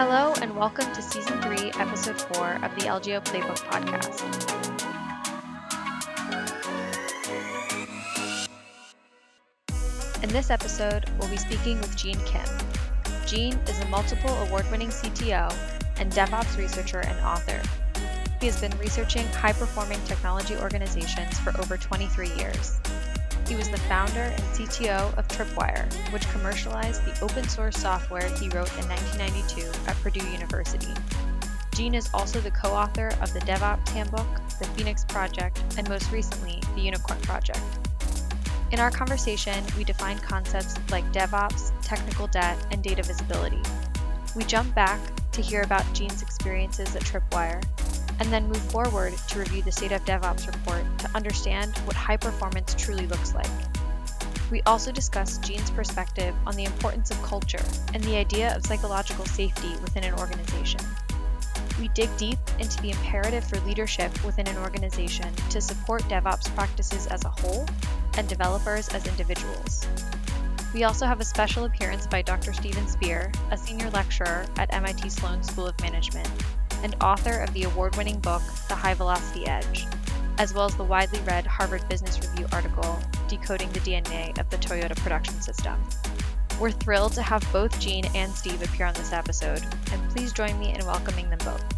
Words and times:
Hello, 0.00 0.32
and 0.40 0.56
welcome 0.56 0.86
to 0.92 1.02
Season 1.02 1.42
3, 1.42 1.72
Episode 1.72 2.20
4 2.20 2.64
of 2.64 2.72
the 2.76 2.82
LGO 2.82 3.20
Playbook 3.24 3.58
Podcast. 3.66 4.22
In 10.22 10.28
this 10.28 10.50
episode, 10.50 11.10
we'll 11.18 11.28
be 11.28 11.36
speaking 11.36 11.80
with 11.80 11.96
Gene 11.96 12.20
Kim. 12.20 12.46
Gene 13.26 13.54
is 13.66 13.80
a 13.80 13.88
multiple 13.88 14.30
award 14.44 14.70
winning 14.70 14.90
CTO 14.90 15.52
and 15.98 16.12
DevOps 16.12 16.56
researcher 16.56 17.00
and 17.00 17.18
author. 17.26 17.60
He 18.38 18.46
has 18.46 18.60
been 18.60 18.78
researching 18.78 19.26
high 19.26 19.52
performing 19.52 19.98
technology 20.04 20.56
organizations 20.58 21.40
for 21.40 21.50
over 21.58 21.76
23 21.76 22.34
years. 22.34 22.78
He 23.48 23.56
was 23.56 23.70
the 23.70 23.78
founder 23.78 24.20
and 24.20 24.42
CTO 24.54 25.16
of 25.16 25.26
Tripwire, 25.28 25.90
which 26.12 26.28
commercialized 26.32 27.02
the 27.06 27.18
open 27.24 27.48
source 27.48 27.78
software 27.78 28.28
he 28.36 28.50
wrote 28.50 28.70
in 28.78 28.86
1992 28.86 29.88
at 29.88 29.96
Purdue 30.02 30.28
University. 30.28 30.92
Gene 31.74 31.94
is 31.94 32.10
also 32.12 32.40
the 32.40 32.50
co 32.50 32.68
author 32.68 33.08
of 33.22 33.32
the 33.32 33.40
DevOps 33.40 33.88
Handbook, 33.88 34.26
the 34.58 34.66
Phoenix 34.76 35.02
Project, 35.06 35.62
and 35.78 35.88
most 35.88 36.12
recently, 36.12 36.60
the 36.74 36.82
Unicorn 36.82 37.18
Project. 37.20 37.62
In 38.70 38.80
our 38.80 38.90
conversation, 38.90 39.64
we 39.78 39.84
define 39.84 40.18
concepts 40.18 40.74
like 40.90 41.10
DevOps, 41.12 41.72
technical 41.80 42.26
debt, 42.26 42.58
and 42.70 42.82
data 42.82 43.02
visibility. 43.02 43.62
We 44.36 44.44
jump 44.44 44.74
back 44.74 45.00
to 45.32 45.40
hear 45.40 45.62
about 45.62 45.90
Gene's 45.94 46.20
experiences 46.20 46.94
at 46.94 47.02
Tripwire 47.02 47.62
and 48.20 48.32
then 48.32 48.48
move 48.48 48.62
forward 48.70 49.14
to 49.28 49.38
review 49.38 49.62
the 49.62 49.72
State 49.72 49.92
of 49.92 50.04
DevOps 50.04 50.46
report 50.46 50.84
to 50.98 51.10
understand 51.14 51.76
what 51.78 51.96
high 51.96 52.16
performance 52.16 52.74
truly 52.74 53.06
looks 53.06 53.34
like. 53.34 53.50
We 54.50 54.62
also 54.62 54.90
discuss 54.90 55.38
Gene's 55.38 55.70
perspective 55.70 56.34
on 56.46 56.56
the 56.56 56.64
importance 56.64 57.10
of 57.10 57.22
culture 57.22 57.64
and 57.92 58.02
the 58.04 58.16
idea 58.16 58.56
of 58.56 58.64
psychological 58.64 59.26
safety 59.26 59.70
within 59.82 60.04
an 60.04 60.14
organization. 60.14 60.80
We 61.78 61.88
dig 61.88 62.14
deep 62.16 62.38
into 62.58 62.80
the 62.82 62.90
imperative 62.90 63.44
for 63.44 63.60
leadership 63.60 64.12
within 64.24 64.48
an 64.48 64.56
organization 64.58 65.32
to 65.50 65.60
support 65.60 66.02
DevOps 66.04 66.52
practices 66.54 67.06
as 67.06 67.24
a 67.24 67.28
whole 67.28 67.66
and 68.16 68.28
developers 68.28 68.88
as 68.88 69.06
individuals. 69.06 69.86
We 70.74 70.84
also 70.84 71.06
have 71.06 71.20
a 71.20 71.24
special 71.24 71.64
appearance 71.64 72.06
by 72.06 72.22
Dr. 72.22 72.52
Steven 72.52 72.86
Spear, 72.88 73.32
a 73.50 73.56
senior 73.56 73.90
lecturer 73.90 74.44
at 74.56 74.72
MIT 74.74 75.08
Sloan 75.08 75.42
School 75.42 75.66
of 75.66 75.80
Management, 75.80 76.28
and 76.82 76.94
author 77.02 77.40
of 77.40 77.52
the 77.54 77.64
award 77.64 77.96
winning 77.96 78.20
book, 78.20 78.42
The 78.68 78.74
High 78.74 78.94
Velocity 78.94 79.46
Edge, 79.46 79.86
as 80.38 80.54
well 80.54 80.66
as 80.66 80.76
the 80.76 80.84
widely 80.84 81.20
read 81.20 81.46
Harvard 81.46 81.88
Business 81.88 82.20
Review 82.20 82.46
article, 82.52 82.98
Decoding 83.28 83.70
the 83.72 83.80
DNA 83.80 84.38
of 84.38 84.48
the 84.50 84.56
Toyota 84.58 84.96
Production 84.96 85.40
System. 85.40 85.80
We're 86.60 86.70
thrilled 86.70 87.12
to 87.12 87.22
have 87.22 87.46
both 87.52 87.78
Gene 87.80 88.06
and 88.14 88.32
Steve 88.32 88.62
appear 88.62 88.86
on 88.86 88.94
this 88.94 89.12
episode, 89.12 89.62
and 89.92 90.10
please 90.10 90.32
join 90.32 90.58
me 90.58 90.74
in 90.74 90.84
welcoming 90.86 91.30
them 91.30 91.38
both. 91.44 91.77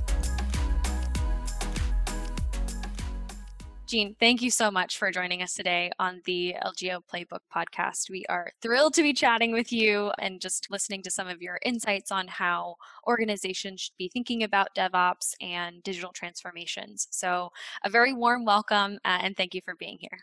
Gene, 3.91 4.15
thank 4.21 4.41
you 4.41 4.53
so 4.53 4.71
much 4.71 4.99
for 4.99 5.11
joining 5.11 5.43
us 5.43 5.53
today 5.53 5.91
on 5.99 6.23
the 6.25 6.55
LGO 6.65 7.01
Playbook 7.13 7.41
podcast. 7.53 8.09
We 8.09 8.25
are 8.29 8.53
thrilled 8.63 8.95
to 8.95 9.03
be 9.03 9.13
chatting 9.13 9.51
with 9.51 9.73
you 9.73 10.13
and 10.21 10.41
just 10.41 10.71
listening 10.71 11.03
to 11.03 11.11
some 11.11 11.27
of 11.27 11.43
your 11.43 11.59
insights 11.65 12.13
on 12.13 12.29
how 12.29 12.77
organizations 13.09 13.81
should 13.81 13.97
be 13.99 14.09
thinking 14.09 14.45
about 14.45 14.77
DevOps 14.77 15.35
and 15.41 15.83
digital 15.83 16.13
transformations. 16.13 17.09
So, 17.11 17.51
a 17.83 17.91
very 17.91 18.13
warm 18.13 18.45
welcome 18.45 19.01
uh, 19.05 19.19
and 19.23 19.37
thank 19.37 19.57
you 19.57 19.61
for 19.65 19.75
being 19.75 19.97
here. 19.99 20.21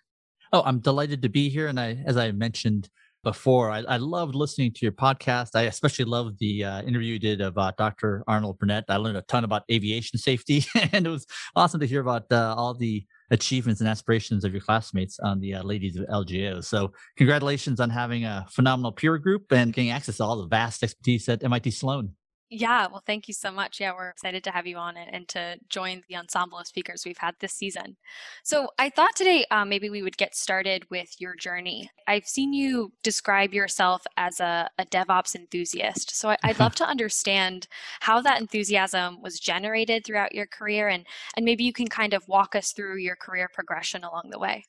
Oh, 0.53 0.63
I'm 0.65 0.79
delighted 0.79 1.21
to 1.23 1.29
be 1.29 1.49
here. 1.49 1.67
And 1.67 1.77
I, 1.77 2.01
as 2.05 2.15
I 2.15 2.31
mentioned 2.31 2.87
before, 3.25 3.69
I, 3.69 3.79
I 3.79 3.97
loved 3.97 4.33
listening 4.33 4.71
to 4.75 4.85
your 4.85 4.93
podcast. 4.93 5.49
I 5.55 5.63
especially 5.63 6.05
loved 6.05 6.39
the 6.39 6.63
uh, 6.63 6.81
interview 6.83 7.15
you 7.15 7.19
did 7.19 7.41
about 7.41 7.75
Dr. 7.75 8.23
Arnold 8.27 8.59
Barnett. 8.59 8.85
I 8.87 8.95
learned 8.95 9.17
a 9.17 9.23
ton 9.23 9.43
about 9.43 9.63
aviation 9.69 10.19
safety, 10.19 10.63
and 10.93 11.05
it 11.05 11.09
was 11.09 11.27
awesome 11.53 11.81
to 11.81 11.85
hear 11.85 11.99
about 11.99 12.31
uh, 12.31 12.55
all 12.57 12.73
the 12.73 13.05
achievements 13.31 13.81
and 13.81 13.89
aspirations 13.89 14.43
of 14.43 14.51
your 14.53 14.61
classmates 14.61 15.19
on 15.19 15.39
the 15.39 15.55
uh, 15.55 15.63
ladies 15.63 15.97
of 15.97 16.05
LGO. 16.07 16.63
So, 16.63 16.91
congratulations 17.17 17.79
on 17.79 17.89
having 17.89 18.25
a 18.25 18.45
phenomenal 18.49 18.91
peer 18.91 19.17
group 19.17 19.51
and 19.51 19.73
getting 19.73 19.91
access 19.91 20.17
to 20.17 20.23
all 20.23 20.37
the 20.37 20.47
vast 20.47 20.83
expertise 20.83 21.27
at 21.29 21.43
MIT 21.43 21.71
Sloan. 21.71 22.13
Yeah, 22.49 22.87
well, 22.87 23.03
thank 23.05 23.27
you 23.27 23.33
so 23.33 23.51
much. 23.51 23.81
Yeah, 23.81 23.91
we're 23.93 24.09
excited 24.09 24.41
to 24.45 24.51
have 24.51 24.65
you 24.65 24.77
on 24.77 24.95
it 24.95 25.09
and 25.11 25.27
to 25.29 25.57
join 25.67 26.03
the 26.07 26.15
ensemble 26.15 26.57
of 26.57 26.65
speakers 26.65 27.03
we've 27.05 27.17
had 27.17 27.35
this 27.39 27.51
season. 27.51 27.97
So, 28.43 28.69
I 28.79 28.89
thought 28.89 29.17
today 29.17 29.45
um, 29.51 29.67
maybe 29.67 29.89
we 29.89 30.01
would 30.01 30.15
get 30.15 30.33
started 30.33 30.85
with 30.89 31.09
your 31.19 31.35
journey. 31.35 31.91
I've 32.07 32.25
seen 32.25 32.53
you 32.53 32.93
describe 33.03 33.53
yourself 33.53 34.03
as 34.15 34.39
a, 34.39 34.69
a 34.79 34.85
DevOps 34.85 35.35
enthusiast. 35.35 36.15
So, 36.15 36.29
I, 36.29 36.37
would 36.45 36.59
love 36.59 36.75
to 36.75 36.87
understand 36.87 37.67
how 37.99 38.21
that 38.21 38.39
enthusiasm 38.39 39.21
was 39.21 39.41
generated 39.41 40.05
throughout 40.05 40.33
your 40.33 40.47
career, 40.47 40.87
and 40.87 41.05
and 41.35 41.43
maybe 41.43 41.65
you 41.65 41.73
can 41.73 41.87
kind 41.87 42.13
of 42.13 42.27
walk 42.29 42.55
us 42.55 42.71
through 42.71 42.97
your 42.97 43.17
career 43.17 43.49
progression 43.53 44.05
along 44.05 44.29
the 44.31 44.39
way. 44.39 44.63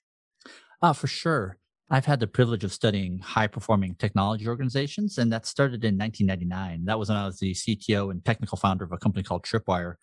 Uh, 0.83 0.93
for 0.93 1.07
sure. 1.07 1.59
I've 1.91 2.05
had 2.05 2.21
the 2.21 2.27
privilege 2.27 2.65
of 2.65 2.73
studying 2.73 3.19
high 3.21 3.47
performing 3.47 3.95
technology 3.95 4.47
organizations, 4.47 5.17
and 5.17 5.33
that 5.33 5.47
started 5.47 5.85
in 5.85 5.97
1999. 5.97 6.85
That 6.85 6.99
was 6.99 7.09
when 7.09 7.17
I 7.17 7.25
was 7.25 7.39
the 7.39 7.55
CTO 7.55 8.11
and 8.11 8.23
technical 8.23 8.59
founder 8.59 8.85
of 8.85 8.93
a 8.93 8.99
company 8.99 9.23
called 9.23 9.45
Tripwire 9.45 9.95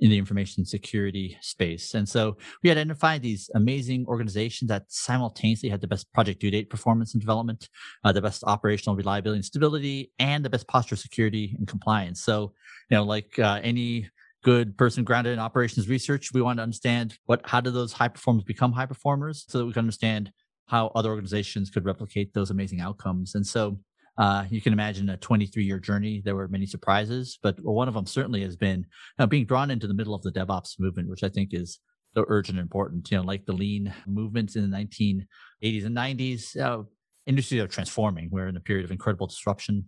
in 0.00 0.08
the 0.08 0.16
information 0.16 0.64
security 0.64 1.36
space. 1.42 1.92
And 1.92 2.08
so 2.08 2.38
we 2.62 2.70
identified 2.70 3.20
these 3.20 3.50
amazing 3.54 4.06
organizations 4.06 4.70
that 4.70 4.84
simultaneously 4.88 5.68
had 5.68 5.82
the 5.82 5.86
best 5.86 6.10
project 6.14 6.40
due 6.40 6.50
date 6.50 6.70
performance 6.70 7.12
and 7.12 7.20
development, 7.20 7.68
uh, 8.04 8.12
the 8.12 8.22
best 8.22 8.42
operational 8.46 8.96
reliability 8.96 9.36
and 9.36 9.44
stability, 9.44 10.12
and 10.18 10.44
the 10.44 10.50
best 10.50 10.66
posture 10.66 10.96
security 10.96 11.54
and 11.58 11.68
compliance. 11.68 12.22
So, 12.22 12.54
you 12.90 12.96
know, 12.96 13.04
like 13.04 13.38
uh, 13.38 13.60
any 13.62 14.08
good 14.42 14.78
person 14.78 15.04
grounded 15.04 15.34
in 15.34 15.38
operations 15.38 15.90
research, 15.90 16.32
we 16.32 16.40
want 16.40 16.58
to 16.58 16.62
understand 16.62 17.18
what 17.26 17.42
how 17.44 17.60
do 17.60 17.70
those 17.70 17.92
high 17.92 18.08
performers 18.08 18.44
become 18.44 18.72
high 18.72 18.86
performers 18.86 19.44
so 19.48 19.58
that 19.58 19.66
we 19.66 19.72
can 19.74 19.80
understand 19.80 20.32
how 20.66 20.88
other 20.94 21.10
organizations 21.10 21.70
could 21.70 21.84
replicate 21.84 22.32
those 22.32 22.50
amazing 22.50 22.80
outcomes. 22.80 23.34
And 23.34 23.46
so 23.46 23.78
uh, 24.16 24.44
you 24.48 24.60
can 24.60 24.72
imagine 24.72 25.08
a 25.10 25.16
23 25.16 25.64
year 25.64 25.78
journey. 25.78 26.22
There 26.24 26.36
were 26.36 26.48
many 26.48 26.66
surprises, 26.66 27.38
but 27.42 27.56
one 27.62 27.88
of 27.88 27.94
them 27.94 28.06
certainly 28.06 28.42
has 28.42 28.56
been 28.56 28.86
uh, 29.18 29.26
being 29.26 29.44
drawn 29.44 29.70
into 29.70 29.86
the 29.86 29.94
middle 29.94 30.14
of 30.14 30.22
the 30.22 30.32
DevOps 30.32 30.78
movement, 30.78 31.08
which 31.08 31.24
I 31.24 31.28
think 31.28 31.50
is 31.52 31.80
so 32.14 32.24
urgent 32.28 32.58
and 32.58 32.64
important. 32.64 33.10
You 33.10 33.18
know, 33.18 33.24
like 33.24 33.44
the 33.44 33.52
lean 33.52 33.92
movements 34.06 34.56
in 34.56 34.70
the 34.70 34.76
1980s 34.76 35.84
and 35.84 35.96
90s, 35.96 36.60
uh, 36.60 36.84
industries 37.26 37.60
are 37.60 37.68
transforming. 37.68 38.28
We're 38.30 38.48
in 38.48 38.56
a 38.56 38.60
period 38.60 38.84
of 38.84 38.92
incredible 38.92 39.26
disruption. 39.26 39.86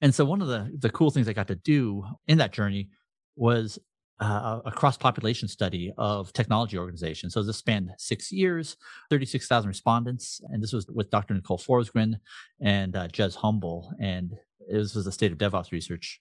And 0.00 0.14
so 0.14 0.24
one 0.24 0.40
of 0.40 0.48
the, 0.48 0.70
the 0.78 0.90
cool 0.90 1.10
things 1.10 1.28
I 1.28 1.34
got 1.34 1.48
to 1.48 1.56
do 1.56 2.04
in 2.26 2.38
that 2.38 2.52
journey 2.52 2.88
was 3.36 3.78
uh, 4.20 4.60
a 4.66 4.70
cross 4.70 4.98
population 4.98 5.48
study 5.48 5.92
of 5.96 6.32
technology 6.32 6.76
organizations. 6.76 7.32
So 7.32 7.42
this 7.42 7.56
spanned 7.56 7.90
six 7.96 8.30
years, 8.30 8.76
36,000 9.08 9.68
respondents. 9.68 10.40
And 10.50 10.62
this 10.62 10.72
was 10.72 10.86
with 10.88 11.10
Dr. 11.10 11.34
Nicole 11.34 11.58
Forsgren 11.58 12.16
and 12.60 12.96
uh, 12.96 13.08
Jez 13.08 13.36
Humble. 13.36 13.92
And 14.00 14.34
this 14.70 14.94
was 14.94 15.06
a 15.06 15.12
state 15.12 15.32
of 15.32 15.38
DevOps 15.38 15.72
research. 15.72 16.20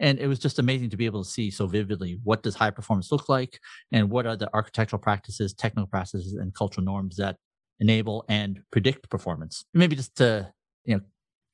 And 0.00 0.18
it 0.18 0.28
was 0.28 0.38
just 0.38 0.58
amazing 0.58 0.90
to 0.90 0.96
be 0.96 1.06
able 1.06 1.24
to 1.24 1.28
see 1.28 1.50
so 1.50 1.66
vividly 1.66 2.20
what 2.22 2.42
does 2.42 2.54
high 2.54 2.70
performance 2.70 3.10
look 3.10 3.28
like 3.28 3.58
and 3.90 4.10
what 4.10 4.26
are 4.26 4.36
the 4.36 4.50
architectural 4.54 5.00
practices, 5.00 5.54
technical 5.54 5.88
practices, 5.88 6.34
and 6.34 6.54
cultural 6.54 6.84
norms 6.84 7.16
that 7.16 7.36
enable 7.80 8.24
and 8.28 8.60
predict 8.70 9.10
performance. 9.10 9.64
Maybe 9.72 9.96
just 9.96 10.16
to, 10.16 10.52
you 10.84 10.96
know, 10.96 11.02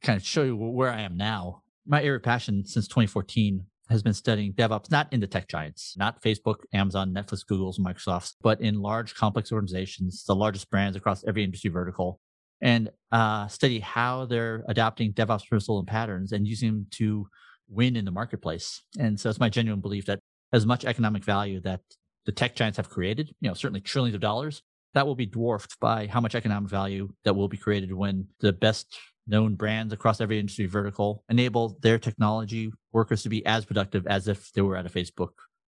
kind 0.02 0.16
of 0.18 0.26
show 0.26 0.42
you 0.42 0.56
where 0.56 0.90
I 0.90 1.02
am 1.02 1.16
now. 1.16 1.62
My 1.86 2.02
area 2.02 2.16
of 2.16 2.22
passion 2.22 2.66
since 2.66 2.88
2014 2.88 3.64
has 3.90 4.02
been 4.02 4.14
studying 4.14 4.52
DevOps, 4.52 4.90
not 4.90 5.12
in 5.12 5.20
the 5.20 5.26
tech 5.26 5.48
giants, 5.48 5.94
not 5.96 6.22
Facebook, 6.22 6.56
Amazon, 6.72 7.12
Netflix, 7.12 7.46
Google's, 7.46 7.78
Microsoft's, 7.78 8.34
but 8.40 8.60
in 8.60 8.80
large, 8.80 9.14
complex 9.14 9.52
organizations, 9.52 10.24
the 10.24 10.34
largest 10.34 10.70
brands 10.70 10.96
across 10.96 11.24
every 11.24 11.44
industry 11.44 11.70
vertical, 11.70 12.20
and 12.62 12.90
uh, 13.12 13.46
study 13.48 13.80
how 13.80 14.24
they're 14.24 14.64
adopting 14.68 15.12
DevOps 15.12 15.46
principles 15.46 15.80
and 15.80 15.88
patterns 15.88 16.32
and 16.32 16.46
using 16.46 16.70
them 16.70 16.86
to 16.92 17.26
win 17.68 17.96
in 17.96 18.04
the 18.04 18.10
marketplace. 18.10 18.82
And 18.98 19.20
so 19.20 19.28
it's 19.28 19.40
my 19.40 19.48
genuine 19.50 19.80
belief 19.80 20.06
that 20.06 20.20
as 20.52 20.64
much 20.64 20.84
economic 20.84 21.24
value 21.24 21.60
that 21.60 21.80
the 22.24 22.32
tech 22.32 22.56
giants 22.56 22.78
have 22.78 22.88
created, 22.88 23.34
you 23.40 23.48
know, 23.48 23.54
certainly 23.54 23.80
trillions 23.80 24.14
of 24.14 24.20
dollars, 24.20 24.62
that 24.94 25.06
will 25.06 25.16
be 25.16 25.26
dwarfed 25.26 25.78
by 25.80 26.06
how 26.06 26.20
much 26.20 26.34
economic 26.34 26.70
value 26.70 27.08
that 27.24 27.34
will 27.34 27.48
be 27.48 27.56
created 27.56 27.92
when 27.92 28.28
the 28.40 28.52
best 28.52 28.96
known 29.26 29.54
brands 29.54 29.92
across 29.92 30.20
every 30.20 30.38
industry 30.38 30.66
vertical 30.66 31.24
enable 31.28 31.78
their 31.80 31.98
technology 31.98 32.70
workers 32.92 33.22
to 33.22 33.28
be 33.28 33.44
as 33.46 33.64
productive 33.64 34.06
as 34.06 34.28
if 34.28 34.52
they 34.52 34.62
were 34.62 34.76
at 34.76 34.86
a 34.86 34.90
Facebook, 34.90 35.30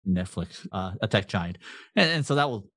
Netflix, 0.07 0.67
uh, 0.71 0.91
a 1.01 1.07
tech 1.07 1.27
giant. 1.27 1.57
And, 1.95 2.09
and 2.09 2.25
so 2.25 2.35
that 2.35 2.49
will, 2.49 2.67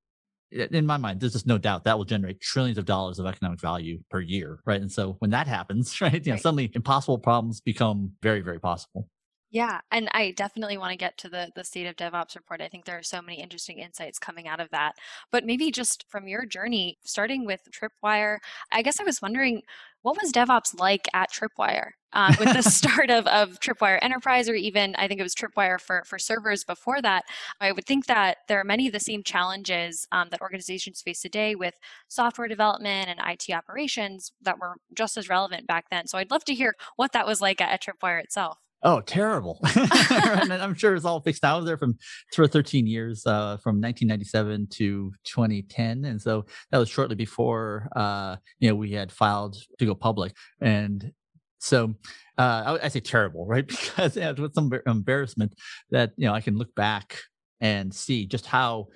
in 0.51 0.85
my 0.85 0.97
mind, 0.97 1.19
there's 1.19 1.33
just 1.33 1.47
no 1.47 1.57
doubt 1.57 1.83
that 1.83 1.97
will 1.97 2.05
generate 2.05 2.41
trillions 2.41 2.77
of 2.77 2.85
dollars 2.85 3.19
of 3.19 3.25
economic 3.25 3.59
value 3.59 3.99
per 4.09 4.19
year, 4.19 4.59
right? 4.65 4.81
And 4.81 4.91
so 4.91 5.15
when 5.19 5.31
that 5.31 5.47
happens, 5.47 5.99
right, 6.01 6.13
you 6.13 6.19
know, 6.31 6.33
right. 6.33 6.41
suddenly 6.41 6.71
impossible 6.73 7.19
problems 7.19 7.61
become 7.61 8.11
very, 8.21 8.41
very 8.41 8.59
possible. 8.59 9.07
Yeah, 9.51 9.79
and 9.91 10.09
I 10.13 10.31
definitely 10.31 10.77
want 10.77 10.91
to 10.91 10.97
get 10.97 11.17
to 11.19 11.29
the 11.29 11.51
the 11.55 11.63
state 11.63 11.87
of 11.87 11.95
DevOps 11.95 12.35
report. 12.35 12.61
I 12.61 12.67
think 12.67 12.85
there 12.85 12.99
are 12.99 13.03
so 13.03 13.19
many 13.21 13.41
interesting 13.41 13.79
insights 13.79 14.19
coming 14.19 14.47
out 14.47 14.59
of 14.59 14.69
that. 14.69 14.93
But 15.31 15.43
maybe 15.45 15.71
just 15.71 16.05
from 16.07 16.27
your 16.27 16.45
journey, 16.45 16.99
starting 17.03 17.45
with 17.45 17.61
Tripwire, 17.71 18.37
I 18.71 18.83
guess 18.83 18.99
I 18.99 19.03
was 19.03 19.21
wondering 19.21 19.63
what 20.03 20.17
was 20.21 20.31
DevOps 20.31 20.79
like 20.79 21.07
at 21.13 21.31
Tripwire? 21.31 21.91
um, 22.13 22.35
with 22.39 22.53
the 22.53 22.61
start 22.69 23.09
of, 23.11 23.27
of 23.27 23.59
Tripwire 23.59 23.99
Enterprise, 24.01 24.49
or 24.49 24.55
even 24.55 24.95
I 24.95 25.07
think 25.07 25.19
it 25.19 25.23
was 25.23 25.35
Tripwire 25.35 25.79
for, 25.79 26.03
for 26.05 26.17
servers 26.17 26.63
before 26.63 27.01
that, 27.01 27.23
I 27.61 27.71
would 27.71 27.85
think 27.85 28.07
that 28.07 28.37
there 28.47 28.59
are 28.59 28.63
many 28.63 28.87
of 28.87 28.93
the 28.93 28.99
same 28.99 29.21
challenges 29.23 30.07
um, 30.11 30.29
that 30.31 30.41
organizations 30.41 31.01
face 31.01 31.21
today 31.21 31.55
with 31.55 31.75
software 32.07 32.47
development 32.47 33.09
and 33.09 33.19
IT 33.27 33.53
operations 33.53 34.31
that 34.41 34.59
were 34.59 34.77
just 34.95 35.17
as 35.17 35.29
relevant 35.29 35.67
back 35.67 35.85
then. 35.91 36.07
So 36.07 36.17
I'd 36.17 36.31
love 36.31 36.45
to 36.45 36.55
hear 36.55 36.75
what 36.95 37.11
that 37.13 37.27
was 37.27 37.41
like 37.41 37.61
at, 37.61 37.69
at 37.71 37.83
Tripwire 37.83 38.23
itself. 38.23 38.57
Oh, 38.81 39.01
terrible. 39.01 39.59
I'm 39.63 40.73
sure 40.73 40.95
it's 40.95 41.03
all 41.03 41.19
fixed. 41.19 41.43
I 41.43 41.55
was 41.55 41.65
there 41.65 41.77
from 41.77 41.97
for 42.33 42.47
13 42.47 42.87
years, 42.87 43.25
uh, 43.25 43.57
from 43.57 43.81
1997 43.81 44.67
to 44.71 45.11
2010. 45.25 46.05
And 46.05 46.21
so 46.21 46.45
that 46.71 46.77
was 46.77 46.89
shortly 46.89 47.15
before, 47.15 47.89
uh, 47.95 48.37
you 48.59 48.69
know, 48.69 48.75
we 48.75 48.93
had 48.93 49.11
filed 49.11 49.57
to 49.79 49.85
go 49.85 49.95
public. 49.95 50.33
And 50.61 51.11
so 51.59 51.95
uh, 52.37 52.77
I, 52.81 52.85
I, 52.85 52.87
say 52.87 53.01
terrible, 53.01 53.45
right? 53.45 53.67
Because 53.67 54.15
yeah, 54.15 54.31
with 54.31 54.53
some 54.53 54.71
embarrassment 54.87 55.55
that, 55.91 56.11
you 56.15 56.27
know, 56.27 56.33
I 56.33 56.39
can 56.39 56.57
look 56.57 56.73
back 56.73 57.17
and 57.59 57.93
see 57.93 58.25
just 58.25 58.45
how 58.45 58.87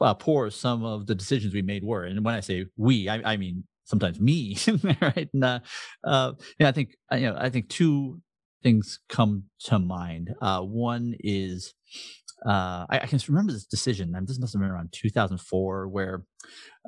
uh, 0.00 0.14
poor 0.14 0.50
some 0.50 0.84
of 0.84 1.06
the 1.06 1.14
decisions 1.14 1.54
we 1.54 1.62
made 1.62 1.84
were. 1.84 2.04
And 2.04 2.24
when 2.24 2.34
I 2.34 2.40
say 2.40 2.66
we, 2.76 3.08
I, 3.08 3.34
I 3.34 3.36
mean 3.36 3.62
sometimes 3.84 4.20
me, 4.20 4.56
right? 5.00 5.28
And 5.32 5.44
uh, 5.44 5.60
uh, 6.04 6.32
yeah, 6.58 6.68
I 6.68 6.72
think 6.72 6.96
uh, 7.12 7.16
you 7.16 7.30
know, 7.30 7.36
I 7.38 7.50
think 7.50 7.68
two 7.68 8.20
things 8.62 9.00
come 9.08 9.44
to 9.60 9.78
mind. 9.78 10.34
Uh, 10.40 10.60
one 10.60 11.14
is 11.20 11.74
uh, 12.46 12.86
I, 12.88 13.00
I, 13.02 13.06
can 13.06 13.20
remember 13.28 13.52
this 13.52 13.66
decision. 13.66 14.14
And 14.14 14.26
this 14.26 14.38
must 14.38 14.52
have 14.52 14.60
been 14.60 14.70
around 14.70 14.92
2004, 14.92 15.88
where 15.88 16.22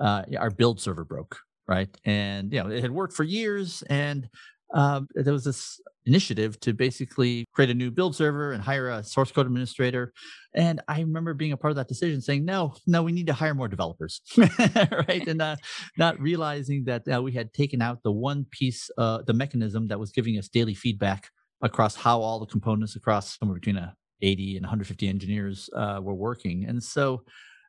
uh, 0.00 0.22
our 0.38 0.50
build 0.50 0.81
server 0.81 1.05
broke, 1.05 1.38
right? 1.67 1.88
And 2.05 2.52
you 2.52 2.62
know 2.62 2.70
it 2.70 2.82
had 2.82 2.93
worked 2.93 3.14
for 3.14 3.25
years, 3.25 3.82
and 3.90 4.28
um, 4.72 5.08
there 5.14 5.32
was 5.32 5.44
this 5.44 5.81
initiative 6.06 6.58
to 6.61 6.72
basically 6.72 7.44
create 7.52 7.70
a 7.70 7.75
new 7.75 7.90
build 7.90 8.14
server 8.14 8.52
and 8.52 8.62
hire 8.62 8.88
a 8.88 9.02
source 9.02 9.32
code 9.32 9.46
administrator. 9.46 10.12
And 10.55 10.81
I 10.88 11.00
remember 11.00 11.34
being 11.34 11.52
a 11.52 11.56
part 11.56 11.72
of 11.72 11.76
that 11.76 11.88
decision, 11.88 12.20
saying, 12.20 12.44
"No, 12.44 12.75
no, 12.87 13.02
we 13.02 13.11
need 13.11 13.26
to 13.26 13.32
hire 13.32 13.55
more 13.55 13.69
developers," 13.69 14.20
right? 14.38 15.26
and 15.26 15.43
uh, 15.43 15.56
not 15.99 16.20
realizing 16.20 16.84
that 16.84 17.02
uh, 17.12 17.20
we 17.20 17.32
had 17.32 17.52
taken 17.52 17.82
out 17.82 18.05
the 18.05 18.12
one 18.12 18.46
piece, 18.52 18.88
uh, 18.96 19.22
the 19.26 19.34
mechanism 19.34 19.88
that 19.88 19.99
was 19.99 20.12
giving 20.12 20.38
us 20.38 20.49
daily 20.49 20.75
feedback 20.75 21.31
across 21.62 21.97
how 21.97 22.21
all 22.21 22.41
the 22.41 22.47
components 22.47 22.97
across 22.97 23.39
somewhere 23.39 23.57
between 23.59 23.77
a 23.77 23.95
80 24.23 24.57
and 24.57 24.65
150 24.65 25.09
engineers 25.09 25.71
uh, 25.75 26.01
were 26.03 26.15
working. 26.15 26.65
And 26.67 26.83
so, 26.83 27.23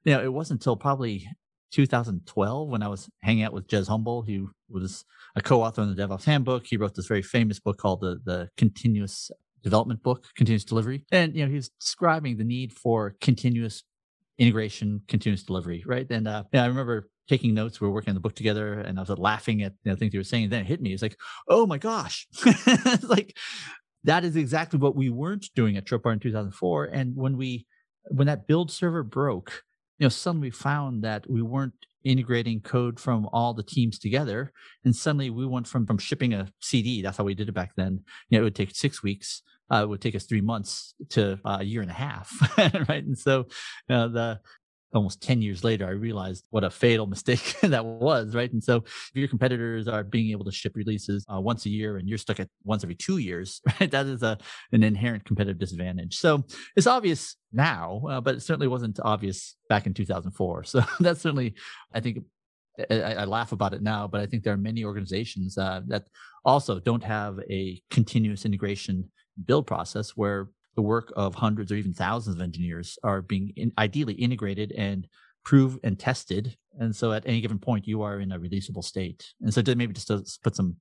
you 0.04 0.14
know, 0.14 0.24
it 0.24 0.34
wasn't 0.34 0.60
until 0.62 0.76
probably 0.76 1.28
2012 1.72 2.70
when 2.70 2.84
I 2.84 2.88
was 2.88 3.10
hanging 3.22 3.44
out 3.44 3.54
with 3.54 3.68
Jez 3.68 3.88
Humble, 3.88 4.24
who 4.24 4.52
was 4.70 5.06
a 5.36 5.42
co-author 5.42 5.82
in 5.82 5.94
the 5.94 6.02
DevOps 6.02 6.26
Handbook. 6.26 6.68
He 6.68 6.78
wrote 6.78 6.96
this 6.96 7.08
very 7.08 7.22
famous 7.22 7.60
book 7.60 7.78
called 7.78 8.02
the 8.02 8.20
the 8.24 8.50
Continuous 8.58 9.32
Development 9.64 10.02
Book, 10.04 10.26
Continuous 10.36 10.66
Delivery, 10.66 11.06
and 11.12 11.36
you 11.36 11.44
know 11.44 11.50
he 11.50 11.56
was 11.56 11.70
describing 11.70 12.38
the 12.38 12.44
need 12.44 12.74
for 12.74 13.16
continuous 13.22 13.84
integration, 14.38 15.02
continuous 15.08 15.44
delivery, 15.44 15.84
right? 15.86 16.08
And 16.10 16.28
uh, 16.28 16.44
yeah, 16.52 16.64
I 16.64 16.68
remember 16.68 17.10
taking 17.30 17.54
notes. 17.54 17.80
We 17.80 17.88
were 17.88 17.94
working 17.94 18.10
on 18.10 18.16
the 18.16 18.22
book 18.22 18.36
together, 18.36 18.80
and 18.80 18.98
I 18.98 19.04
was 19.04 19.18
laughing 19.18 19.62
at 19.62 19.74
you 19.84 19.92
know, 19.92 19.96
things 19.96 20.14
you 20.14 20.20
were 20.20 20.26
saying. 20.26 20.50
Then 20.50 20.62
it 20.62 20.68
hit 20.68 20.82
me. 20.82 20.94
It's 20.94 21.02
like, 21.02 21.18
oh 21.48 21.66
my 21.66 21.78
gosh, 21.78 22.28
it's 22.46 23.04
like 23.04 23.38
that 24.03 24.24
is 24.24 24.36
exactly 24.36 24.80
what 24.80 24.95
we 24.95 25.09
weren't 25.09 25.48
doing 25.56 25.77
at 25.77 25.86
Tripwire 25.86 26.13
in 26.13 26.19
2004. 26.19 26.86
And 26.86 27.15
when 27.15 27.38
we 27.38 27.68
when 28.06 28.27
that 28.27 28.48
build 28.48 28.71
server 28.71 29.03
broke, 29.03 29.63
you 30.00 30.06
know, 30.06 30.09
suddenly 30.09 30.48
we 30.48 30.51
found 30.51 31.03
that 31.03 31.30
we 31.30 31.42
weren't 31.42 31.74
integrating 32.03 32.59
code 32.62 33.00
from 33.00 33.30
all 33.31 33.53
the 33.53 33.63
teams 33.63 34.00
together. 34.00 34.51
And 34.83 34.95
suddenly 34.95 35.30
we 35.30 35.45
went 35.45 35.68
from 35.68 35.86
from 35.86 36.00
shipping 36.00 36.33
a 36.33 36.48
CD, 36.59 37.01
that's 37.01 37.18
how 37.18 37.24
we 37.24 37.36
did 37.36 37.50
it 37.50 37.53
back 37.53 37.74
then. 37.75 38.00
You 38.30 38.38
know, 38.38 38.42
it 38.42 38.45
would 38.45 38.56
take 38.56 38.75
six 38.75 39.03
weeks. 39.03 39.44
Uh, 39.71 39.83
it 39.83 39.89
would 39.89 40.01
take 40.01 40.15
us 40.15 40.25
three 40.25 40.42
months 40.42 40.95
to 41.09 41.39
uh, 41.45 41.59
a 41.62 41.63
year 41.63 41.81
and 41.81 41.89
a 41.89 41.94
half, 41.94 42.30
right? 42.89 43.06
And 43.06 43.18
so 43.18 43.45
uh, 43.89 44.09
the 44.09 44.39
almost 44.94 45.22
10 45.22 45.42
years 45.42 45.64
later, 45.64 45.88
I 45.88 45.92
realized 45.92 46.46
what 46.50 46.64
a 46.64 46.70
fatal 46.70 47.08
mistake 47.16 47.56
that 47.62 47.86
was, 47.86 48.36
right? 48.36 48.52
And 48.52 48.64
so 48.64 48.78
if 48.78 49.12
your 49.14 49.28
competitors 49.28 49.88
are 49.88 50.04
being 50.04 50.32
able 50.32 50.46
to 50.46 50.52
ship 50.52 50.76
releases 50.76 51.26
uh, 51.34 51.40
once 51.40 51.66
a 51.66 51.70
year 51.70 51.98
and 51.98 52.08
you're 52.08 52.18
stuck 52.18 52.40
at 52.40 52.50
once 52.64 52.84
every 52.84 52.96
two 52.96 53.18
years, 53.18 53.62
right? 53.80 53.92
That 53.92 54.06
is 54.06 54.24
a, 54.24 54.38
an 54.72 54.84
inherent 54.84 55.26
competitive 55.26 55.60
disadvantage. 55.60 56.18
So 56.18 56.44
it's 56.76 56.88
obvious 56.88 57.36
now, 57.54 58.02
uh, 58.10 58.22
but 58.22 58.36
it 58.36 58.42
certainly 58.42 58.68
wasn't 58.68 59.00
obvious 59.04 59.56
back 59.70 59.86
in 59.86 59.94
2004. 59.94 60.64
So 60.72 60.82
that's 61.02 61.22
certainly, 61.22 61.56
I 61.94 62.00
think, 62.00 62.20
I, 62.90 63.02
I, 63.02 63.26
laugh 63.26 63.52
about 63.52 63.74
it 63.74 63.82
now, 63.82 64.08
but 64.08 64.22
I 64.22 64.26
think 64.26 64.44
there 64.44 64.54
are 64.54 64.58
many 64.58 64.86
organizations 64.86 65.58
uh, 65.58 65.82
that 65.88 66.06
also 66.46 66.80
don't 66.80 67.04
have 67.04 67.40
a 67.50 67.82
continuous 67.90 68.46
integration 68.46 69.12
build 69.46 69.68
process 69.68 70.12
where 70.12 70.50
the 70.76 70.82
work 70.82 71.12
of 71.16 71.36
hundreds 71.36 71.72
or 71.72 71.76
even 71.76 71.94
thousands 71.94 72.36
of 72.36 72.42
engineers 72.42 72.98
are 73.04 73.22
being 73.22 73.52
in, 73.56 73.72
ideally 73.78 74.14
integrated 74.14 74.72
and 74.74 75.08
proved 75.44 75.80
and 75.84 76.00
tested. 76.00 76.56
And 76.80 76.96
so 76.96 77.12
at 77.12 77.24
any 77.26 77.42
given 77.42 77.60
point, 77.60 77.88
you 77.88 78.02
are 78.04 78.20
in 78.20 78.32
a 78.32 78.40
releasable 78.40 78.84
state. 78.84 79.26
And 79.42 79.54
so 79.54 79.62
maybe 79.76 79.94
just 79.94 80.08
to 80.08 80.24
put 80.44 80.56
some 80.56 80.78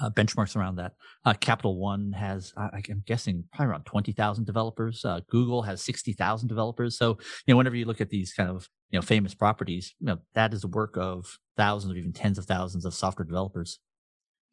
uh, 0.00 0.10
benchmarks 0.10 0.56
around 0.56 0.76
that, 0.76 0.92
uh, 1.24 1.34
Capital 1.34 1.78
One 1.78 2.12
has, 2.12 2.52
I'm 2.56 3.02
guessing, 3.06 3.44
probably 3.52 3.72
around 3.72 3.84
20,000 3.84 4.44
developers. 4.44 5.04
Uh, 5.04 5.20
Google 5.30 5.62
has 5.62 5.82
60,000 5.82 6.48
developers. 6.48 6.98
So, 6.98 7.18
you 7.46 7.54
know, 7.54 7.56
whenever 7.56 7.76
you 7.76 7.84
look 7.84 8.00
at 8.00 8.10
these 8.10 8.32
kind 8.32 8.50
of, 8.50 8.68
you 8.90 8.98
know, 8.98 9.02
famous 9.02 9.34
properties, 9.34 9.94
you 10.00 10.06
know, 10.06 10.18
that 10.34 10.52
is 10.52 10.62
the 10.62 10.68
work 10.68 10.96
of 10.96 11.38
thousands 11.56 11.92
or 11.92 11.96
even 11.96 12.12
tens 12.12 12.38
of 12.38 12.46
thousands 12.46 12.84
of 12.84 12.94
software 12.94 13.26
developers. 13.26 13.78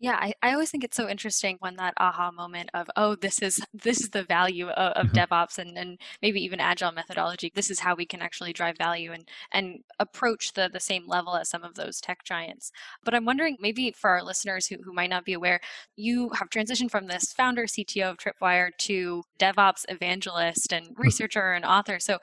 Yeah, 0.01 0.17
I, 0.19 0.33
I 0.41 0.53
always 0.53 0.71
think 0.71 0.83
it's 0.83 0.97
so 0.97 1.07
interesting 1.07 1.57
when 1.59 1.75
that 1.75 1.93
aha 1.97 2.31
moment 2.31 2.71
of, 2.73 2.89
oh, 2.95 3.13
this 3.13 3.39
is 3.39 3.61
this 3.73 4.01
is 4.01 4.09
the 4.09 4.23
value 4.23 4.67
of, 4.69 4.93
of 4.93 5.11
mm-hmm. 5.11 5.33
DevOps 5.33 5.59
and, 5.59 5.77
and 5.77 5.99
maybe 6.23 6.43
even 6.43 6.59
agile 6.59 6.91
methodology. 6.91 7.51
This 7.53 7.69
is 7.69 7.81
how 7.81 7.93
we 7.93 8.07
can 8.07 8.19
actually 8.19 8.51
drive 8.51 8.79
value 8.79 9.11
and 9.11 9.29
and 9.51 9.81
approach 9.99 10.53
the 10.53 10.71
the 10.73 10.79
same 10.79 11.07
level 11.07 11.35
as 11.35 11.49
some 11.49 11.63
of 11.63 11.75
those 11.75 12.01
tech 12.01 12.23
giants. 12.23 12.71
But 13.03 13.13
I'm 13.13 13.25
wondering, 13.25 13.57
maybe 13.59 13.91
for 13.91 14.09
our 14.09 14.23
listeners 14.23 14.65
who, 14.65 14.77
who 14.83 14.91
might 14.91 15.11
not 15.11 15.23
be 15.23 15.33
aware, 15.33 15.59
you 15.95 16.31
have 16.31 16.49
transitioned 16.49 16.89
from 16.89 17.05
this 17.05 17.31
founder 17.31 17.67
CTO 17.67 18.09
of 18.09 18.17
Tripwire 18.17 18.71
to 18.79 19.21
DevOps 19.39 19.85
evangelist 19.87 20.73
and 20.73 20.87
mm-hmm. 20.87 21.01
researcher 21.01 21.51
and 21.53 21.63
author. 21.63 21.99
So 21.99 22.17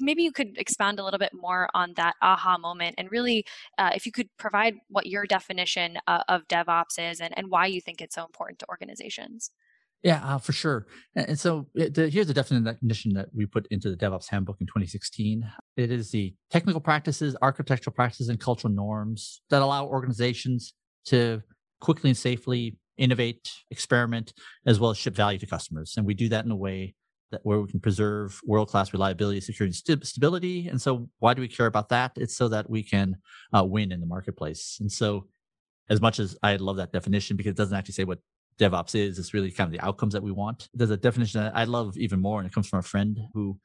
maybe 0.00 0.22
you 0.22 0.32
could 0.32 0.56
expand 0.58 0.98
a 0.98 1.04
little 1.04 1.18
bit 1.18 1.32
more 1.34 1.68
on 1.74 1.92
that 1.96 2.14
aha 2.22 2.58
moment 2.58 2.94
and 2.98 3.10
really 3.10 3.44
uh, 3.78 3.90
if 3.94 4.06
you 4.06 4.12
could 4.12 4.28
provide 4.38 4.74
what 4.88 5.06
your 5.06 5.24
definition 5.24 5.98
uh, 6.06 6.22
of 6.28 6.46
devops 6.48 6.98
is 6.98 7.20
and, 7.20 7.36
and 7.36 7.48
why 7.50 7.66
you 7.66 7.80
think 7.80 8.00
it's 8.00 8.14
so 8.14 8.24
important 8.24 8.58
to 8.58 8.66
organizations 8.68 9.50
yeah, 10.02 10.20
uh, 10.24 10.38
for 10.38 10.52
sure. 10.52 10.86
And, 11.14 11.38
so 11.38 11.68
the, 11.74 12.10
here's 12.12 12.26
the 12.26 12.34
definition 12.34 13.14
that 13.14 13.28
we 13.32 13.46
put 13.46 13.68
into 13.70 13.88
the 13.88 13.96
DevOps 13.96 14.28
Handbook 14.28 14.60
in 14.60 14.66
2016. 14.66 15.48
It 15.76 15.92
is 15.92 16.10
the 16.10 16.34
technical 16.50 16.80
practices, 16.80 17.36
architectural 17.40 17.94
practices, 17.94 18.28
and 18.28 18.40
cultural 18.40 18.74
norms 18.74 19.42
that 19.50 19.62
allow 19.62 19.86
organizations 19.86 20.74
to 21.06 21.42
quickly 21.80 22.10
and 22.10 22.16
safely 22.16 22.78
innovate, 22.96 23.52
experiment, 23.70 24.32
as 24.66 24.80
well 24.80 24.90
as 24.90 24.98
ship 24.98 25.14
value 25.14 25.38
to 25.38 25.46
customers. 25.46 25.94
And 25.96 26.04
we 26.04 26.14
do 26.14 26.28
that 26.30 26.44
in 26.44 26.50
a 26.50 26.56
way 26.56 26.94
where 27.42 27.60
we 27.60 27.70
can 27.70 27.80
preserve 27.80 28.40
world 28.44 28.68
class 28.68 28.92
reliability, 28.92 29.40
security, 29.40 29.74
st- 29.74 30.06
stability. 30.06 30.68
And 30.68 30.80
so, 30.80 31.08
why 31.18 31.34
do 31.34 31.40
we 31.40 31.48
care 31.48 31.66
about 31.66 31.88
that? 31.90 32.12
It's 32.16 32.36
so 32.36 32.48
that 32.48 32.68
we 32.68 32.82
can 32.82 33.16
uh, 33.56 33.64
win 33.64 33.92
in 33.92 34.00
the 34.00 34.06
marketplace. 34.06 34.78
And 34.80 34.90
so, 34.90 35.26
as 35.90 36.00
much 36.00 36.18
as 36.18 36.36
I 36.42 36.56
love 36.56 36.76
that 36.76 36.92
definition 36.92 37.36
because 37.36 37.50
it 37.50 37.56
doesn't 37.56 37.76
actually 37.76 37.94
say 37.94 38.04
what 38.04 38.18
DevOps 38.58 38.94
is, 38.94 39.18
it's 39.18 39.34
really 39.34 39.50
kind 39.50 39.66
of 39.66 39.72
the 39.72 39.84
outcomes 39.84 40.12
that 40.12 40.22
we 40.22 40.32
want. 40.32 40.68
There's 40.74 40.90
a 40.90 40.96
definition 40.96 41.42
that 41.42 41.56
I 41.56 41.64
love 41.64 41.96
even 41.96 42.20
more, 42.20 42.40
and 42.40 42.46
it 42.46 42.54
comes 42.54 42.68
from 42.68 42.78
a 42.78 42.82
friend 42.82 43.18
who 43.34 43.58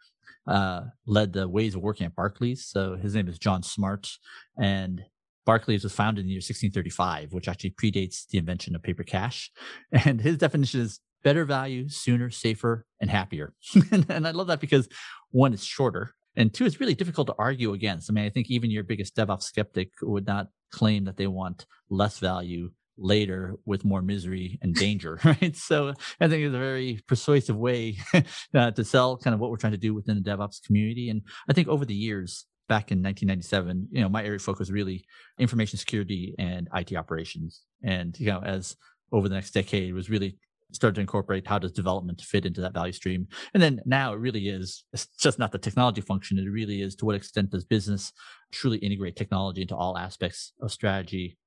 uh, 0.48 0.82
led 1.06 1.34
the 1.34 1.48
ways 1.48 1.76
of 1.76 1.82
working 1.82 2.06
at 2.06 2.16
Barclays. 2.16 2.66
So 2.66 2.96
his 2.96 3.14
name 3.16 3.28
is 3.28 3.38
John 3.38 3.64
Smart, 3.64 4.10
and 4.58 5.04
Barclays 5.46 5.84
was 5.84 5.94
founded 5.94 6.24
in 6.24 6.28
the 6.28 6.34
year 6.34 6.40
1635, 6.40 7.34
which 7.34 7.48
actually 7.48 7.72
predates 7.72 8.28
the 8.28 8.38
invention 8.38 8.76
of 8.76 8.84
paper 8.84 9.04
cash. 9.04 9.52
And 9.92 10.20
his 10.22 10.38
definition 10.38 10.82
is 10.82 11.00
better 11.24 11.46
value, 11.46 11.90
sooner, 11.90 12.30
safer, 12.30 12.86
and 13.02 13.10
happier. 13.10 13.54
and, 13.92 14.06
and 14.10 14.28
I 14.28 14.32
love 14.32 14.48
that 14.48 14.60
because 14.60 14.88
one, 15.32 15.54
it's 15.54 15.64
shorter. 15.64 16.14
And 16.36 16.54
two, 16.54 16.66
it's 16.66 16.80
really 16.80 16.94
difficult 16.94 17.28
to 17.28 17.36
argue 17.40 17.74
against. 17.74 18.10
I 18.10 18.14
mean, 18.14 18.26
I 18.26 18.30
think 18.30 18.50
even 18.50 18.70
your 18.70 18.84
biggest 18.84 19.16
DevOps 19.16 19.44
skeptic 19.44 19.92
would 20.02 20.28
not 20.28 20.48
claim 20.72 21.06
that 21.06 21.18
they 21.18 21.28
want 21.28 21.66
less 21.90 22.20
value 22.20 22.70
later 22.98 23.56
with 23.66 23.86
more 23.86 24.02
misery 24.02 24.60
and 24.62 24.74
danger, 24.76 25.20
right? 25.26 25.56
So 25.56 25.94
I 26.20 26.28
think 26.28 26.44
it's 26.44 26.56
a 26.56 26.60
very 26.60 27.00
persuasive 27.08 27.56
way 27.56 27.98
uh, 28.54 28.72
to 28.72 28.84
sell 28.84 29.18
kind 29.18 29.34
of 29.34 29.40
what 29.40 29.50
we're 29.50 29.58
trying 29.58 29.74
to 29.74 29.78
do 29.78 29.94
within 29.94 30.22
the 30.22 30.30
DevOps 30.30 30.64
community. 30.64 31.10
And 31.10 31.22
I 31.50 31.54
think 31.54 31.68
over 31.68 31.86
the 31.86 31.96
years, 31.96 32.46
back 32.68 32.92
in 32.92 33.02
1997, 33.02 33.88
you 33.92 34.02
know, 34.02 34.10
my 34.10 34.24
area 34.24 34.36
of 34.36 34.42
focus 34.42 34.70
really 34.70 35.06
information 35.40 35.80
security 35.80 36.36
and 36.38 36.68
IT 36.74 36.96
operations. 36.96 37.62
And, 37.84 38.20
you 38.20 38.28
know, 38.28 38.42
as 38.44 38.76
over 39.12 39.30
the 39.30 39.36
next 39.36 39.52
decade 39.52 39.90
it 39.90 39.94
was 39.94 40.10
really 40.10 40.38
start 40.72 40.96
to 40.96 41.02
incorporate 41.02 41.48
how 41.48 41.58
does 41.58 41.72
development 41.72 42.22
fit 42.22 42.46
into 42.46 42.62
that 42.62 42.74
value 42.74 42.92
stream 42.92 43.28
and 43.54 43.64
then 43.64 43.80
now 43.86 44.14
it 44.14 44.20
really 44.20 44.50
is 44.50 44.84
it's 44.94 45.08
just 45.20 45.40
not 45.40 45.52
the 45.52 45.58
technology 45.58 46.02
function 46.02 46.38
it 46.38 46.50
really 46.50 46.82
is 46.82 46.96
to 46.96 47.06
what 47.06 47.16
extent 47.16 47.50
does 47.50 47.64
business 47.64 48.12
truly 48.52 48.78
integrate 48.80 49.16
technology 49.16 49.62
into 49.62 49.76
all 49.76 49.98
aspects 49.98 50.54
of 50.62 50.72
strategy 50.72 51.38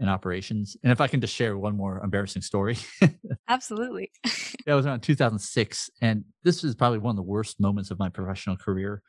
and 0.00 0.08
operations. 0.08 0.76
And 0.82 0.90
if 0.90 1.00
I 1.00 1.06
can 1.06 1.20
just 1.20 1.34
share 1.34 1.56
one 1.56 1.76
more 1.76 2.00
embarrassing 2.02 2.42
story. 2.42 2.78
Absolutely. 3.48 4.10
that 4.66 4.74
was 4.74 4.86
around 4.86 5.02
2006. 5.02 5.90
And 6.00 6.24
this 6.42 6.64
is 6.64 6.74
probably 6.74 6.98
one 6.98 7.12
of 7.12 7.16
the 7.16 7.22
worst 7.22 7.60
moments 7.60 7.90
of 7.90 7.98
my 7.98 8.08
professional 8.08 8.56
career. 8.56 9.02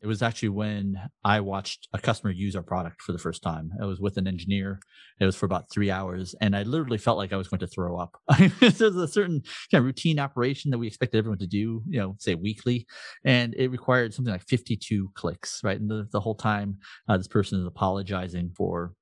It 0.00 0.06
was 0.06 0.22
actually 0.22 0.50
when 0.50 0.96
I 1.24 1.40
watched 1.40 1.88
a 1.92 1.98
customer 1.98 2.32
use 2.32 2.54
our 2.54 2.62
product 2.62 3.02
for 3.02 3.12
the 3.12 3.18
first 3.18 3.42
time. 3.42 3.70
I 3.82 3.84
was 3.84 4.00
with 4.00 4.16
an 4.16 4.28
engineer. 4.28 4.80
It 5.20 5.24
was 5.24 5.34
for 5.34 5.46
about 5.46 5.70
three 5.72 5.90
hours, 5.90 6.36
and 6.40 6.54
I 6.54 6.62
literally 6.62 6.98
felt 6.98 7.18
like 7.18 7.32
I 7.32 7.36
was 7.36 7.48
going 7.48 7.60
to 7.60 7.66
throw 7.66 7.98
up. 7.98 8.16
There's 8.60 8.80
a 8.80 9.08
certain 9.08 9.42
kind 9.70 9.80
of 9.80 9.84
routine 9.84 10.20
operation 10.20 10.70
that 10.70 10.78
we 10.78 10.86
expected 10.86 11.18
everyone 11.18 11.38
to 11.38 11.46
do, 11.48 11.82
you 11.88 11.98
know, 11.98 12.14
say 12.18 12.36
weekly, 12.36 12.86
and 13.24 13.54
it 13.54 13.68
required 13.68 14.14
something 14.14 14.32
like 14.32 14.46
52 14.46 15.10
clicks, 15.14 15.60
right? 15.64 15.80
And 15.80 15.90
the, 15.90 16.06
the 16.12 16.20
whole 16.20 16.36
time, 16.36 16.78
uh, 17.08 17.16
this 17.16 17.28
person 17.28 17.60
is 17.60 17.66
apologizing 17.66 18.52
for 18.56 18.92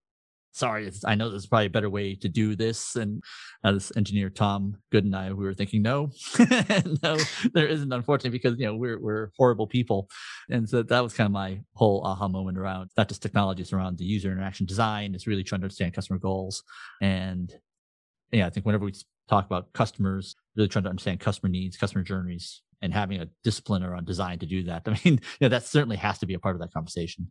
sorry, 0.57 0.91
I 1.05 1.15
know 1.15 1.29
there's 1.29 1.47
probably 1.47 1.67
a 1.67 1.71
better 1.71 1.91
way 1.91 2.15
to 2.15 2.29
do 2.29 2.57
this. 2.57 2.97
And 2.97 3.23
uh, 3.63 3.73
this 3.73 3.93
engineer 3.97 4.31
Tom 4.31 4.77
Good 4.91 5.05
and 5.05 5.15
I, 5.15 5.33
we 5.33 5.45
were 5.45 5.55
thinking, 5.55 5.83
no, 5.83 6.11
no, 7.03 7.19
there 7.53 7.67
isn't, 7.67 7.93
unfortunately, 7.93 8.31
because 8.31 8.59
you 8.59 8.67
know 8.67 8.75
we're 8.75 8.99
we're 8.99 9.31
horrible 9.37 9.67
people. 9.67 10.09
And 10.49 10.69
so 10.69 10.83
that 10.83 11.01
was 11.01 11.13
kind 11.15 11.27
of 11.27 11.33
my 11.33 11.61
whole 11.75 12.03
aha 12.05 12.29
moment 12.29 12.59
around 12.59 12.91
not 12.97 13.09
just 13.09 13.23
technology, 13.23 13.63
it's 13.63 13.73
around 13.73 13.99
the 13.99 14.05
user 14.05 14.33
interaction 14.33 14.67
design. 14.67 15.15
It's 15.15 15.27
really 15.27 15.45
trying 15.45 15.61
to 15.61 15.67
understand 15.67 15.95
customer 15.95 16.19
goals. 16.19 16.63
And 17.03 17.53
yeah, 18.33 18.47
I 18.47 18.51
think 18.51 18.67
whenever 18.67 18.85
we 18.85 18.95
talk 19.29 19.45
about 19.45 19.73
customers, 19.73 20.37
really 20.57 20.69
trying 20.69 20.85
to 20.85 20.91
understand 20.91 21.21
customer 21.21 21.51
needs, 21.51 21.77
customer 21.77 22.03
journeys, 22.03 22.63
and 22.81 22.93
having 22.93 23.21
a 23.21 23.29
discipline 23.45 23.83
around 23.83 24.07
design 24.07 24.39
to 24.39 24.47
do 24.47 24.63
that. 24.65 24.83
I 24.87 24.91
mean, 25.05 25.15
you 25.15 25.21
know, 25.43 25.49
that 25.49 25.65
certainly 25.65 25.97
has 25.97 26.19
to 26.21 26.27
be 26.27 26.35
a 26.35 26.39
part 26.39 26.57
of 26.57 26.61
that 26.61 26.73
conversation. 26.73 27.31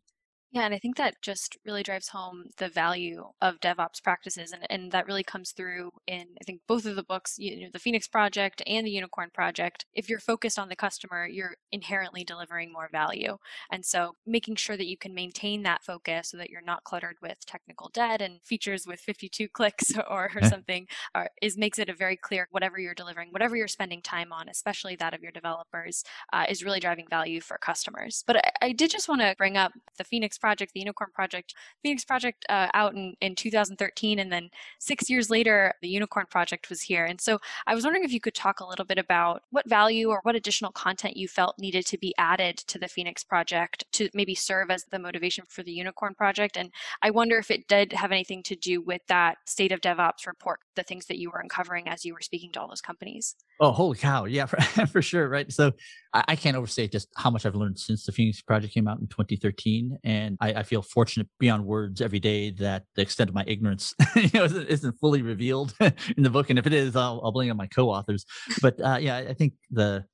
Yeah, 0.51 0.63
and 0.63 0.73
I 0.73 0.77
think 0.79 0.95
that 0.95 1.21
just 1.21 1.57
really 1.65 1.83
drives 1.83 2.07
home 2.07 2.45
the 2.57 2.69
value 2.69 3.25
of 3.41 3.59
DevOps 3.59 4.01
practices, 4.01 4.53
and, 4.53 4.65
and 4.69 4.89
that 4.93 5.05
really 5.05 5.23
comes 5.23 5.51
through 5.51 5.91
in 6.07 6.27
I 6.39 6.45
think 6.45 6.61
both 6.65 6.85
of 6.85 6.95
the 6.95 7.03
books, 7.03 7.35
you 7.37 7.59
know, 7.59 7.67
the 7.73 7.79
Phoenix 7.79 8.07
Project 8.07 8.61
and 8.65 8.87
the 8.87 8.91
Unicorn 8.91 9.31
Project. 9.33 9.85
If 9.93 10.09
you're 10.09 10.19
focused 10.19 10.57
on 10.57 10.69
the 10.69 10.75
customer, 10.77 11.27
you're 11.27 11.55
inherently 11.73 12.23
delivering 12.23 12.71
more 12.71 12.87
value, 12.89 13.37
and 13.69 13.85
so 13.85 14.15
making 14.25 14.55
sure 14.55 14.77
that 14.77 14.87
you 14.87 14.97
can 14.97 15.13
maintain 15.13 15.63
that 15.63 15.83
focus 15.83 16.29
so 16.29 16.37
that 16.37 16.49
you're 16.49 16.61
not 16.61 16.85
cluttered 16.85 17.17
with 17.21 17.45
technical 17.45 17.89
debt 17.93 18.21
and 18.21 18.41
features 18.41 18.87
with 18.87 19.01
52 19.01 19.49
clicks 19.53 19.93
or, 19.97 20.31
or 20.37 20.41
something, 20.43 20.87
or 21.13 21.27
is 21.41 21.57
makes 21.57 21.79
it 21.79 21.89
a 21.89 21.93
very 21.93 22.15
clear 22.15 22.47
whatever 22.51 22.79
you're 22.79 22.93
delivering, 22.93 23.29
whatever 23.31 23.57
you're 23.57 23.67
spending 23.67 24.01
time 24.01 24.31
on, 24.31 24.47
especially 24.47 24.95
that 24.95 25.13
of 25.13 25.21
your 25.21 25.33
developers, 25.33 26.05
uh, 26.31 26.45
is 26.47 26.63
really 26.63 26.79
driving 26.79 27.07
value 27.09 27.41
for 27.41 27.57
customers. 27.57 28.23
But 28.25 28.37
I, 28.37 28.51
I 28.61 28.71
did 28.71 28.89
just 28.89 29.09
want 29.09 29.19
to 29.19 29.35
bring 29.37 29.57
up 29.57 29.73
the 29.97 30.05
Phoenix 30.05 30.34
project, 30.37 30.73
the 30.73 30.79
Unicorn 30.79 31.09
project, 31.13 31.53
Phoenix 31.83 32.03
project 32.03 32.45
uh, 32.49 32.67
out 32.73 32.95
in, 32.95 33.15
in 33.21 33.35
2013, 33.35 34.19
and 34.19 34.31
then 34.31 34.49
six 34.79 35.09
years 35.09 35.29
later, 35.29 35.73
the 35.81 35.87
Unicorn 35.87 36.25
project 36.29 36.69
was 36.69 36.81
here. 36.81 37.05
And 37.05 37.19
so 37.19 37.39
I 37.67 37.75
was 37.75 37.83
wondering 37.83 38.03
if 38.03 38.11
you 38.11 38.19
could 38.19 38.35
talk 38.35 38.59
a 38.59 38.65
little 38.65 38.85
bit 38.85 38.97
about 38.97 39.43
what 39.51 39.69
value 39.69 40.09
or 40.09 40.19
what 40.23 40.35
additional 40.35 40.71
content 40.71 41.17
you 41.17 41.27
felt 41.27 41.55
needed 41.59 41.85
to 41.87 41.97
be 41.97 42.13
added 42.17 42.57
to 42.57 42.79
the 42.79 42.87
Phoenix 42.87 43.23
project 43.23 43.85
to 43.93 44.09
maybe 44.13 44.35
serve 44.35 44.71
as 44.71 44.85
the 44.91 44.99
motivation 44.99 45.45
for 45.47 45.63
the 45.63 45.71
Unicorn 45.71 46.15
project. 46.15 46.57
And 46.57 46.71
I 47.01 47.11
wonder 47.11 47.37
if 47.37 47.51
it 47.51 47.67
did 47.67 47.93
have 47.93 48.11
anything 48.11 48.43
to 48.43 48.55
do 48.55 48.81
with 48.81 49.01
that 49.07 49.37
state 49.45 49.71
of 49.71 49.81
DevOps 49.81 50.27
report, 50.27 50.59
the 50.75 50.83
things 50.83 51.05
that 51.07 51.17
you 51.17 51.29
were 51.29 51.39
uncovering 51.39 51.87
as 51.87 52.05
you 52.05 52.13
were 52.13 52.21
speaking 52.21 52.51
to 52.53 52.61
all 52.61 52.67
those 52.67 52.81
companies. 52.81 53.35
Oh, 53.59 53.71
holy 53.71 53.97
cow. 53.97 54.25
Yeah, 54.25 54.45
for, 54.47 54.87
for 54.87 55.01
sure. 55.01 55.29
Right. 55.29 55.51
So 55.51 55.71
I, 56.13 56.23
I, 56.29 56.35
can't 56.35 56.57
overstate 56.57 56.91
just 56.91 57.09
how 57.15 57.29
much 57.29 57.45
I've 57.45 57.55
learned 57.55 57.79
since 57.79 58.05
the 58.05 58.11
Phoenix 58.11 58.41
Project 58.41 58.73
came 58.73 58.87
out 58.87 58.99
in 58.99 59.07
2013. 59.07 59.97
And 60.03 60.24
I, 60.41 60.53
I 60.53 60.63
feel 60.63 60.81
fortunate 60.81 61.27
beyond 61.39 61.65
words 61.65 62.01
every 62.01 62.19
day 62.19 62.51
that 62.51 62.83
the 62.95 63.01
extent 63.01 63.29
of 63.29 63.35
my 63.35 63.43
ignorance 63.47 63.93
you 64.15 64.29
know, 64.33 64.45
isn't, 64.45 64.99
fully 64.99 65.21
revealed 65.21 65.73
in 65.79 66.23
the 66.23 66.29
book. 66.29 66.49
And 66.49 66.59
if 66.59 66.67
it 66.67 66.73
is, 66.73 66.95
I'll, 66.95 67.21
I'll 67.23 67.31
blame 67.31 67.51
on 67.51 67.57
my 67.57 67.67
co 67.67 67.89
authors. 67.89 68.25
But 68.61 68.79
uh, 68.81 68.97
yeah, 68.99 69.17
I 69.17 69.33
think 69.33 69.53
the 69.71 70.05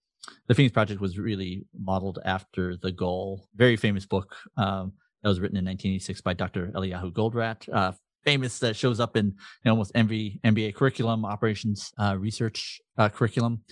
the 0.47 0.55
Phoenix 0.55 0.73
Project 0.73 1.01
was 1.01 1.17
really 1.17 1.65
modeled 1.77 2.19
after 2.25 2.77
the 2.77 2.91
goal. 2.91 3.47
Very 3.55 3.75
famous 3.75 4.05
book 4.05 4.35
um, 4.57 4.93
that 5.23 5.29
was 5.29 5.39
written 5.39 5.57
in 5.57 5.65
1986 5.65 6.21
by 6.21 6.33
Dr. 6.33 6.67
Eliyahu 6.75 7.11
Goldratt. 7.11 7.67
Uh, 7.73 7.93
famous 8.23 8.59
that 8.59 8.75
shows 8.75 8.99
up 8.99 9.17
in 9.17 9.25
you 9.25 9.33
know, 9.65 9.71
almost 9.71 9.91
every 9.95 10.39
MBA 10.43 10.75
curriculum, 10.75 11.25
operations 11.25 11.91
uh, 11.97 12.15
research 12.17 12.79
uh, 12.97 13.09
curriculum. 13.09 13.63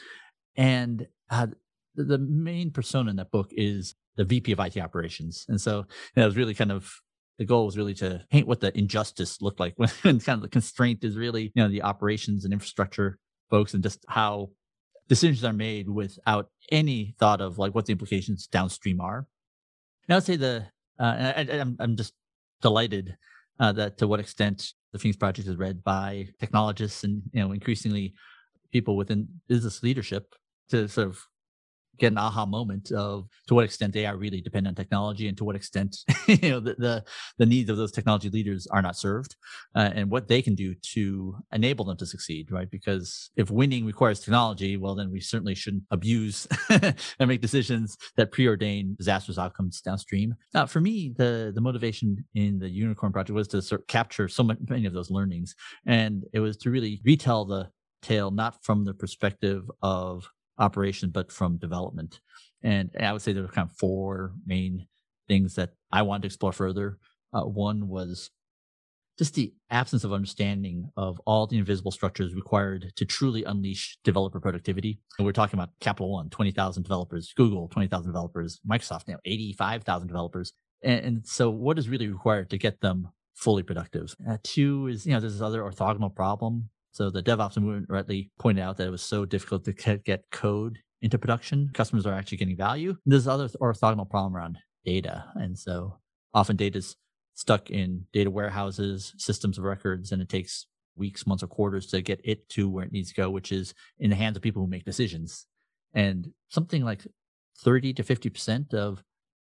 And 0.55 1.07
uh, 1.29 1.47
the, 1.95 2.17
main 2.17 2.71
persona 2.71 3.09
in 3.09 3.15
that 3.17 3.31
book 3.31 3.49
is 3.51 3.95
the 4.19 4.25
VP 4.25 4.51
of 4.51 4.59
IT 4.59 4.77
operations. 4.77 5.45
And 5.47 5.59
so 5.61 5.85
it 6.13 6.25
was 6.25 6.35
really 6.35 6.53
kind 6.53 6.73
of 6.73 6.93
the 7.37 7.45
goal 7.45 7.65
was 7.65 7.77
really 7.77 7.93
to 7.93 8.21
paint 8.29 8.47
what 8.47 8.59
the 8.59 8.77
injustice 8.77 9.41
looked 9.41 9.61
like 9.61 9.75
when 9.77 10.19
kind 10.19 10.37
of 10.37 10.41
the 10.41 10.49
constraint 10.49 11.05
is 11.05 11.15
really, 11.15 11.53
you 11.55 11.63
know, 11.63 11.69
the 11.69 11.83
operations 11.83 12.43
and 12.43 12.53
infrastructure 12.53 13.17
folks 13.49 13.73
and 13.73 13.81
just 13.81 14.03
how 14.09 14.49
decisions 15.07 15.45
are 15.45 15.53
made 15.53 15.89
without 15.89 16.49
any 16.69 17.15
thought 17.17 17.39
of 17.39 17.57
like 17.57 17.73
what 17.73 17.85
the 17.85 17.93
implications 17.93 18.45
downstream 18.45 18.99
are. 18.99 19.25
And 20.07 20.13
I 20.13 20.17
would 20.17 20.25
say 20.25 20.35
the, 20.35 20.65
uh, 20.99 21.33
I, 21.37 21.47
I'm, 21.53 21.77
I'm 21.79 21.95
just 21.95 22.13
delighted 22.61 23.15
uh, 23.57 23.71
that 23.71 23.97
to 23.99 24.07
what 24.07 24.19
extent 24.19 24.73
the 24.91 24.99
Phoenix 24.99 25.15
Project 25.15 25.47
is 25.47 25.55
read 25.55 25.81
by 25.81 26.27
technologists 26.41 27.05
and 27.05 27.21
you 27.31 27.39
know 27.39 27.53
increasingly 27.53 28.13
people 28.73 28.97
within 28.97 29.29
business 29.47 29.81
leadership 29.81 30.35
to 30.71 30.89
sort 30.89 31.07
of 31.07 31.25
get 31.99 32.11
an 32.11 32.17
aha 32.17 32.45
moment 32.45 32.91
of 32.91 33.27
to 33.47 33.53
what 33.53 33.65
extent 33.65 33.93
they 33.93 34.05
are 34.05 34.17
really 34.17 34.41
dependent 34.41 34.77
on 34.77 34.83
technology 34.83 35.27
and 35.27 35.37
to 35.37 35.43
what 35.43 35.55
extent 35.55 35.97
you 36.27 36.49
know 36.49 36.59
the, 36.59 36.75
the, 36.75 37.03
the 37.37 37.45
needs 37.45 37.69
of 37.69 37.77
those 37.77 37.91
technology 37.91 38.29
leaders 38.29 38.67
are 38.67 38.81
not 38.81 38.95
served 38.95 39.35
uh, 39.75 39.89
and 39.93 40.09
what 40.09 40.27
they 40.27 40.41
can 40.41 40.55
do 40.55 40.73
to 40.81 41.35
enable 41.51 41.85
them 41.85 41.97
to 41.97 42.05
succeed 42.05 42.51
right? 42.51 42.69
Because 42.71 43.29
if 43.35 43.51
winning 43.51 43.85
requires 43.85 44.19
technology 44.19 44.77
well 44.77 44.95
then 44.95 45.11
we 45.11 45.19
certainly 45.19 45.55
shouldn't 45.55 45.83
abuse 45.91 46.47
and 46.69 47.27
make 47.27 47.41
decisions 47.41 47.97
that 48.17 48.31
preordain 48.31 48.97
disastrous 48.97 49.37
outcomes 49.37 49.81
downstream. 49.81 50.35
Now 50.53 50.65
for 50.65 50.79
me 50.79 51.13
the 51.17 51.51
the 51.53 51.61
motivation 51.61 52.25
in 52.33 52.59
the 52.59 52.69
unicorn 52.69 53.11
project 53.11 53.35
was 53.35 53.47
to 53.49 53.61
sort 53.61 53.81
of 53.81 53.87
capture 53.87 54.27
so 54.27 54.43
many 54.43 54.85
of 54.85 54.93
those 54.93 55.11
learnings 55.11 55.55
and 55.85 56.23
it 56.33 56.39
was 56.39 56.57
to 56.57 56.69
really 56.69 57.01
retell 57.03 57.45
the 57.45 57.69
tale 58.01 58.31
not 58.31 58.63
from 58.63 58.85
the 58.85 58.93
perspective 58.93 59.69
of 59.81 60.29
operation, 60.59 61.09
but 61.09 61.31
from 61.31 61.57
development. 61.57 62.19
And 62.61 62.91
I 62.99 63.13
would 63.13 63.21
say 63.21 63.33
there 63.33 63.43
were 63.43 63.49
kind 63.49 63.69
of 63.69 63.77
four 63.77 64.33
main 64.45 64.87
things 65.27 65.55
that 65.55 65.71
I 65.91 66.01
wanted 66.01 66.23
to 66.23 66.27
explore 66.27 66.51
further. 66.51 66.97
Uh, 67.33 67.43
one 67.43 67.87
was 67.87 68.31
just 69.17 69.35
the 69.35 69.53
absence 69.69 70.05
of 70.05 70.13
understanding 70.13 70.89
of 70.95 71.19
all 71.25 71.45
the 71.45 71.57
invisible 71.57 71.91
structures 71.91 72.33
required 72.33 72.93
to 72.95 73.05
truly 73.05 73.43
unleash 73.43 73.97
developer 74.03 74.39
productivity. 74.39 75.01
And 75.17 75.25
we're 75.25 75.33
talking 75.33 75.59
about 75.59 75.71
Capital 75.81 76.11
One, 76.13 76.29
20,000 76.29 76.83
developers, 76.83 77.33
Google, 77.35 77.67
20,000 77.67 78.09
developers, 78.09 78.59
Microsoft 78.69 79.07
now 79.09 79.17
85,000 79.25 80.07
developers. 80.07 80.53
And, 80.81 81.05
and, 81.05 81.27
so 81.27 81.49
what 81.49 81.77
is 81.77 81.89
really 81.89 82.07
required 82.07 82.49
to 82.51 82.57
get 82.57 82.79
them 82.79 83.09
fully 83.35 83.61
productive? 83.61 84.15
Uh, 84.27 84.37
two 84.41 84.87
is, 84.87 85.05
you 85.05 85.11
know, 85.11 85.19
there's 85.19 85.33
this 85.33 85.41
other 85.41 85.61
orthogonal 85.61 86.15
problem 86.15 86.69
so 86.91 87.09
the 87.09 87.23
DevOps 87.23 87.57
movement 87.57 87.87
rightly 87.89 88.31
pointed 88.39 88.61
out 88.61 88.77
that 88.77 88.87
it 88.87 88.91
was 88.91 89.01
so 89.01 89.25
difficult 89.25 89.63
to 89.65 89.73
get 89.97 90.23
code 90.31 90.79
into 91.01 91.17
production. 91.17 91.69
Customers 91.73 92.05
are 92.05 92.13
actually 92.13 92.37
getting 92.37 92.57
value. 92.57 92.95
There's 93.05 93.27
other 93.27 93.47
orthogonal 93.47 94.09
problem 94.09 94.35
around 94.35 94.57
data. 94.85 95.25
And 95.35 95.57
so 95.57 95.97
often 96.33 96.55
data 96.55 96.79
is 96.79 96.95
stuck 97.35 97.69
in 97.69 98.05
data 98.11 98.29
warehouses, 98.29 99.13
systems 99.17 99.57
of 99.57 99.63
records, 99.63 100.11
and 100.11 100.21
it 100.21 100.29
takes 100.29 100.65
weeks, 100.95 101.25
months, 101.25 101.43
or 101.43 101.47
quarters 101.47 101.87
to 101.87 102.01
get 102.01 102.19
it 102.23 102.49
to 102.49 102.69
where 102.69 102.83
it 102.83 102.91
needs 102.91 103.09
to 103.09 103.15
go, 103.15 103.29
which 103.29 103.51
is 103.51 103.73
in 103.99 104.09
the 104.09 104.15
hands 104.15 104.35
of 104.35 104.43
people 104.43 104.61
who 104.61 104.67
make 104.67 104.83
decisions. 104.83 105.45
And 105.93 106.31
something 106.49 106.83
like 106.83 107.07
30 107.59 107.93
to 107.93 108.03
50% 108.03 108.73
of 108.73 109.03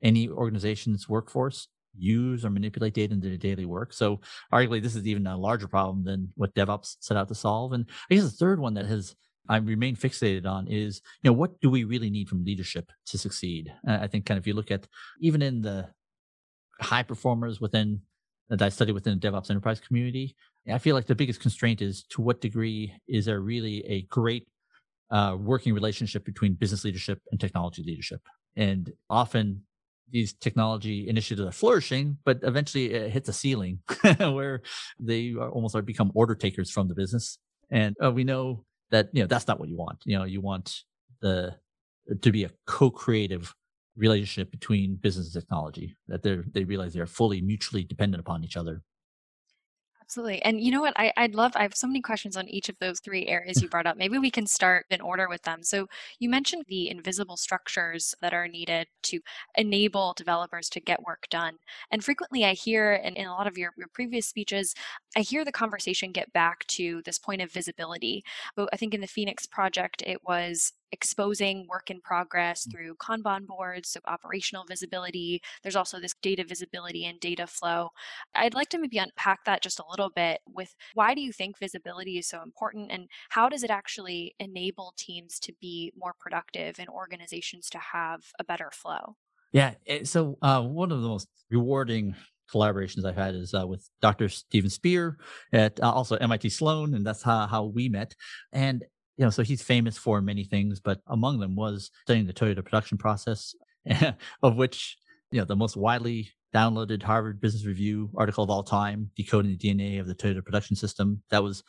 any 0.02 0.30
organization's 0.30 1.10
workforce 1.10 1.68
use 1.98 2.44
or 2.44 2.50
manipulate 2.50 2.94
data 2.94 3.14
in 3.14 3.20
their 3.20 3.38
daily 3.38 3.66
work. 3.66 3.94
So 3.94 4.20
arguably 4.52 4.82
this 4.82 4.96
is 4.96 5.06
even 5.08 5.28
a 5.28 5.38
larger 5.38 5.68
problem 5.68 6.04
than 6.04 6.32
what 6.36 6.54
DevOps 6.56 6.98
set 7.00 7.18
out 7.18 7.28
to 7.28 7.36
solve. 7.36 7.74
And 7.74 7.86
I 8.10 8.16
guess 8.16 8.24
the 8.24 8.30
third 8.32 8.60
one 8.60 8.74
that 8.76 8.86
has 8.86 9.16
I 9.50 9.58
remain 9.58 9.96
fixated 9.96 10.46
on 10.46 10.68
is, 10.68 11.02
you 11.22 11.30
know, 11.30 11.34
what 11.34 11.60
do 11.60 11.70
we 11.70 11.84
really 11.84 12.10
need 12.10 12.30
from 12.30 12.46
leadership 12.46 12.92
to 13.08 13.18
succeed? 13.18 13.74
Uh, 13.88 13.98
I 14.02 14.08
think 14.08 14.26
kind 14.26 14.38
of 14.38 14.44
if 14.44 14.48
you 14.48 14.54
look 14.54 14.72
at 14.72 14.88
even 15.20 15.42
in 15.42 15.62
the 15.62 15.90
high 16.80 17.04
performers 17.04 17.60
within 17.60 18.02
that 18.50 18.62
I 18.62 18.70
study 18.70 18.92
within 18.92 19.20
the 19.20 19.28
DevOps 19.28 19.50
enterprise 19.50 19.80
community, 19.80 20.36
I 20.72 20.78
feel 20.78 20.96
like 20.96 21.08
the 21.08 21.16
biggest 21.16 21.42
constraint 21.42 21.82
is 21.82 22.04
to 22.12 22.22
what 22.22 22.42
degree 22.42 22.94
is 23.08 23.26
there 23.26 23.42
really 23.42 23.86
a 23.86 24.04
great 24.04 24.48
uh, 25.12 25.36
working 25.40 25.74
relationship 25.74 26.24
between 26.24 26.54
business 26.54 26.86
leadership 26.86 27.22
and 27.32 27.40
technology 27.40 27.84
leadership? 27.84 28.22
And 28.56 28.92
often 29.10 29.64
these 30.12 30.34
technology 30.34 31.08
initiatives 31.08 31.48
are 31.48 31.52
flourishing, 31.52 32.18
but 32.26 32.40
eventually 32.44 32.94
it 32.94 33.12
hits 33.12 33.30
a 33.30 33.34
ceiling 33.34 33.80
where 34.20 34.62
they 35.00 35.34
almost 35.34 35.76
like 35.76 35.86
become 35.86 36.12
order 36.14 36.36
takers 36.36 36.70
from 36.70 36.88
the 36.88 36.96
business. 36.96 37.40
And 37.72 37.96
uh, 38.04 38.12
we 38.12 38.24
know 38.24 38.66
that 38.92 39.10
you 39.14 39.24
know 39.24 39.28
that's 39.28 39.48
not 39.48 39.60
what 39.60 39.70
you 39.70 39.78
want. 39.78 40.00
You 40.06 40.20
know, 40.20 40.26
you 40.26 40.42
want 40.42 40.84
the 41.22 41.56
to 42.22 42.32
be 42.32 42.44
a 42.44 42.52
co-creative 42.68 43.54
relationship 43.96 44.52
between 44.52 44.96
business 44.96 45.34
and 45.34 45.42
technology 45.42 45.96
that 46.08 46.24
they 46.24 46.38
they 46.52 46.64
realize 46.64 46.94
they're 46.94 47.06
fully 47.06 47.42
mutually 47.42 47.84
dependent 47.84 48.22
upon 48.22 48.44
each 48.44 48.58
other 48.58 48.82
Absolutely. 50.06 50.42
And 50.44 50.60
you 50.60 50.70
know 50.70 50.82
what? 50.82 50.94
I, 50.98 51.14
I'd 51.16 51.34
love, 51.34 51.54
I 51.56 51.62
have 51.62 51.76
so 51.76 51.88
many 51.88 52.02
questions 52.02 52.36
on 52.36 52.50
each 52.50 52.68
of 52.68 52.78
those 52.80 53.00
three 53.00 53.26
areas 53.28 53.62
you 53.62 53.70
brought 53.70 53.86
up. 53.86 53.96
Maybe 53.96 54.18
we 54.18 54.30
can 54.30 54.46
start 54.46 54.86
in 54.90 55.00
order 55.02 55.30
with 55.30 55.44
them. 55.44 55.64
So 55.64 55.88
you 56.20 56.30
mentioned 56.30 56.66
the 56.68 56.90
invisible 56.90 57.38
structures 57.38 58.14
that 58.22 58.34
are 58.34 58.48
needed 58.48 58.88
to 59.04 59.20
enable 59.56 60.14
developers 60.18 60.68
to 60.70 60.82
get 60.82 61.04
work 61.04 61.28
done. 61.30 61.56
And 61.90 62.04
frequently 62.04 62.44
I 62.44 62.54
hear, 62.54 63.00
and 63.04 63.16
in 63.16 63.28
a 63.28 63.32
lot 63.34 63.48
of 63.48 63.58
your, 63.58 63.72
your 63.78 63.88
previous 63.94 64.28
speeches, 64.28 64.76
I 65.16 65.22
hear 65.22 65.46
the 65.46 65.52
conversation 65.54 66.12
get 66.12 66.34
back 66.34 66.68
to 66.68 67.02
this 67.06 67.18
point 67.18 67.42
of 67.42 67.52
visibility. 67.52 68.24
But 68.56 68.70
I 68.74 68.78
think 68.78 68.94
in 68.94 69.02
the 69.02 69.08
Phoenix 69.08 69.46
project, 69.46 70.04
it 70.06 70.20
was 70.26 70.74
exposing 70.94 71.66
work 71.68 71.90
in 71.90 72.00
progress 72.00 72.66
mm. 72.66 72.72
through 72.72 72.96
Kanban 72.96 73.46
boards, 73.46 73.90
so 73.90 74.00
operational 74.06 74.64
visibility. 74.64 75.42
There's 75.64 75.76
also 75.76 76.00
this 76.00 76.14
data 76.22 76.46
visibility 76.48 77.04
and 77.06 77.20
data 77.20 77.48
flow. 77.48 77.90
I'd 78.34 78.54
like 78.54 78.70
to 78.70 78.78
maybe 78.78 79.00
unpack 79.00 79.44
that 79.46 79.62
just 79.62 79.80
a 79.80 79.90
little 79.90 80.12
bit 80.16 80.40
with 80.48 80.74
why 80.94 81.16
do 81.16 81.22
you 81.22 81.34
think 81.34 81.58
visibility 81.60 82.18
is 82.18 82.28
so 82.30 82.42
important 82.42 82.92
and 82.92 83.10
how 83.30 83.50
does 83.50 83.64
it 83.64 83.72
actually 83.72 84.36
enable 84.40 84.94
teams 84.96 85.40
to 85.40 85.54
be 85.60 85.92
more 85.98 86.14
productive 86.20 86.76
and 86.80 86.88
organizations 86.88 87.70
to 87.72 87.80
have 87.80 88.22
a 88.40 88.44
better 88.44 88.70
flow? 88.72 89.16
Yeah. 89.52 89.74
Eh, 89.88 90.04
so, 90.04 90.38
uh, 90.42 90.62
one 90.62 90.92
of 90.92 91.02
the 91.02 91.08
most 91.08 91.28
rewarding 91.50 92.16
collaborations 92.54 93.06
I've 93.06 93.16
had 93.16 93.36
is 93.36 93.54
uh, 93.54 93.66
with 93.66 93.90
Dr. 94.02 94.30
Steven 94.30 94.70
Spear 94.70 95.18
at 95.52 95.82
uh, 95.82 95.92
also 95.92 96.16
MIT 96.18 96.50
Sloan, 96.50 96.94
and 96.94 97.06
that's 97.06 97.24
how, 97.24 97.48
how 97.48 97.66
we 97.66 97.90
met. 97.90 98.16
And 98.52 98.84
you 99.18 99.26
know, 99.26 99.30
so 99.30 99.44
he's 99.44 99.62
famous 99.62 99.98
for 99.98 100.22
many 100.22 100.44
things, 100.44 100.80
but 100.80 101.02
among 101.08 101.40
them 101.40 101.56
was 101.56 101.92
studying 102.04 102.26
the 102.26 102.34
Toyota 102.34 102.64
production 102.64 102.98
process, 102.98 103.54
of 104.44 104.56
which, 104.56 104.98
you 105.32 105.40
know, 105.40 105.46
the 105.46 105.56
most 105.56 105.78
widely 105.78 106.30
downloaded 106.54 107.04
Harvard 107.04 107.42
Business 107.42 107.66
Review 107.66 108.10
article 108.16 108.44
of 108.44 108.50
all 108.50 108.64
time, 108.64 109.10
decoding 109.16 109.56
the 109.56 109.58
DNA 109.58 110.00
of 110.00 110.08
the 110.08 110.16
Toyota 110.16 110.44
production 110.44 110.76
system. 110.76 111.22
That 111.30 111.44
was 111.44 111.64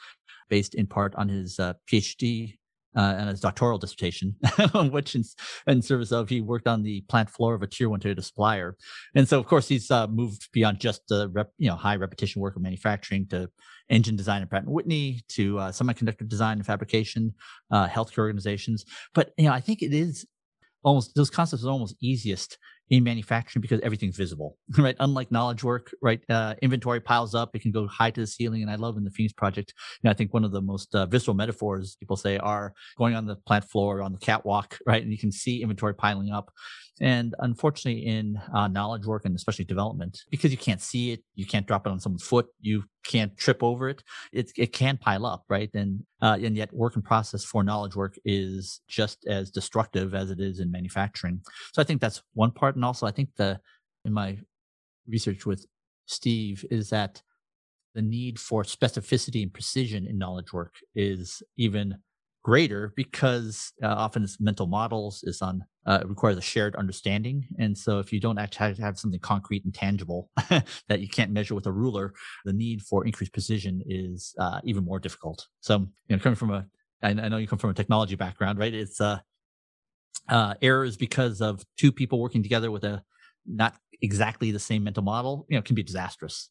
based 0.48 0.74
in 0.74 0.86
part 0.86 1.14
on 1.16 1.28
his 1.28 1.58
uh, 1.58 1.74
PhD 1.90 2.58
uh, 2.96 3.14
and 3.18 3.28
his 3.28 3.40
doctoral 3.40 3.78
dissertation, 3.78 4.36
which 4.90 5.14
in, 5.14 5.24
in, 5.66 5.82
service 5.82 6.12
of 6.12 6.28
he 6.28 6.40
worked 6.40 6.68
on 6.68 6.82
the 6.82 7.00
plant 7.02 7.28
floor 7.28 7.54
of 7.54 7.62
a 7.62 7.66
tier 7.66 7.88
one 7.88 8.00
Toyota 8.00 8.22
supplier. 8.22 8.76
And 9.14 9.28
so, 9.28 9.38
of 9.38 9.46
course, 9.46 9.68
he's 9.68 9.90
uh, 9.90 10.06
moved 10.06 10.48
beyond 10.52 10.80
just 10.80 11.02
the 11.08 11.28
rep, 11.32 11.50
you 11.58 11.68
know 11.68 11.76
high 11.76 11.96
repetition 11.96 12.40
work 12.40 12.56
of 12.56 12.62
manufacturing 12.62 13.26
to 13.28 13.48
engine 13.88 14.16
design 14.16 14.42
at 14.42 14.50
Pratt 14.50 14.64
and 14.64 14.72
Whitney 14.72 15.20
to 15.30 15.58
uh, 15.58 15.72
semiconductor 15.72 16.28
design 16.28 16.58
and 16.58 16.66
fabrication, 16.66 17.34
uh, 17.70 17.88
healthcare 17.88 18.18
organizations. 18.18 18.84
But 19.14 19.32
you 19.36 19.44
know, 19.46 19.52
I 19.52 19.60
think 19.60 19.82
it 19.82 19.92
is 19.92 20.26
almost 20.84 21.14
those 21.14 21.30
concepts 21.30 21.64
are 21.64 21.70
almost 21.70 21.96
easiest 22.00 22.58
in 22.90 23.02
manufacturing 23.02 23.60
because 23.60 23.80
everything's 23.80 24.16
visible, 24.16 24.58
right? 24.78 24.96
Unlike 25.00 25.32
knowledge 25.32 25.64
work, 25.64 25.90
right? 26.02 26.20
Uh, 26.28 26.54
inventory 26.62 27.00
piles 27.00 27.34
up; 27.34 27.54
it 27.54 27.62
can 27.62 27.72
go 27.72 27.86
high 27.86 28.10
to 28.10 28.20
the 28.20 28.26
ceiling. 28.26 28.62
And 28.62 28.70
I 28.70 28.76
love 28.76 28.96
in 28.96 29.04
the 29.04 29.10
Phoenix 29.10 29.32
project, 29.32 29.72
you 30.02 30.08
know, 30.08 30.10
I 30.10 30.14
think 30.14 30.34
one 30.34 30.44
of 30.44 30.52
the 30.52 30.60
most 30.60 30.94
uh, 30.94 31.06
visceral 31.06 31.34
metaphors 31.34 31.96
people 31.96 32.16
say 32.16 32.36
are 32.38 32.74
going 32.96 33.14
on 33.14 33.26
the 33.26 33.36
plant 33.36 33.64
floor 33.64 34.02
on 34.02 34.12
the 34.12 34.18
catwalk, 34.18 34.78
right? 34.86 35.02
And 35.02 35.10
you 35.10 35.18
can 35.18 35.32
see 35.32 35.62
inventory 35.62 35.94
piling 35.94 36.30
up. 36.30 36.52
And 37.00 37.34
unfortunately, 37.40 38.06
in 38.06 38.40
uh, 38.54 38.68
knowledge 38.68 39.04
work 39.04 39.24
and 39.24 39.34
especially 39.34 39.64
development, 39.64 40.20
because 40.30 40.52
you 40.52 40.56
can't 40.56 40.80
see 40.80 41.10
it, 41.10 41.24
you 41.34 41.44
can't 41.44 41.66
drop 41.66 41.86
it 41.86 41.90
on 41.90 41.98
someone's 41.98 42.22
foot, 42.22 42.46
you 42.60 42.84
can't 43.04 43.36
trip 43.36 43.62
over 43.62 43.88
it. 43.88 44.02
It 44.32 44.52
it 44.56 44.72
can 44.72 44.96
pile 44.98 45.26
up, 45.26 45.44
right? 45.48 45.70
And 45.74 46.04
uh, 46.22 46.38
and 46.40 46.56
yet, 46.56 46.72
work 46.72 46.94
in 46.94 47.02
process 47.02 47.44
for 47.44 47.64
knowledge 47.64 47.96
work 47.96 48.16
is 48.24 48.80
just 48.86 49.26
as 49.26 49.50
destructive 49.50 50.14
as 50.14 50.30
it 50.30 50.40
is 50.40 50.60
in 50.60 50.70
manufacturing. 50.70 51.40
So 51.72 51.82
I 51.82 51.84
think 51.84 52.00
that's 52.00 52.22
one 52.34 52.52
part, 52.52 52.76
and 52.76 52.84
also 52.84 53.06
I 53.06 53.10
think 53.10 53.30
the 53.36 53.58
in 54.04 54.12
my 54.12 54.38
research 55.08 55.46
with 55.46 55.66
Steve 56.06 56.64
is 56.70 56.90
that 56.90 57.22
the 57.94 58.02
need 58.02 58.38
for 58.38 58.62
specificity 58.64 59.42
and 59.42 59.52
precision 59.52 60.06
in 60.06 60.18
knowledge 60.18 60.52
work 60.52 60.74
is 60.94 61.42
even 61.56 61.96
greater 62.42 62.92
because 62.96 63.72
uh, 63.82 63.86
often 63.86 64.22
it's 64.22 64.40
mental 64.40 64.66
models 64.66 65.22
is 65.24 65.40
on 65.40 65.64
uh, 65.86 66.00
it 66.02 66.08
requires 66.08 66.36
a 66.36 66.42
shared 66.42 66.74
understanding. 66.76 67.46
And 67.58 67.76
so 67.76 67.98
if 67.98 68.12
you 68.12 68.20
don't 68.20 68.38
actually 68.38 68.74
have 68.74 68.98
something 68.98 69.20
concrete 69.20 69.64
and 69.64 69.74
tangible 69.74 70.30
that 70.88 71.00
you 71.00 71.08
can't 71.08 71.30
measure 71.30 71.54
with 71.54 71.66
a 71.66 71.72
ruler 71.72 72.14
the 72.44 72.52
need 72.52 72.82
for 72.82 73.06
increased 73.06 73.32
precision 73.32 73.82
is 73.86 74.34
uh, 74.38 74.60
even 74.64 74.84
more 74.84 74.98
difficult. 74.98 75.46
So 75.60 75.78
you 76.08 76.16
know 76.16 76.18
coming 76.18 76.36
from 76.36 76.52
a 76.52 76.66
I, 77.02 77.12
know 77.12 77.36
you 77.36 77.46
come 77.46 77.58
from 77.58 77.70
a 77.70 77.74
technology 77.74 78.16
background 78.16 78.58
right? 78.58 78.72
It's 78.72 79.00
uh, 79.00 79.18
uh 80.28 80.54
errors 80.62 80.96
because 80.96 81.42
of 81.42 81.62
two 81.76 81.92
people 81.92 82.18
working 82.18 82.42
together 82.42 82.70
with 82.70 82.84
a 82.84 83.02
not 83.46 83.74
exactly 84.00 84.50
the 84.50 84.58
same 84.58 84.82
mental 84.82 85.02
model 85.02 85.46
you 85.50 85.56
know 85.56 85.62
can 85.62 85.74
be 85.74 85.82
disastrous 85.82 86.48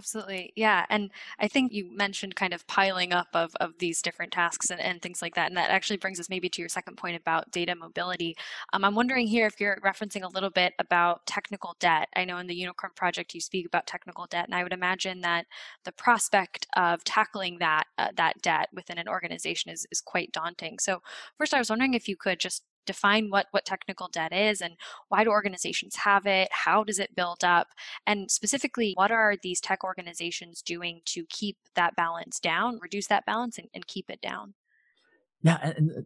Absolutely. 0.00 0.50
Yeah. 0.56 0.86
And 0.88 1.10
I 1.38 1.46
think 1.46 1.74
you 1.74 1.94
mentioned 1.94 2.34
kind 2.34 2.54
of 2.54 2.66
piling 2.66 3.12
up 3.12 3.28
of, 3.34 3.54
of 3.60 3.76
these 3.80 4.00
different 4.00 4.32
tasks 4.32 4.70
and, 4.70 4.80
and 4.80 5.02
things 5.02 5.20
like 5.20 5.34
that. 5.34 5.48
And 5.48 5.56
that 5.58 5.68
actually 5.68 5.98
brings 5.98 6.18
us 6.18 6.30
maybe 6.30 6.48
to 6.48 6.62
your 6.62 6.70
second 6.70 6.96
point 6.96 7.18
about 7.18 7.50
data 7.50 7.74
mobility. 7.74 8.34
Um, 8.72 8.82
I'm 8.82 8.94
wondering 8.94 9.26
here 9.26 9.46
if 9.46 9.60
you're 9.60 9.76
referencing 9.84 10.22
a 10.22 10.28
little 10.28 10.48
bit 10.48 10.72
about 10.78 11.26
technical 11.26 11.76
debt. 11.80 12.08
I 12.16 12.24
know 12.24 12.38
in 12.38 12.46
the 12.46 12.54
Unicorn 12.54 12.92
Project 12.96 13.34
you 13.34 13.42
speak 13.42 13.66
about 13.66 13.86
technical 13.86 14.24
debt, 14.24 14.46
and 14.46 14.54
I 14.54 14.62
would 14.62 14.72
imagine 14.72 15.20
that 15.20 15.44
the 15.84 15.92
prospect 15.92 16.66
of 16.74 17.04
tackling 17.04 17.58
that 17.58 17.84
uh, 17.98 18.08
that 18.16 18.40
debt 18.40 18.70
within 18.72 18.96
an 18.96 19.06
organization 19.06 19.70
is, 19.70 19.86
is 19.90 20.00
quite 20.00 20.32
daunting. 20.32 20.78
So 20.78 21.02
first, 21.36 21.52
I 21.52 21.58
was 21.58 21.68
wondering 21.68 21.92
if 21.92 22.08
you 22.08 22.16
could 22.16 22.40
just 22.40 22.62
define 22.86 23.30
what 23.30 23.46
what 23.50 23.64
technical 23.64 24.08
debt 24.08 24.32
is 24.32 24.60
and 24.60 24.74
why 25.08 25.24
do 25.24 25.30
organizations 25.30 25.96
have 25.96 26.26
it 26.26 26.48
how 26.50 26.82
does 26.84 26.98
it 26.98 27.14
build 27.14 27.44
up 27.44 27.68
and 28.06 28.30
specifically 28.30 28.92
what 28.96 29.10
are 29.10 29.36
these 29.42 29.60
tech 29.60 29.84
organizations 29.84 30.62
doing 30.62 31.00
to 31.04 31.24
keep 31.28 31.56
that 31.74 31.94
balance 31.96 32.38
down 32.40 32.78
reduce 32.80 33.06
that 33.06 33.26
balance 33.26 33.58
and, 33.58 33.68
and 33.74 33.86
keep 33.86 34.10
it 34.10 34.20
down? 34.20 34.54
Yeah 35.42 35.58
and 35.76 35.90
uh, 35.90 36.02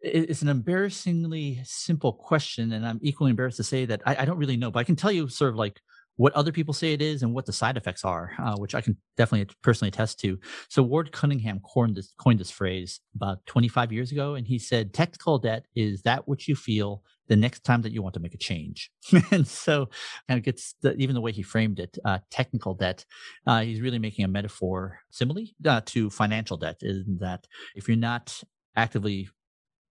it's 0.00 0.42
an 0.42 0.48
embarrassingly 0.48 1.60
simple 1.64 2.12
question 2.12 2.72
and 2.72 2.86
i'm 2.86 3.00
equally 3.02 3.30
embarrassed 3.30 3.56
to 3.56 3.64
say 3.64 3.84
that 3.84 4.00
I, 4.06 4.18
I 4.22 4.24
don't 4.24 4.38
really 4.38 4.56
know 4.56 4.70
but 4.70 4.78
i 4.78 4.84
can 4.84 4.94
tell 4.94 5.10
you 5.10 5.28
sort 5.28 5.50
of 5.50 5.56
like 5.56 5.80
what 6.18 6.32
other 6.34 6.52
people 6.52 6.74
say 6.74 6.92
it 6.92 7.00
is 7.00 7.22
and 7.22 7.32
what 7.32 7.46
the 7.46 7.52
side 7.52 7.76
effects 7.76 8.04
are, 8.04 8.32
uh, 8.42 8.56
which 8.56 8.74
I 8.74 8.80
can 8.80 8.96
definitely 9.16 9.54
personally 9.62 9.88
attest 9.88 10.18
to. 10.20 10.38
So 10.68 10.82
Ward 10.82 11.12
Cunningham 11.12 11.60
coined 11.60 11.94
this, 11.94 12.12
coined 12.18 12.40
this 12.40 12.50
phrase 12.50 13.00
about 13.14 13.46
25 13.46 13.92
years 13.92 14.10
ago, 14.10 14.34
and 14.34 14.46
he 14.46 14.58
said, 14.58 14.92
"Technical 14.92 15.38
debt 15.38 15.66
is 15.76 16.02
that 16.02 16.26
which 16.28 16.48
you 16.48 16.56
feel 16.56 17.02
the 17.28 17.36
next 17.36 17.62
time 17.62 17.82
that 17.82 17.92
you 17.92 18.02
want 18.02 18.14
to 18.14 18.20
make 18.20 18.34
a 18.34 18.38
change." 18.38 18.90
and 19.30 19.46
so, 19.46 19.88
kind 20.26 20.38
of 20.38 20.44
gets 20.44 20.74
the, 20.82 20.94
even 20.96 21.14
the 21.14 21.20
way 21.20 21.30
he 21.30 21.42
framed 21.42 21.78
it, 21.78 21.96
uh, 22.04 22.18
technical 22.30 22.74
debt. 22.74 23.04
Uh, 23.46 23.60
he's 23.60 23.80
really 23.80 24.00
making 24.00 24.24
a 24.24 24.28
metaphor 24.28 24.98
simile 25.10 25.46
uh, 25.64 25.80
to 25.86 26.10
financial 26.10 26.56
debt, 26.56 26.82
in 26.82 27.18
that 27.20 27.46
if 27.76 27.86
you're 27.86 27.96
not 27.96 28.42
actively 28.74 29.28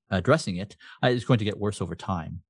addressing 0.09 0.57
it, 0.57 0.75
uh, 1.01 1.07
it's 1.07 1.25
going 1.25 1.39
to 1.39 1.45
get 1.45 1.57
worse 1.57 1.81
over 1.81 1.95
time. 1.95 2.41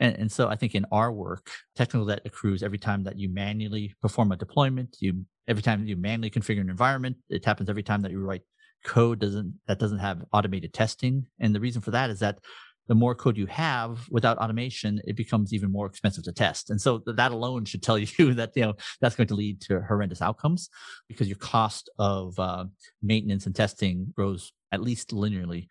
And, 0.00 0.16
and 0.16 0.32
so 0.32 0.48
I 0.48 0.56
think 0.56 0.74
in 0.74 0.86
our 0.90 1.12
work, 1.12 1.50
technical 1.76 2.06
debt 2.06 2.22
accrues 2.24 2.62
every 2.62 2.78
time 2.78 3.04
that 3.04 3.18
you 3.18 3.28
manually 3.28 3.94
perform 4.00 4.32
a 4.32 4.36
deployment. 4.36 4.96
You 5.00 5.24
every 5.46 5.62
time 5.62 5.86
you 5.86 5.96
manually 5.96 6.30
configure 6.30 6.60
an 6.60 6.70
environment. 6.70 7.16
It 7.28 7.44
happens 7.44 7.68
every 7.68 7.82
time 7.82 8.02
that 8.02 8.10
you 8.10 8.20
write 8.20 8.42
code 8.84 9.18
doesn't 9.18 9.54
that 9.66 9.78
doesn't 9.78 9.98
have 9.98 10.24
automated 10.32 10.72
testing. 10.72 11.26
And 11.40 11.54
the 11.54 11.60
reason 11.60 11.82
for 11.82 11.90
that 11.92 12.10
is 12.10 12.20
that 12.20 12.38
the 12.86 12.94
more 12.94 13.14
code 13.14 13.38
you 13.38 13.46
have 13.46 14.06
without 14.10 14.36
automation, 14.38 15.00
it 15.06 15.16
becomes 15.16 15.54
even 15.54 15.72
more 15.72 15.86
expensive 15.86 16.24
to 16.24 16.32
test. 16.32 16.68
And 16.68 16.78
so 16.78 17.02
that 17.06 17.32
alone 17.32 17.64
should 17.64 17.82
tell 17.82 17.98
you 18.18 18.34
that 18.34 18.52
you 18.54 18.62
know 18.62 18.74
that's 19.00 19.16
going 19.16 19.28
to 19.28 19.34
lead 19.34 19.60
to 19.62 19.80
horrendous 19.80 20.22
outcomes 20.22 20.68
because 21.08 21.28
your 21.28 21.38
cost 21.38 21.90
of 21.98 22.38
uh, 22.38 22.64
maintenance 23.02 23.46
and 23.46 23.54
testing 23.54 24.12
grows 24.14 24.52
at 24.72 24.82
least 24.82 25.10
linearly. 25.10 25.68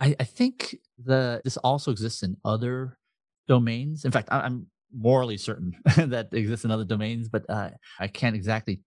I, 0.00 0.16
I 0.18 0.24
think 0.24 0.76
the 1.02 1.40
this 1.44 1.56
also 1.58 1.90
exists 1.90 2.22
in 2.22 2.36
other 2.44 2.98
domains. 3.48 4.04
In 4.04 4.10
fact, 4.10 4.28
I, 4.30 4.46
am 4.46 4.66
morally 4.92 5.36
certain 5.36 5.74
that 5.96 6.28
exists 6.32 6.64
in 6.64 6.70
other 6.70 6.84
domains, 6.84 7.28
but 7.28 7.48
uh, 7.48 7.70
I 7.98 8.08
can't 8.08 8.36
exactly 8.36 8.80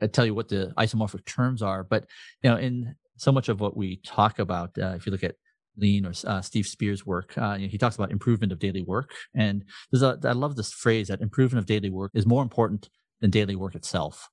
uh, 0.00 0.06
tell 0.06 0.24
you 0.24 0.34
what 0.34 0.48
the 0.48 0.72
isomorphic 0.78 1.24
terms 1.24 1.62
are. 1.62 1.84
But 1.84 2.06
you 2.42 2.50
know, 2.50 2.56
in 2.56 2.94
so 3.16 3.32
much 3.32 3.48
of 3.48 3.60
what 3.60 3.76
we 3.76 4.00
talk 4.04 4.38
about, 4.38 4.70
uh, 4.80 4.94
if 4.96 5.06
you 5.06 5.12
look 5.12 5.24
at 5.24 5.36
Lean 5.76 6.06
or 6.06 6.12
uh, 6.26 6.40
Steve 6.40 6.66
Spears' 6.66 7.06
work, 7.06 7.36
uh, 7.36 7.56
you 7.58 7.66
know, 7.66 7.70
he 7.70 7.78
talks 7.78 7.96
about 7.96 8.10
improvement 8.10 8.52
of 8.52 8.58
daily 8.58 8.82
work, 8.82 9.14
and 9.34 9.64
there's 9.90 10.02
a, 10.02 10.18
I 10.24 10.32
love 10.32 10.56
this 10.56 10.72
phrase 10.72 11.08
that 11.08 11.20
improvement 11.20 11.60
of 11.60 11.66
daily 11.66 11.90
work 11.90 12.12
is 12.14 12.26
more 12.26 12.42
important 12.42 12.88
than 13.20 13.30
daily 13.30 13.56
work 13.56 13.74
itself. 13.74 14.28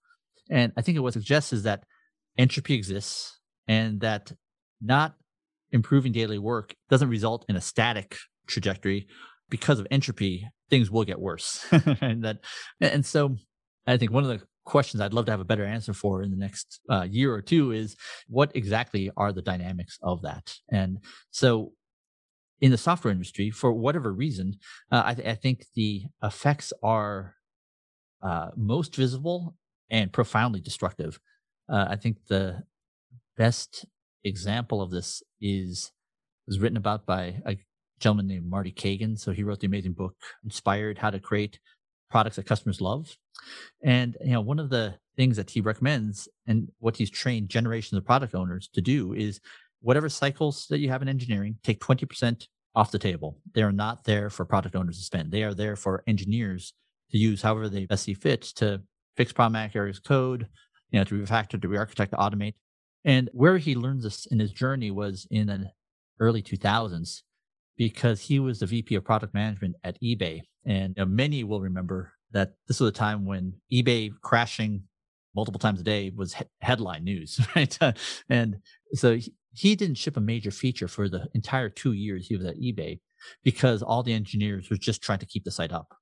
And 0.49 0.71
I 0.77 0.81
think 0.81 0.99
what 0.99 1.09
it 1.09 1.13
suggests 1.13 1.51
is 1.51 1.63
that 1.63 1.83
entropy 2.37 2.75
exists, 2.75 3.39
and 3.67 3.99
that 4.01 4.31
not 4.81 5.15
improving 5.71 6.11
daily 6.11 6.37
work 6.37 6.75
doesn't 6.89 7.09
result 7.09 7.45
in 7.49 7.55
a 7.55 7.61
static 7.61 8.15
trajectory 8.47 9.07
because 9.49 9.79
of 9.79 9.87
entropy, 9.91 10.47
things 10.69 10.91
will 10.91 11.05
get 11.05 11.19
worse. 11.19 11.65
and 12.01 12.23
that, 12.23 12.39
and 12.81 13.05
so 13.05 13.35
I 13.85 13.97
think 13.97 14.11
one 14.11 14.23
of 14.23 14.29
the 14.29 14.45
questions 14.65 14.99
I'd 14.99 15.13
love 15.13 15.25
to 15.25 15.31
have 15.31 15.39
a 15.39 15.45
better 15.45 15.65
answer 15.65 15.93
for 15.93 16.21
in 16.21 16.31
the 16.31 16.37
next 16.37 16.81
uh, 16.89 17.07
year 17.09 17.33
or 17.33 17.41
two 17.41 17.71
is 17.71 17.95
what 18.27 18.51
exactly 18.55 19.09
are 19.15 19.31
the 19.31 19.41
dynamics 19.41 19.97
of 20.03 20.21
that? 20.23 20.55
And 20.69 20.99
so 21.31 21.71
in 22.59 22.71
the 22.71 22.77
software 22.77 23.11
industry, 23.11 23.49
for 23.49 23.71
whatever 23.71 24.11
reason, 24.13 24.55
uh, 24.91 25.03
I, 25.05 25.13
th- 25.13 25.27
I, 25.27 25.35
think 25.35 25.65
the 25.75 26.03
effects 26.23 26.73
are 26.83 27.35
uh, 28.21 28.49
most 28.55 28.95
visible 28.95 29.55
and 29.89 30.11
profoundly 30.11 30.59
destructive 30.59 31.19
Uh, 31.69 31.85
I 31.89 31.97
think 31.97 32.17
the 32.27 32.63
best 33.35 33.85
example 34.23 34.81
of 34.81 34.89
this 34.89 35.21
is 35.41 35.91
was 36.47 36.59
written 36.59 36.77
about 36.77 37.05
by 37.05 37.41
a 37.45 37.57
gentleman 37.99 38.27
named 38.27 38.49
Marty 38.49 38.71
Cagan. 38.71 39.17
So 39.17 39.31
he 39.31 39.43
wrote 39.43 39.59
the 39.59 39.67
amazing 39.67 39.93
book 39.93 40.15
Inspired: 40.43 40.97
How 40.97 41.09
to 41.09 41.19
Create 41.19 41.59
Products 42.09 42.37
That 42.37 42.45
Customers 42.45 42.81
Love. 42.81 43.15
And 43.83 44.17
you 44.23 44.31
know, 44.31 44.41
one 44.41 44.59
of 44.59 44.69
the 44.69 44.95
things 45.15 45.37
that 45.37 45.49
he 45.49 45.61
recommends 45.61 46.27
and 46.45 46.69
what 46.79 46.97
he's 46.97 47.09
trained 47.09 47.49
generations 47.49 47.97
of 47.97 48.05
product 48.05 48.35
owners 48.35 48.69
to 48.73 48.81
do 48.81 49.13
is 49.13 49.39
whatever 49.81 50.09
cycles 50.09 50.67
that 50.69 50.79
you 50.79 50.89
have 50.89 51.01
in 51.01 51.09
engineering, 51.09 51.57
take 51.63 51.79
20% 51.79 52.47
off 52.75 52.91
the 52.91 52.99
table. 52.99 53.39
They 53.53 53.63
are 53.63 53.71
not 53.71 54.03
there 54.03 54.29
for 54.29 54.45
product 54.45 54.75
owners 54.75 54.97
to 54.97 55.03
spend. 55.03 55.31
They 55.31 55.43
are 55.43 55.53
there 55.53 55.75
for 55.75 56.03
engineers 56.07 56.73
to 57.11 57.17
use 57.17 57.41
however 57.41 57.69
they 57.69 57.85
best 57.85 58.03
see 58.03 58.13
fit 58.13 58.41
to 58.57 58.81
fix 59.15 59.33
problematic 59.33 59.75
areas 59.75 59.99
code, 59.99 60.47
you 60.91 60.99
know, 60.99 61.03
to 61.05 61.15
refactor, 61.15 61.59
to 61.61 61.67
re-architect, 61.67 62.11
to 62.11 62.17
automate. 62.17 62.53
And 63.03 63.29
where 63.33 63.57
he 63.57 63.75
learned 63.75 64.03
this 64.03 64.25
in 64.27 64.39
his 64.39 64.51
journey 64.51 64.91
was 64.91 65.27
in 65.31 65.47
the 65.47 65.71
early 66.19 66.41
2000s 66.41 67.21
because 67.77 68.21
he 68.21 68.39
was 68.39 68.59
the 68.59 68.65
VP 68.65 68.95
of 68.95 69.03
product 69.03 69.33
management 69.33 69.75
at 69.83 70.01
eBay. 70.01 70.41
And 70.65 70.95
you 70.97 71.03
know, 71.03 71.05
many 71.05 71.43
will 71.43 71.61
remember 71.61 72.13
that 72.31 72.53
this 72.67 72.79
was 72.79 72.89
a 72.89 72.93
time 72.93 73.25
when 73.25 73.53
eBay 73.71 74.11
crashing 74.21 74.83
multiple 75.35 75.59
times 75.59 75.79
a 75.79 75.83
day 75.83 76.11
was 76.15 76.33
he- 76.33 76.45
headline 76.61 77.03
news, 77.03 77.39
right? 77.55 77.77
and 78.29 78.57
so 78.93 79.15
he, 79.15 79.33
he 79.53 79.75
didn't 79.75 79.97
ship 79.97 80.17
a 80.17 80.21
major 80.21 80.51
feature 80.51 80.87
for 80.87 81.07
the 81.07 81.27
entire 81.33 81.69
two 81.69 81.93
years 81.93 82.27
he 82.27 82.35
was 82.35 82.45
at 82.45 82.57
eBay 82.57 82.99
because 83.43 83.81
all 83.81 84.03
the 84.03 84.13
engineers 84.13 84.69
were 84.69 84.77
just 84.77 85.01
trying 85.01 85.19
to 85.19 85.25
keep 85.25 85.43
the 85.43 85.51
site 85.51 85.71
up. 85.71 85.95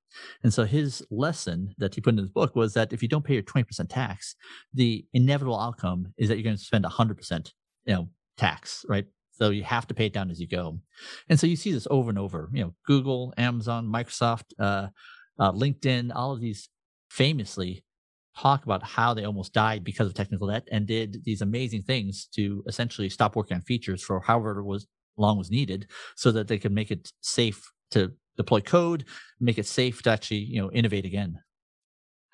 And 0.43 0.53
so 0.53 0.63
his 0.63 1.05
lesson 1.11 1.73
that 1.77 1.95
he 1.95 2.01
put 2.01 2.13
in 2.13 2.17
his 2.17 2.29
book 2.29 2.55
was 2.55 2.73
that 2.73 2.93
if 2.93 3.01
you 3.01 3.09
don't 3.09 3.25
pay 3.25 3.33
your 3.33 3.43
20% 3.43 3.65
tax, 3.89 4.35
the 4.73 5.05
inevitable 5.13 5.59
outcome 5.59 6.13
is 6.17 6.29
that 6.29 6.35
you're 6.35 6.43
going 6.43 6.57
to 6.57 6.61
spend 6.61 6.85
100%, 6.85 7.51
you 7.85 7.93
know, 7.93 8.09
tax, 8.37 8.85
right? 8.87 9.05
So 9.37 9.49
you 9.49 9.63
have 9.63 9.87
to 9.87 9.93
pay 9.93 10.05
it 10.05 10.13
down 10.13 10.31
as 10.31 10.39
you 10.39 10.47
go. 10.47 10.79
And 11.29 11.39
so 11.39 11.47
you 11.47 11.55
see 11.55 11.71
this 11.71 11.87
over 11.91 12.09
and 12.09 12.19
over, 12.19 12.49
you 12.53 12.63
know, 12.63 12.73
Google, 12.85 13.33
Amazon, 13.37 13.87
Microsoft, 13.87 14.45
uh, 14.59 14.87
uh, 15.39 15.51
LinkedIn, 15.51 16.11
all 16.15 16.31
of 16.31 16.39
these 16.39 16.69
famously 17.09 17.83
talk 18.37 18.65
about 18.65 18.83
how 18.83 19.13
they 19.13 19.23
almost 19.23 19.53
died 19.53 19.83
because 19.83 20.07
of 20.07 20.13
technical 20.13 20.47
debt 20.47 20.67
and 20.71 20.87
did 20.87 21.23
these 21.23 21.41
amazing 21.41 21.81
things 21.81 22.27
to 22.35 22.63
essentially 22.67 23.09
stop 23.09 23.35
working 23.35 23.55
on 23.55 23.61
features 23.61 24.03
for 24.03 24.19
however 24.19 24.63
was 24.63 24.87
long 25.17 25.37
was 25.37 25.49
needed 25.49 25.87
so 26.15 26.31
that 26.31 26.47
they 26.47 26.57
could 26.57 26.73
make 26.73 26.91
it 26.91 27.11
safe 27.21 27.71
to 27.91 28.11
deploy 28.35 28.59
code, 28.59 29.05
make 29.39 29.57
it 29.57 29.65
safe 29.65 30.01
to 30.03 30.09
actually, 30.09 30.39
you 30.39 30.61
know, 30.61 30.71
innovate 30.71 31.05
again. 31.05 31.39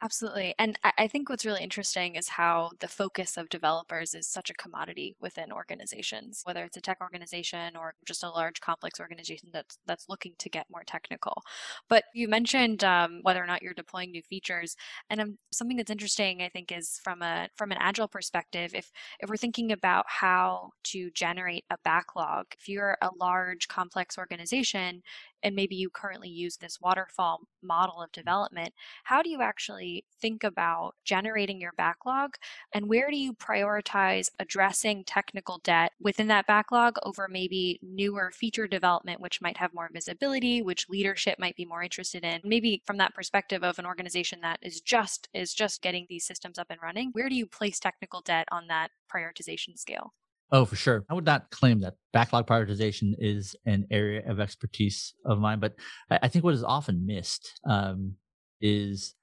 Absolutely. 0.03 0.55
And 0.57 0.79
I 0.97 1.07
think 1.07 1.29
what's 1.29 1.45
really 1.45 1.61
interesting 1.61 2.15
is 2.15 2.27
how 2.29 2.71
the 2.79 2.87
focus 2.87 3.37
of 3.37 3.49
developers 3.49 4.15
is 4.15 4.25
such 4.27 4.49
a 4.49 4.55
commodity 4.55 5.15
within 5.21 5.51
organizations, 5.51 6.41
whether 6.43 6.63
it's 6.63 6.75
a 6.75 6.81
tech 6.81 6.97
organization 7.01 7.75
or 7.75 7.93
just 8.03 8.23
a 8.23 8.29
large 8.29 8.61
complex 8.61 8.99
organization 8.99 9.49
that's 9.53 9.77
that's 9.85 10.09
looking 10.09 10.33
to 10.39 10.49
get 10.49 10.65
more 10.71 10.83
technical. 10.83 11.43
But 11.87 12.05
you 12.15 12.27
mentioned 12.27 12.83
um, 12.83 13.19
whether 13.21 13.43
or 13.43 13.45
not 13.45 13.61
you're 13.61 13.75
deploying 13.75 14.09
new 14.09 14.23
features, 14.23 14.75
and 15.11 15.21
um, 15.21 15.37
something 15.51 15.77
that's 15.77 15.91
interesting, 15.91 16.41
I 16.41 16.49
think, 16.49 16.71
is 16.71 16.99
from 17.03 17.21
a 17.21 17.49
from 17.55 17.71
an 17.71 17.77
agile 17.79 18.07
perspective. 18.07 18.73
If 18.73 18.91
if 19.19 19.29
we're 19.29 19.37
thinking 19.37 19.71
about 19.71 20.05
how 20.07 20.71
to 20.85 21.11
generate 21.11 21.65
a 21.69 21.77
backlog, 21.83 22.47
if 22.59 22.67
you're 22.67 22.97
a 23.03 23.11
large 23.19 23.67
complex 23.67 24.17
organization, 24.17 25.03
and 25.43 25.55
maybe 25.55 25.75
you 25.75 25.89
currently 25.89 26.29
use 26.29 26.57
this 26.57 26.79
waterfall 26.81 27.41
model 27.61 28.01
of 28.01 28.09
mm. 28.09 28.13
development, 28.13 28.73
how 29.03 29.21
do 29.21 29.29
you 29.29 29.41
actually 29.41 30.05
think 30.21 30.43
about 30.43 30.95
generating 31.03 31.59
your 31.59 31.73
backlog 31.77 32.35
and 32.73 32.87
where 32.87 33.09
do 33.09 33.17
you 33.17 33.33
prioritize 33.33 34.29
addressing 34.39 35.03
technical 35.03 35.59
debt 35.63 35.91
within 35.99 36.27
that 36.27 36.47
backlog 36.47 36.95
over 37.03 37.27
maybe 37.29 37.79
newer 37.81 38.31
feature 38.31 38.67
development, 38.67 39.21
which 39.21 39.41
might 39.41 39.57
have 39.57 39.73
more 39.73 39.89
visibility, 39.93 40.61
which 40.61 40.89
leadership 40.89 41.39
might 41.39 41.55
be 41.55 41.65
more 41.65 41.83
interested 41.83 42.23
in? 42.23 42.41
Maybe 42.43 42.81
from 42.85 42.97
that 42.97 43.15
perspective 43.15 43.63
of 43.63 43.79
an 43.79 43.85
organization 43.85 44.39
that 44.41 44.59
is 44.61 44.81
just 44.81 45.29
is 45.33 45.53
just 45.53 45.81
getting 45.81 46.05
these 46.09 46.25
systems 46.25 46.57
up 46.59 46.67
and 46.69 46.79
running, 46.81 47.09
where 47.13 47.29
do 47.29 47.35
you 47.35 47.45
place 47.45 47.79
technical 47.79 48.21
debt 48.21 48.47
on 48.51 48.67
that 48.67 48.91
prioritization 49.13 49.77
scale? 49.77 50.13
Oh, 50.51 50.65
for 50.65 50.75
sure. 50.75 51.05
I 51.09 51.13
would 51.13 51.25
not 51.25 51.49
claim 51.49 51.79
that 51.79 51.93
backlog 52.11 52.45
prioritization 52.45 53.13
is 53.19 53.55
an 53.65 53.87
area 53.89 54.21
of 54.29 54.41
expertise 54.41 55.13
of 55.25 55.39
mine, 55.39 55.59
but 55.59 55.75
I, 56.09 56.27
think 56.27 56.43
what 56.43 56.53
is 56.53 56.63
often 56.63 57.05
missed 57.05 57.59
um, 57.65 58.15
is 58.59 59.15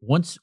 once 0.00 0.38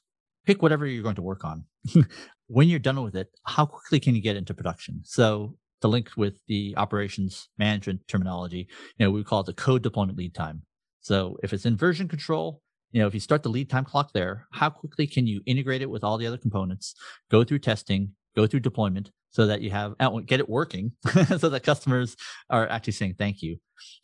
pick 0.46 0.62
whatever 0.62 0.86
you're 0.86 1.02
going 1.02 1.16
to 1.16 1.22
work 1.22 1.44
on. 1.44 1.64
when 2.46 2.68
you're 2.68 2.78
done 2.78 3.02
with 3.02 3.16
it, 3.16 3.28
how 3.46 3.66
quickly 3.66 3.98
can 3.98 4.14
you 4.14 4.22
get 4.22 4.36
into 4.36 4.54
production? 4.54 5.00
So 5.04 5.56
the 5.80 5.88
link 5.88 6.10
with 6.16 6.40
the 6.46 6.74
operations 6.76 7.48
management 7.58 8.06
terminology, 8.06 8.68
you 8.96 9.06
know, 9.06 9.10
we 9.10 9.24
call 9.24 9.40
it 9.40 9.46
the 9.46 9.54
code 9.54 9.82
deployment 9.82 10.18
lead 10.18 10.34
time. 10.34 10.62
So 11.00 11.36
if 11.42 11.52
it's 11.52 11.66
in 11.66 11.76
version 11.76 12.06
control, 12.06 12.62
you 12.92 13.00
know, 13.00 13.06
if 13.08 13.14
you 13.14 13.20
start 13.20 13.42
the 13.42 13.48
lead 13.48 13.70
time 13.70 13.84
clock 13.84 14.12
there, 14.12 14.46
how 14.52 14.70
quickly 14.70 15.06
can 15.06 15.26
you 15.26 15.40
integrate 15.46 15.82
it 15.82 15.90
with 15.90 16.04
all 16.04 16.18
the 16.18 16.26
other 16.26 16.38
components, 16.38 16.94
go 17.30 17.42
through 17.44 17.60
testing, 17.60 18.12
go 18.36 18.46
through 18.46 18.60
deployment, 18.60 19.10
so 19.30 19.46
that 19.46 19.60
you 19.60 19.70
have 19.70 19.94
get 20.26 20.40
it 20.40 20.48
working 20.48 20.92
so 21.38 21.48
that 21.48 21.62
customers 21.62 22.16
are 22.50 22.68
actually 22.68 22.92
saying 22.92 23.14
thank 23.18 23.42
you. 23.42 23.56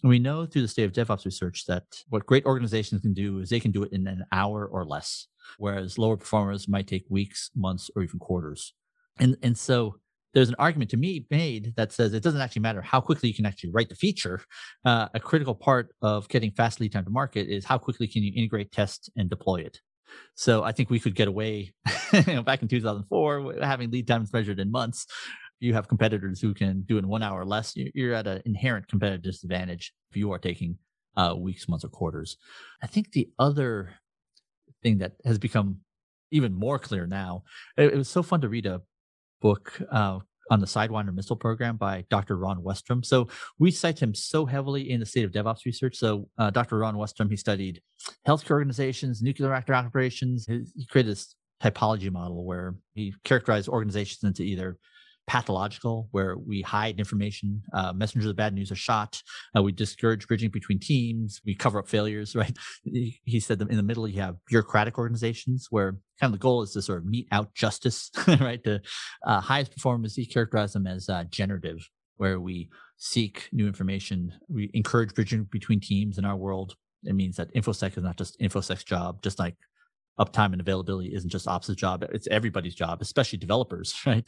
And 0.02 0.10
we 0.10 0.18
know 0.18 0.46
through 0.46 0.62
the 0.62 0.68
state 0.68 0.84
of 0.84 0.92
DevOps 0.92 1.24
research 1.24 1.66
that 1.66 1.84
what 2.08 2.26
great 2.26 2.44
organizations 2.44 3.02
can 3.02 3.12
do 3.12 3.40
is 3.40 3.50
they 3.50 3.60
can 3.60 3.72
do 3.72 3.82
it 3.82 3.92
in 3.92 4.06
an 4.06 4.24
hour 4.32 4.66
or 4.66 4.84
less, 4.84 5.26
whereas 5.58 5.98
lower 5.98 6.16
performers 6.16 6.68
might 6.68 6.86
take 6.86 7.04
weeks, 7.10 7.50
months, 7.54 7.90
or 7.94 8.02
even 8.02 8.18
quarters. 8.18 8.72
And 9.18 9.36
and 9.42 9.56
so 9.56 9.96
there's 10.36 10.50
an 10.50 10.56
argument 10.58 10.90
to 10.90 10.98
me 10.98 11.26
made 11.30 11.72
that 11.76 11.92
says 11.92 12.12
it 12.12 12.22
doesn't 12.22 12.42
actually 12.42 12.60
matter 12.60 12.82
how 12.82 13.00
quickly 13.00 13.26
you 13.28 13.34
can 13.34 13.46
actually 13.46 13.70
write 13.70 13.88
the 13.88 13.94
feature. 13.94 14.42
Uh, 14.84 15.08
a 15.14 15.20
critical 15.20 15.54
part 15.54 15.94
of 16.02 16.28
getting 16.28 16.50
fast 16.50 16.78
lead 16.78 16.92
time 16.92 17.04
to 17.04 17.10
market 17.10 17.48
is 17.48 17.64
how 17.64 17.78
quickly 17.78 18.06
can 18.06 18.22
you 18.22 18.32
integrate, 18.36 18.70
test, 18.70 19.10
and 19.16 19.30
deploy 19.30 19.56
it. 19.56 19.80
So 20.34 20.62
I 20.62 20.72
think 20.72 20.90
we 20.90 21.00
could 21.00 21.14
get 21.14 21.28
away 21.28 21.72
you 22.12 22.22
know, 22.26 22.42
back 22.42 22.62
in 22.62 22.68
2004 22.68 23.56
having 23.62 23.90
lead 23.90 24.06
times 24.06 24.32
measured 24.32 24.60
in 24.60 24.70
months. 24.70 25.06
You 25.58 25.72
have 25.74 25.88
competitors 25.88 26.40
who 26.40 26.52
can 26.52 26.82
do 26.82 26.96
it 26.96 27.00
in 27.00 27.08
one 27.08 27.22
hour 27.22 27.44
less. 27.44 27.74
You're 27.76 28.14
at 28.14 28.26
an 28.26 28.42
inherent 28.44 28.88
competitive 28.88 29.22
disadvantage 29.22 29.92
if 30.10 30.16
you 30.16 30.30
are 30.32 30.38
taking 30.38 30.78
uh, 31.16 31.34
weeks, 31.36 31.68
months, 31.68 31.84
or 31.84 31.88
quarters. 31.88 32.36
I 32.82 32.86
think 32.86 33.12
the 33.12 33.30
other 33.38 33.94
thing 34.82 34.98
that 34.98 35.12
has 35.24 35.38
become 35.38 35.78
even 36.30 36.52
more 36.52 36.78
clear 36.78 37.06
now, 37.06 37.44
it, 37.76 37.92
it 37.92 37.96
was 37.96 38.08
so 38.08 38.22
fun 38.22 38.42
to 38.42 38.48
read 38.48 38.66
a 38.66 38.82
book 39.40 39.80
uh, 39.90 40.18
on 40.50 40.60
the 40.60 40.66
Sidewinder 40.66 41.14
missile 41.14 41.36
program 41.36 41.76
by 41.76 42.04
Dr. 42.10 42.36
Ron 42.36 42.62
Westrum. 42.62 43.04
So 43.04 43.28
we 43.58 43.70
cite 43.70 44.00
him 44.00 44.14
so 44.14 44.46
heavily 44.46 44.90
in 44.90 45.00
the 45.00 45.06
state 45.06 45.24
of 45.24 45.32
DevOps 45.32 45.64
research. 45.64 45.96
So 45.96 46.28
uh, 46.38 46.50
Dr. 46.50 46.78
Ron 46.78 46.96
Westrum, 46.96 47.30
he 47.30 47.36
studied 47.36 47.80
healthcare 48.26 48.52
organizations, 48.52 49.22
nuclear 49.22 49.50
reactor 49.50 49.74
operations. 49.74 50.46
He 50.46 50.86
created 50.86 51.12
this 51.12 51.34
typology 51.62 52.10
model 52.10 52.44
where 52.44 52.74
he 52.94 53.14
characterized 53.24 53.68
organizations 53.68 54.22
into 54.24 54.42
either 54.42 54.78
pathological, 55.26 56.08
where 56.12 56.36
we 56.36 56.62
hide 56.62 56.98
information. 56.98 57.62
Uh, 57.72 57.92
messengers 57.92 58.30
of 58.30 58.36
bad 58.36 58.54
news 58.54 58.70
are 58.70 58.76
shot. 58.76 59.22
Uh, 59.56 59.62
we 59.62 59.72
discourage 59.72 60.26
bridging 60.28 60.50
between 60.50 60.78
teams. 60.78 61.40
We 61.44 61.54
cover 61.54 61.78
up 61.78 61.88
failures, 61.88 62.36
right? 62.36 62.56
He 62.84 63.40
said 63.40 63.58
that 63.58 63.70
in 63.70 63.76
the 63.76 63.82
middle, 63.82 64.06
you 64.06 64.20
have 64.20 64.36
bureaucratic 64.46 64.98
organizations 64.98 65.66
where 65.70 65.98
kind 66.20 66.32
of 66.32 66.38
the 66.38 66.42
goal 66.42 66.62
is 66.62 66.72
to 66.72 66.82
sort 66.82 66.98
of 66.98 67.06
mete 67.06 67.28
out 67.32 67.54
justice, 67.54 68.10
right? 68.40 68.62
The 68.62 68.80
uh, 69.26 69.40
highest 69.40 69.72
performers, 69.72 70.14
he 70.14 70.26
characterized 70.26 70.74
them 70.74 70.86
as 70.86 71.08
uh, 71.08 71.24
generative, 71.24 71.88
where 72.16 72.40
we 72.40 72.70
seek 72.96 73.48
new 73.52 73.66
information. 73.66 74.32
We 74.48 74.70
encourage 74.74 75.14
bridging 75.14 75.44
between 75.44 75.80
teams 75.80 76.18
in 76.18 76.24
our 76.24 76.36
world. 76.36 76.76
It 77.04 77.14
means 77.14 77.36
that 77.36 77.54
InfoSec 77.54 77.96
is 77.96 78.02
not 78.02 78.16
just 78.16 78.40
InfoSec's 78.40 78.84
job, 78.84 79.22
just 79.22 79.38
like 79.38 79.56
uptime 80.18 80.52
and 80.52 80.60
availability 80.60 81.14
isn't 81.14 81.30
just 81.30 81.48
ops' 81.48 81.74
job; 81.74 82.04
it's 82.12 82.28
everybody's 82.28 82.74
job, 82.74 83.00
especially 83.00 83.38
developers, 83.38 83.94
right? 84.06 84.24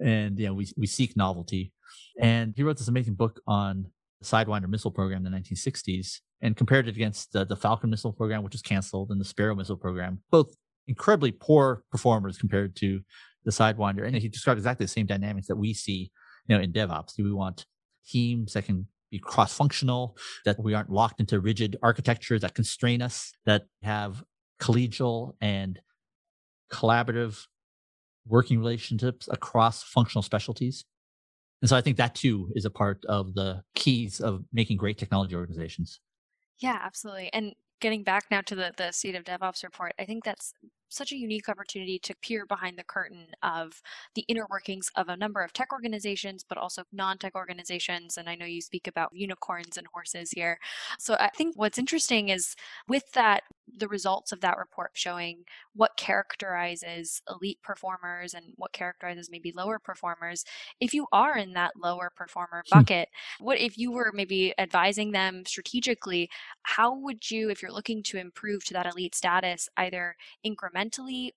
And 0.00 0.38
you 0.38 0.46
know, 0.46 0.54
we 0.54 0.68
we 0.76 0.86
seek 0.86 1.16
novelty. 1.16 1.72
And 2.20 2.54
he 2.56 2.62
wrote 2.62 2.78
this 2.78 2.88
amazing 2.88 3.14
book 3.14 3.40
on 3.46 3.86
the 4.20 4.26
Sidewinder 4.26 4.68
missile 4.68 4.90
program 4.90 5.26
in 5.26 5.32
the 5.32 5.38
1960s 5.38 6.20
and 6.40 6.56
compared 6.56 6.88
it 6.88 6.96
against 6.96 7.32
the, 7.32 7.44
the 7.44 7.56
Falcon 7.56 7.90
missile 7.90 8.12
program, 8.12 8.42
which 8.42 8.54
was 8.54 8.62
canceled, 8.62 9.10
and 9.10 9.20
the 9.20 9.24
Sparrow 9.24 9.54
missile 9.54 9.76
program, 9.76 10.20
both 10.30 10.54
incredibly 10.88 11.32
poor 11.32 11.84
performers 11.90 12.36
compared 12.36 12.76
to 12.76 13.00
the 13.44 13.50
Sidewinder. 13.50 14.06
And 14.06 14.16
he 14.16 14.28
described 14.28 14.58
exactly 14.58 14.84
the 14.84 14.90
same 14.90 15.06
dynamics 15.06 15.46
that 15.46 15.56
we 15.56 15.72
see, 15.72 16.10
you 16.46 16.56
know, 16.56 16.62
in 16.62 16.72
DevOps. 16.72 17.14
Do 17.14 17.24
we 17.24 17.32
want 17.32 17.66
teams 18.06 18.54
that 18.54 18.64
can 18.64 18.86
be 19.10 19.18
cross-functional, 19.18 20.16
that 20.44 20.58
we 20.58 20.74
aren't 20.74 20.90
locked 20.90 21.20
into 21.20 21.38
rigid 21.38 21.76
architectures 21.82 22.40
that 22.40 22.54
constrain 22.54 23.02
us, 23.02 23.32
that 23.44 23.64
have 23.82 24.24
collegial 24.62 25.34
and 25.40 25.80
collaborative 26.72 27.46
working 28.26 28.60
relationships 28.60 29.28
across 29.30 29.82
functional 29.82 30.22
specialties. 30.22 30.84
And 31.60 31.68
so 31.68 31.76
I 31.76 31.80
think 31.80 31.96
that 31.96 32.14
too 32.14 32.50
is 32.54 32.64
a 32.64 32.70
part 32.70 33.04
of 33.08 33.34
the 33.34 33.62
keys 33.74 34.20
of 34.20 34.44
making 34.52 34.76
great 34.76 34.98
technology 34.98 35.34
organizations. 35.34 36.00
Yeah, 36.60 36.78
absolutely. 36.80 37.30
And 37.32 37.54
getting 37.80 38.04
back 38.04 38.26
now 38.30 38.40
to 38.42 38.54
the, 38.54 38.72
the 38.76 38.92
state 38.92 39.16
of 39.16 39.24
DevOps 39.24 39.64
report, 39.64 39.92
I 39.98 40.04
think 40.04 40.24
that's 40.24 40.52
such 40.92 41.12
a 41.12 41.16
unique 41.16 41.48
opportunity 41.48 41.98
to 42.00 42.14
peer 42.16 42.46
behind 42.46 42.76
the 42.76 42.84
curtain 42.84 43.26
of 43.42 43.82
the 44.14 44.24
inner 44.28 44.46
workings 44.50 44.90
of 44.96 45.08
a 45.08 45.16
number 45.16 45.40
of 45.40 45.52
tech 45.52 45.72
organizations, 45.72 46.44
but 46.48 46.58
also 46.58 46.84
non 46.92 47.18
tech 47.18 47.34
organizations. 47.34 48.16
And 48.18 48.28
I 48.28 48.34
know 48.34 48.46
you 48.46 48.60
speak 48.60 48.86
about 48.86 49.14
unicorns 49.14 49.76
and 49.76 49.86
horses 49.86 50.30
here. 50.30 50.58
So 50.98 51.14
I 51.14 51.30
think 51.36 51.56
what's 51.56 51.78
interesting 51.78 52.28
is 52.28 52.54
with 52.88 53.10
that, 53.12 53.42
the 53.78 53.88
results 53.88 54.32
of 54.32 54.40
that 54.40 54.58
report 54.58 54.90
showing 54.94 55.44
what 55.74 55.96
characterizes 55.96 57.22
elite 57.30 57.58
performers 57.62 58.34
and 58.34 58.44
what 58.56 58.72
characterizes 58.72 59.30
maybe 59.30 59.52
lower 59.52 59.78
performers. 59.78 60.44
If 60.80 60.92
you 60.92 61.06
are 61.12 61.38
in 61.38 61.54
that 61.54 61.72
lower 61.76 62.10
performer 62.14 62.64
hmm. 62.70 62.78
bucket, 62.78 63.08
what 63.40 63.58
if 63.58 63.78
you 63.78 63.92
were 63.92 64.12
maybe 64.14 64.52
advising 64.58 65.12
them 65.12 65.44
strategically, 65.46 66.28
how 66.62 66.94
would 66.96 67.30
you, 67.30 67.50
if 67.50 67.62
you're 67.62 67.72
looking 67.72 68.02
to 68.04 68.18
improve 68.18 68.64
to 68.64 68.74
that 68.74 68.86
elite 68.86 69.14
status, 69.14 69.68
either 69.76 70.16
incrementally 70.44 70.81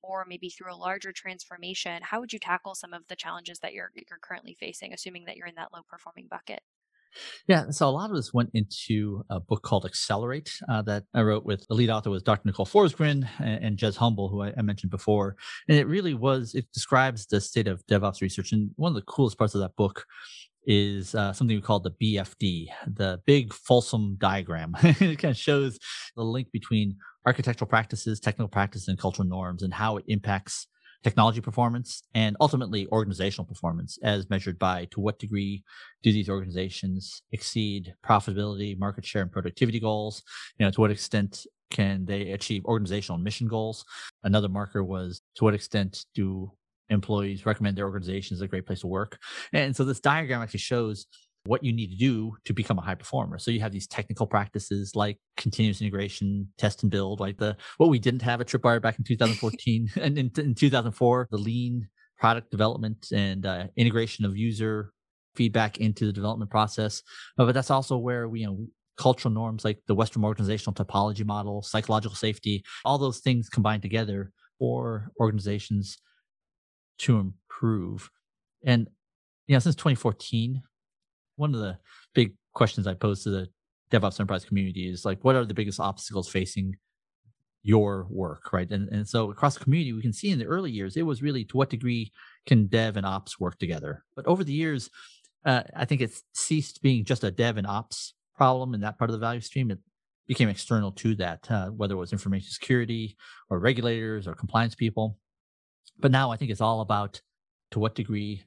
or 0.02 0.26
maybe 0.28 0.50
through 0.50 0.74
a 0.74 0.76
larger 0.76 1.12
transformation, 1.12 2.02
how 2.04 2.20
would 2.20 2.34
you 2.34 2.40
tackle 2.40 2.76
some 2.76 2.94
of 2.94 3.04
the 3.08 3.16
challenges 3.16 3.60
that 3.60 3.74
you're 3.74 3.92
you're 3.96 4.20
currently 4.22 4.56
facing, 4.60 4.94
assuming 4.94 5.26
that 5.26 5.36
you're 5.38 5.48
in 5.48 5.56
that 5.56 5.74
low 5.74 5.82
performing 5.90 6.28
bucket? 6.30 6.62
Yeah, 7.48 7.70
so 7.70 7.88
a 7.88 7.92
lot 7.92 8.10
of 8.10 8.16
this 8.16 8.34
went 8.34 8.52
into 8.54 9.24
a 9.30 9.40
book 9.40 9.64
called 9.64 9.86
Accelerate 9.86 10.52
uh, 10.70 10.82
that 10.84 11.04
I 11.14 11.22
wrote 11.22 11.46
with 11.46 11.66
the 11.68 11.74
lead 11.74 11.90
author 11.90 12.10
was 12.10 12.24
Dr. 12.24 12.42
Nicole 12.46 12.66
Forsgren 12.66 13.28
and, 13.40 13.64
and 13.64 13.78
Jez 13.78 13.96
Humble, 13.98 14.30
who 14.30 14.42
I, 14.42 14.54
I, 14.58 14.62
mentioned 14.62 14.92
before. 14.92 15.36
And 15.68 15.78
it 15.78 15.88
really 15.88 16.14
was, 16.14 16.56
it 16.56 16.72
describes 16.74 17.26
the 17.26 17.40
state 17.40 17.68
of 17.68 17.86
DevOps 17.88 18.22
research. 18.22 18.52
And 18.52 18.72
one 18.76 18.92
of 18.92 18.96
the 18.96 19.02
coolest 19.04 19.38
parts 19.38 19.56
of 19.56 19.62
that 19.62 19.76
book 19.76 20.06
is 20.66 21.16
uh, 21.16 21.34
something 21.34 21.56
we 21.56 21.62
call 21.62 21.80
the 21.80 21.92
BFD, 21.92 22.68
the 22.88 23.22
big 23.26 23.54
Folsom 23.54 24.16
diagram. 24.20 24.76
it 24.84 25.20
kind 25.20 25.32
of 25.32 25.38
shows 25.38 25.78
the 26.16 26.24
link 26.24 26.52
between 26.52 26.98
architectural 27.26 27.68
practices, 27.68 28.20
technical 28.20 28.48
practices, 28.48 28.88
and 28.88 29.00
cultural 29.00 29.28
norms 29.28 29.64
and 29.64 29.74
how 29.74 29.98
it 29.98 30.06
impacts 30.08 30.68
technology 31.06 31.40
performance 31.40 32.02
and 32.16 32.36
ultimately 32.42 32.88
organizational 32.88 33.46
performance 33.46 34.00
as 34.02 34.28
measured 34.32 34.58
by 34.58 34.86
to 34.86 35.00
what 35.00 35.20
degree 35.20 35.64
do 36.02 36.12
these 36.12 36.30
organizations 36.30 37.22
exceed 37.32 37.94
profitability 38.04 38.76
market 38.80 39.06
share 39.06 39.22
and 39.22 39.32
productivity 39.32 39.80
goals 39.80 40.24
you 40.58 40.66
know 40.66 40.72
to 40.72 40.82
what 40.82 40.90
extent 40.90 41.46
can 41.70 42.06
they 42.06 42.32
achieve 42.32 42.66
organizational 42.66 43.20
mission 43.20 43.48
goals 43.48 43.86
another 44.24 44.50
marker 44.50 44.84
was 44.84 45.22
to 45.36 45.44
what 45.44 45.54
extent 45.54 46.06
do 46.16 46.52
employees 46.90 47.46
recommend 47.46 47.78
their 47.78 47.86
organization 47.86 48.36
as 48.36 48.42
a 48.42 48.48
great 48.48 48.66
place 48.66 48.82
to 48.82 48.88
work 48.88 49.18
and 49.54 49.76
so 49.76 49.84
this 49.84 50.00
diagram 50.00 50.42
actually 50.42 50.60
shows 50.60 51.08
what 51.46 51.64
you 51.64 51.72
need 51.72 51.92
to 51.92 51.98
do 51.98 52.36
to 52.46 52.54
become 52.54 52.78
a 52.78 52.82
high 52.82 52.96
performer. 52.96 53.38
So 53.38 53.52
you 53.52 53.60
have 53.62 53.72
these 53.72 53.88
technical 53.88 54.26
practices 54.26 54.96
like 54.96 55.20
continuous 55.38 55.80
integration, 55.80 56.50
test 56.58 56.84
and 56.84 56.92
build, 56.92 57.20
like 57.20 57.38
the 57.38 57.56
what 57.78 57.90
we 57.90 58.00
didn't 58.00 58.24
have 58.24 58.42
at 58.42 58.48
Tripwire 58.48 58.82
back 58.82 58.98
in 58.98 59.06
2014 59.06 59.92
and 60.02 60.18
in, 60.18 60.32
in, 60.38 60.56
2004, 60.56 61.28
the 61.32 61.38
lean 61.38 61.88
product 62.18 62.50
development 62.52 63.08
and 63.14 63.46
uh, 63.46 63.68
integration 63.78 64.26
of 64.26 64.36
user 64.36 64.92
feedback 65.36 65.78
into 65.78 66.06
the 66.06 66.14
development 66.14 66.50
process. 66.50 67.02
Uh, 67.38 67.46
but 67.46 67.54
that's 67.54 67.72
also 67.72 67.98
where 67.98 68.28
we, 68.28 68.42
you 68.42 68.48
know, 68.48 68.66
cultural 68.98 69.34
norms 69.34 69.66
like 69.66 69.80
the 69.88 69.96
Westrum 69.96 70.24
organizational 70.24 70.74
typology 70.74 71.26
model, 71.26 71.62
psychological 71.62 72.16
safety, 72.16 72.64
all 72.86 72.98
those 72.98 73.20
things 73.20 73.50
combined 73.50 73.82
together 73.82 74.32
for 74.58 75.12
organizations 75.20 75.98
to 77.00 77.20
improve. 77.20 78.10
And 78.66 78.88
you 79.48 79.56
know, 79.56 79.60
since 79.60 79.76
2014, 79.76 80.62
one 81.36 81.54
of 81.54 81.60
the 81.60 81.78
big 82.14 82.34
questions 82.54 82.88
I 82.88 82.94
pose 82.94 83.24
to 83.24 83.30
the 83.30 83.48
DevOps 83.92 84.20
enterprise 84.20 84.46
community 84.46 84.90
is 84.90 85.06
like, 85.06 85.24
what 85.24 85.36
are 85.36 85.46
the 85.46 85.54
biggest 85.54 85.80
obstacles 85.80 86.28
facing 86.28 86.76
your 87.66 88.08
work, 88.10 88.54
right? 88.54 88.70
And 88.70 88.90
and 88.90 89.08
so 89.08 89.32
across 89.32 89.56
the 89.58 89.64
community, 89.64 89.92
we 89.92 90.02
can 90.02 90.14
see 90.14 90.30
in 90.30 90.40
the 90.40 90.46
early 90.46 90.72
years, 90.72 90.96
it 90.96 91.02
was 91.04 91.24
really 91.24 91.44
to 91.46 91.58
what 91.58 91.70
degree 91.70 92.12
can 92.46 92.68
dev 92.68 92.96
and 92.96 93.06
ops 93.06 93.40
work 93.40 93.58
together. 93.58 94.04
But 94.16 94.28
over 94.28 94.44
the 94.44 94.54
years, 94.54 94.90
uh, 95.46 95.64
I 95.76 95.86
think 95.86 96.02
it's 96.02 96.22
ceased 96.34 96.82
being 96.82 97.06
just 97.06 97.24
a 97.24 97.32
dev 97.32 97.58
and 97.58 97.68
ops 97.68 98.14
problem 98.36 98.74
in 98.74 98.82
that 98.82 98.98
part 98.98 99.10
of 99.10 99.14
the 99.14 99.20
value 99.20 99.42
stream. 99.42 99.72
It 99.72 99.80
became 100.28 100.50
external 100.50 100.92
to 100.92 101.16
that, 101.16 101.50
uh, 101.50 101.68
whether 101.70 101.96
it 101.96 102.00
was 102.00 102.12
information 102.12 102.50
security 102.52 103.18
or 103.50 103.60
regulators 103.60 104.28
or 104.28 104.36
compliance 104.36 104.76
people. 104.76 105.18
But 106.00 106.12
now 106.12 106.32
I 106.32 106.38
think 106.38 106.52
it's 106.52 106.62
all 106.62 106.82
about 106.82 107.22
to 107.72 107.80
what 107.80 107.96
degree 107.96 108.44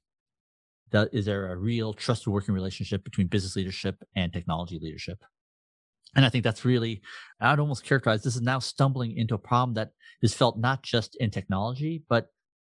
is 0.93 1.27
there 1.27 1.53
a 1.53 1.57
real 1.57 1.93
trusted 1.93 2.33
working 2.33 2.55
relationship 2.55 3.05
between 3.05 3.27
business 3.27 3.57
leadership 3.57 4.03
and 4.17 4.33
technology 4.33 4.79
leadership? 4.81 5.23
And 6.17 6.25
I 6.25 6.31
think 6.31 6.45
that's 6.45 6.65
really, 6.65 7.03
I'd 7.41 7.59
almost 7.59 7.85
characterize 7.85 8.23
this 8.23 8.37
is 8.37 8.43
now 8.43 8.59
stumbling 8.59 9.17
into 9.17 9.35
a 9.35 9.39
problem 9.39 9.75
that 9.75 9.91
is 10.23 10.33
felt 10.35 10.59
not 10.59 10.83
just 10.83 11.17
in 11.17 11.31
technology, 11.31 12.03
but 12.09 12.29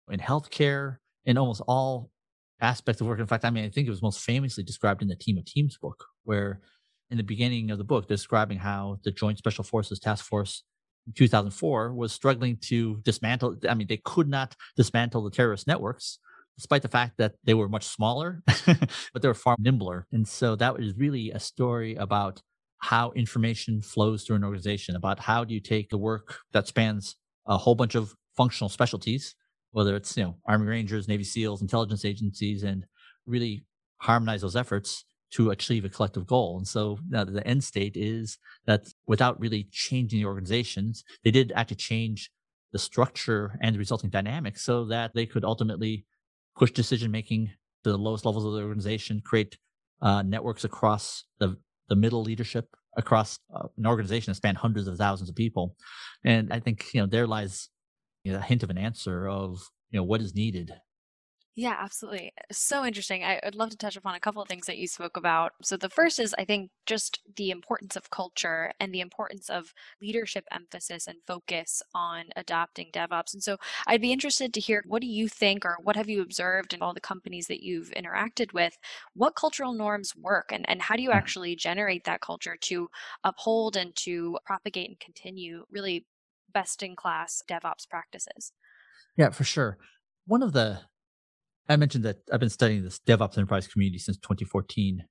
in 0.09 0.19
healthcare, 0.19 0.97
in 1.25 1.37
almost 1.37 1.61
all 1.67 2.09
aspects 2.59 2.99
of 2.99 3.07
work. 3.07 3.19
In 3.19 3.27
fact, 3.27 3.45
I 3.45 3.51
mean, 3.51 3.65
I 3.65 3.69
think 3.69 3.87
it 3.87 3.91
was 3.91 4.01
most 4.01 4.21
famously 4.21 4.63
described 4.63 5.03
in 5.03 5.07
the 5.07 5.15
Team 5.15 5.37
of 5.37 5.45
Teams 5.45 5.77
book, 5.77 6.05
where 6.23 6.61
in 7.11 7.17
the 7.17 7.23
beginning 7.23 7.69
of 7.69 7.77
the 7.77 7.83
book, 7.83 8.07
describing 8.07 8.57
how 8.57 8.99
the 9.03 9.11
Joint 9.11 9.37
Special 9.37 9.63
Forces 9.63 9.99
Task 9.99 10.25
Force 10.25 10.63
2004 11.15 11.93
was 11.93 12.13
struggling 12.13 12.57
to 12.61 12.97
dismantle. 13.03 13.57
I 13.69 13.73
mean, 13.73 13.87
they 13.87 14.01
could 14.03 14.27
not 14.27 14.55
dismantle 14.75 15.23
the 15.23 15.31
terrorist 15.31 15.67
networks 15.67 16.19
despite 16.57 16.81
the 16.81 16.87
fact 16.87 17.17
that 17.17 17.35
they 17.43 17.53
were 17.53 17.69
much 17.69 17.85
smaller, 17.85 18.41
but 19.13 19.21
they 19.21 19.27
were 19.27 19.33
far 19.33 19.55
nimbler. 19.59 20.07
And 20.11 20.27
so 20.27 20.55
that 20.55 20.75
was 20.77 20.97
really 20.97 21.29
a 21.31 21.39
story 21.39 21.95
about 21.95 22.41
how 22.79 23.11
information 23.11 23.81
flows 23.81 24.23
through 24.23 24.37
an 24.37 24.43
organization, 24.43 24.95
about 24.95 25.19
how 25.19 25.43
do 25.43 25.53
you 25.53 25.59
take 25.59 25.89
the 25.89 25.97
work 25.97 26.39
that 26.53 26.67
spans 26.67 27.15
a 27.45 27.57
whole 27.57 27.75
bunch 27.75 27.95
of 27.95 28.13
functional 28.35 28.69
specialties, 28.69 29.35
whether 29.71 29.95
it's, 29.95 30.17
you 30.17 30.23
know, 30.23 30.37
Army 30.47 30.65
Rangers, 30.65 31.07
Navy 31.07 31.23
SEALs, 31.23 31.61
intelligence 31.61 32.03
agencies, 32.03 32.63
and 32.63 32.85
really 33.25 33.63
harmonize 33.99 34.41
those 34.41 34.55
efforts 34.55 35.05
to 35.31 35.51
achieve 35.51 35.85
a 35.85 35.89
collective 35.89 36.25
goal. 36.25 36.57
And 36.57 36.67
so 36.67 36.99
the 37.09 37.43
end 37.45 37.63
state 37.63 37.95
is 37.95 38.37
that 38.65 38.87
without 39.07 39.39
really 39.39 39.67
changing 39.71 40.19
the 40.19 40.25
organizations, 40.25 41.03
they 41.23 41.31
did 41.31 41.51
actually 41.55 41.77
change 41.77 42.31
the 42.71 42.79
structure 42.79 43.57
and 43.61 43.75
the 43.75 43.79
resulting 43.79 44.09
dynamics 44.09 44.63
so 44.63 44.85
that 44.85 45.11
they 45.13 45.25
could 45.25 45.43
ultimately 45.43 46.05
push 46.55 46.71
decision 46.71 47.11
making 47.11 47.51
to 47.83 47.91
the 47.91 47.97
lowest 47.97 48.25
levels 48.25 48.45
of 48.45 48.53
the 48.53 48.61
organization, 48.61 49.21
create 49.23 49.57
uh, 50.01 50.21
networks 50.21 50.63
across 50.63 51.23
the 51.39 51.57
the 51.89 51.95
middle 51.95 52.21
leadership 52.21 52.67
across 52.97 53.39
uh, 53.55 53.67
an 53.77 53.85
organization 53.85 54.31
that 54.31 54.35
span 54.35 54.55
hundreds 54.55 54.87
of 54.87 54.97
thousands 54.97 55.29
of 55.29 55.35
people. 55.35 55.75
And 56.25 56.51
I 56.51 56.59
think 56.59 56.93
you 56.93 57.01
know 57.01 57.07
there 57.07 57.27
lies 57.27 57.69
you 58.23 58.33
know, 58.33 58.39
a 58.39 58.41
hint 58.41 58.63
of 58.63 58.69
an 58.69 58.77
answer 58.77 59.27
of 59.27 59.61
you 59.91 59.99
know 59.99 60.03
what 60.03 60.21
is 60.21 60.35
needed 60.35 60.73
yeah, 61.59 61.75
absolutely. 61.79 62.33
So 62.51 62.85
interesting. 62.85 63.23
I 63.23 63.39
would 63.43 63.55
love 63.55 63.71
to 63.71 63.77
touch 63.77 63.97
upon 63.97 64.13
a 64.13 64.19
couple 64.19 64.43
of 64.43 64.47
things 64.47 64.67
that 64.67 64.77
you 64.77 64.87
spoke 64.87 65.17
about. 65.17 65.53
So, 65.63 65.75
the 65.75 65.89
first 65.89 66.19
is, 66.19 66.35
I 66.37 66.45
think, 66.45 66.69
just 66.85 67.19
the 67.35 67.49
importance 67.49 67.95
of 67.95 68.11
culture 68.11 68.73
and 68.79 68.93
the 68.93 69.01
importance 69.01 69.49
of 69.49 69.73
leadership 69.99 70.45
emphasis 70.51 71.07
and 71.07 71.17
focus 71.25 71.81
on 71.95 72.25
adopting 72.35 72.91
DevOps. 72.93 73.33
And 73.33 73.41
so, 73.41 73.57
I'd 73.87 74.01
be 74.01 74.11
interested 74.11 74.53
to 74.53 74.59
hear 74.59 74.83
what 74.85 75.01
do 75.01 75.07
you 75.07 75.27
think, 75.27 75.65
or 75.65 75.79
what 75.81 75.95
have 75.95 76.07
you 76.07 76.21
observed 76.21 76.75
in 76.75 76.83
all 76.83 76.93
the 76.93 77.01
companies 77.01 77.47
that 77.47 77.63
you've 77.63 77.89
interacted 77.89 78.53
with? 78.53 78.77
What 79.15 79.35
cultural 79.35 79.73
norms 79.73 80.15
work, 80.15 80.51
and, 80.51 80.63
and 80.69 80.83
how 80.83 80.95
do 80.95 81.01
you 81.01 81.09
mm. 81.09 81.15
actually 81.15 81.55
generate 81.55 82.03
that 82.03 82.21
culture 82.21 82.55
to 82.65 82.87
uphold 83.23 83.75
and 83.75 83.95
to 83.95 84.37
propagate 84.45 84.89
and 84.89 84.99
continue 84.99 85.65
really 85.71 86.05
best 86.53 86.83
in 86.83 86.95
class 86.95 87.41
DevOps 87.49 87.89
practices? 87.89 88.51
Yeah, 89.17 89.31
for 89.31 89.43
sure. 89.43 89.79
One 90.27 90.43
of 90.43 90.53
the 90.53 90.81
I 91.69 91.75
mentioned 91.75 92.05
that 92.05 92.17
I've 92.31 92.39
been 92.39 92.49
studying 92.49 92.83
this 92.83 92.99
DevOps 92.99 93.37
enterprise 93.37 93.67
community 93.67 93.99
since 93.99 94.17
2014. 94.17 95.03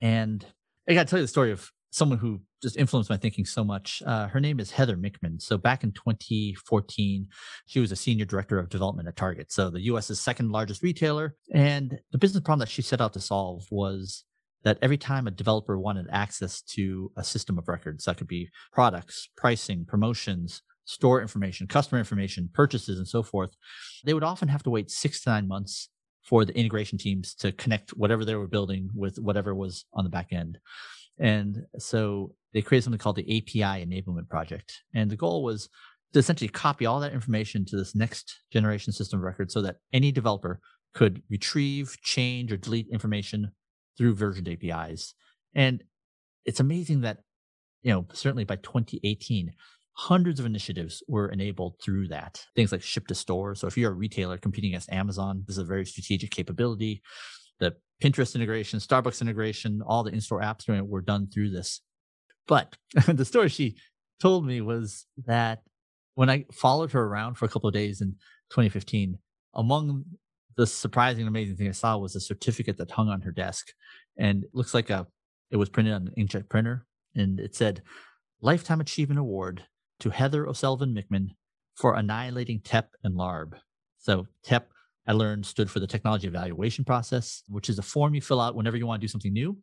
And 0.00 0.44
I 0.88 0.94
got 0.94 1.06
to 1.06 1.10
tell 1.10 1.18
you 1.18 1.24
the 1.24 1.28
story 1.28 1.52
of 1.52 1.70
someone 1.90 2.18
who 2.18 2.40
just 2.62 2.76
influenced 2.76 3.08
my 3.08 3.16
thinking 3.16 3.46
so 3.46 3.64
much. 3.64 4.02
Uh, 4.04 4.28
her 4.28 4.40
name 4.40 4.60
is 4.60 4.72
Heather 4.72 4.96
Mickman. 4.96 5.40
So 5.40 5.56
back 5.56 5.82
in 5.82 5.92
2014, 5.92 7.28
she 7.66 7.80
was 7.80 7.90
a 7.90 7.96
senior 7.96 8.26
director 8.26 8.58
of 8.58 8.68
development 8.68 9.08
at 9.08 9.16
Target. 9.16 9.50
So 9.50 9.70
the 9.70 9.80
US's 9.82 10.20
second 10.20 10.50
largest 10.50 10.82
retailer. 10.82 11.36
And 11.52 11.98
the 12.12 12.18
business 12.18 12.42
problem 12.42 12.60
that 12.60 12.68
she 12.68 12.82
set 12.82 13.00
out 13.00 13.14
to 13.14 13.20
solve 13.20 13.66
was 13.70 14.24
that 14.64 14.78
every 14.82 14.98
time 14.98 15.26
a 15.26 15.30
developer 15.30 15.78
wanted 15.78 16.06
access 16.10 16.60
to 16.60 17.12
a 17.16 17.24
system 17.24 17.56
of 17.56 17.68
records, 17.68 18.04
that 18.04 18.18
could 18.18 18.26
be 18.26 18.50
products, 18.72 19.28
pricing, 19.36 19.84
promotions, 19.86 20.60
store 20.86 21.20
information, 21.20 21.66
customer 21.66 21.98
information, 21.98 22.48
purchases, 22.54 22.98
and 22.98 23.06
so 23.06 23.22
forth, 23.22 23.54
they 24.04 24.14
would 24.14 24.22
often 24.22 24.48
have 24.48 24.62
to 24.62 24.70
wait 24.70 24.90
six 24.90 25.22
to 25.22 25.30
nine 25.30 25.46
months 25.46 25.90
for 26.22 26.44
the 26.44 26.56
integration 26.56 26.96
teams 26.96 27.34
to 27.34 27.52
connect 27.52 27.90
whatever 27.90 28.24
they 28.24 28.34
were 28.34 28.48
building 28.48 28.88
with 28.94 29.18
whatever 29.18 29.54
was 29.54 29.84
on 29.92 30.04
the 30.04 30.10
back 30.10 30.32
end. 30.32 30.58
And 31.18 31.66
so 31.78 32.34
they 32.52 32.62
created 32.62 32.84
something 32.84 32.98
called 32.98 33.16
the 33.16 33.38
API 33.38 33.84
Enablement 33.84 34.28
Project. 34.28 34.82
And 34.94 35.10
the 35.10 35.16
goal 35.16 35.42
was 35.42 35.68
to 36.12 36.18
essentially 36.18 36.48
copy 36.48 36.86
all 36.86 37.00
that 37.00 37.12
information 37.12 37.64
to 37.66 37.76
this 37.76 37.94
next 37.94 38.40
generation 38.52 38.92
system 38.92 39.20
record 39.20 39.50
so 39.50 39.62
that 39.62 39.76
any 39.92 40.12
developer 40.12 40.60
could 40.94 41.22
retrieve, 41.28 41.96
change, 42.02 42.52
or 42.52 42.56
delete 42.56 42.88
information 42.88 43.50
through 43.98 44.14
versioned 44.14 44.48
APIs. 44.48 45.14
And 45.54 45.82
it's 46.44 46.60
amazing 46.60 47.00
that 47.00 47.18
you 47.86 47.92
know, 47.92 48.04
certainly 48.12 48.42
by 48.42 48.56
2018, 48.56 49.52
hundreds 49.96 50.38
of 50.38 50.44
initiatives 50.44 51.02
were 51.08 51.28
enabled 51.28 51.80
through 51.82 52.08
that. 52.08 52.44
Things 52.54 52.70
like 52.70 52.82
ship 52.82 53.06
to 53.06 53.14
store. 53.14 53.54
So 53.54 53.66
if 53.66 53.78
you're 53.78 53.92
a 53.92 53.94
retailer 53.94 54.36
competing 54.36 54.70
against 54.70 54.92
Amazon, 54.92 55.42
this 55.46 55.54
is 55.54 55.62
a 55.62 55.64
very 55.64 55.86
strategic 55.86 56.30
capability. 56.30 57.02
The 57.60 57.76
Pinterest 58.02 58.34
integration, 58.34 58.78
Starbucks 58.78 59.22
integration, 59.22 59.80
all 59.86 60.04
the 60.04 60.12
in-store 60.12 60.42
apps 60.42 60.68
were 60.86 61.00
done 61.00 61.28
through 61.28 61.50
this. 61.50 61.80
But 62.46 62.76
the 63.06 63.24
story 63.24 63.48
she 63.48 63.76
told 64.20 64.46
me 64.46 64.60
was 64.60 65.06
that 65.24 65.62
when 66.14 66.28
I 66.28 66.44
followed 66.52 66.92
her 66.92 67.02
around 67.02 67.36
for 67.36 67.46
a 67.46 67.48
couple 67.48 67.68
of 67.68 67.74
days 67.74 68.02
in 68.02 68.12
2015, 68.50 69.18
among 69.54 70.04
the 70.58 70.66
surprising, 70.66 71.26
amazing 71.26 71.56
thing 71.56 71.68
I 71.68 71.72
saw 71.72 71.96
was 71.96 72.14
a 72.14 72.20
certificate 72.20 72.76
that 72.76 72.90
hung 72.90 73.08
on 73.08 73.22
her 73.22 73.32
desk, 73.32 73.68
and 74.18 74.44
it 74.44 74.50
looks 74.52 74.74
like 74.74 74.90
a 74.90 75.06
it 75.50 75.56
was 75.56 75.68
printed 75.68 75.94
on 75.94 76.08
an 76.08 76.14
inkjet 76.26 76.48
printer, 76.48 76.86
and 77.14 77.38
it 77.38 77.54
said 77.54 77.82
"Lifetime 78.40 78.80
Achievement 78.80 79.20
Award 79.20 79.64
to 80.00 80.10
Heather 80.10 80.46
O'Sullivan 80.46 80.94
Mickman 80.94 81.30
for 81.74 81.94
annihilating 81.94 82.60
TEP 82.60 82.90
and 83.04 83.14
LARB." 83.14 83.54
So 83.98 84.26
TEP, 84.42 84.70
I 85.06 85.12
learned, 85.12 85.46
stood 85.46 85.70
for 85.70 85.80
the 85.80 85.86
Technology 85.86 86.26
Evaluation 86.26 86.84
Process, 86.84 87.42
which 87.48 87.68
is 87.68 87.78
a 87.78 87.82
form 87.82 88.14
you 88.14 88.20
fill 88.20 88.40
out 88.40 88.54
whenever 88.54 88.76
you 88.76 88.86
want 88.86 89.00
to 89.00 89.04
do 89.04 89.10
something 89.10 89.32
new, 89.32 89.58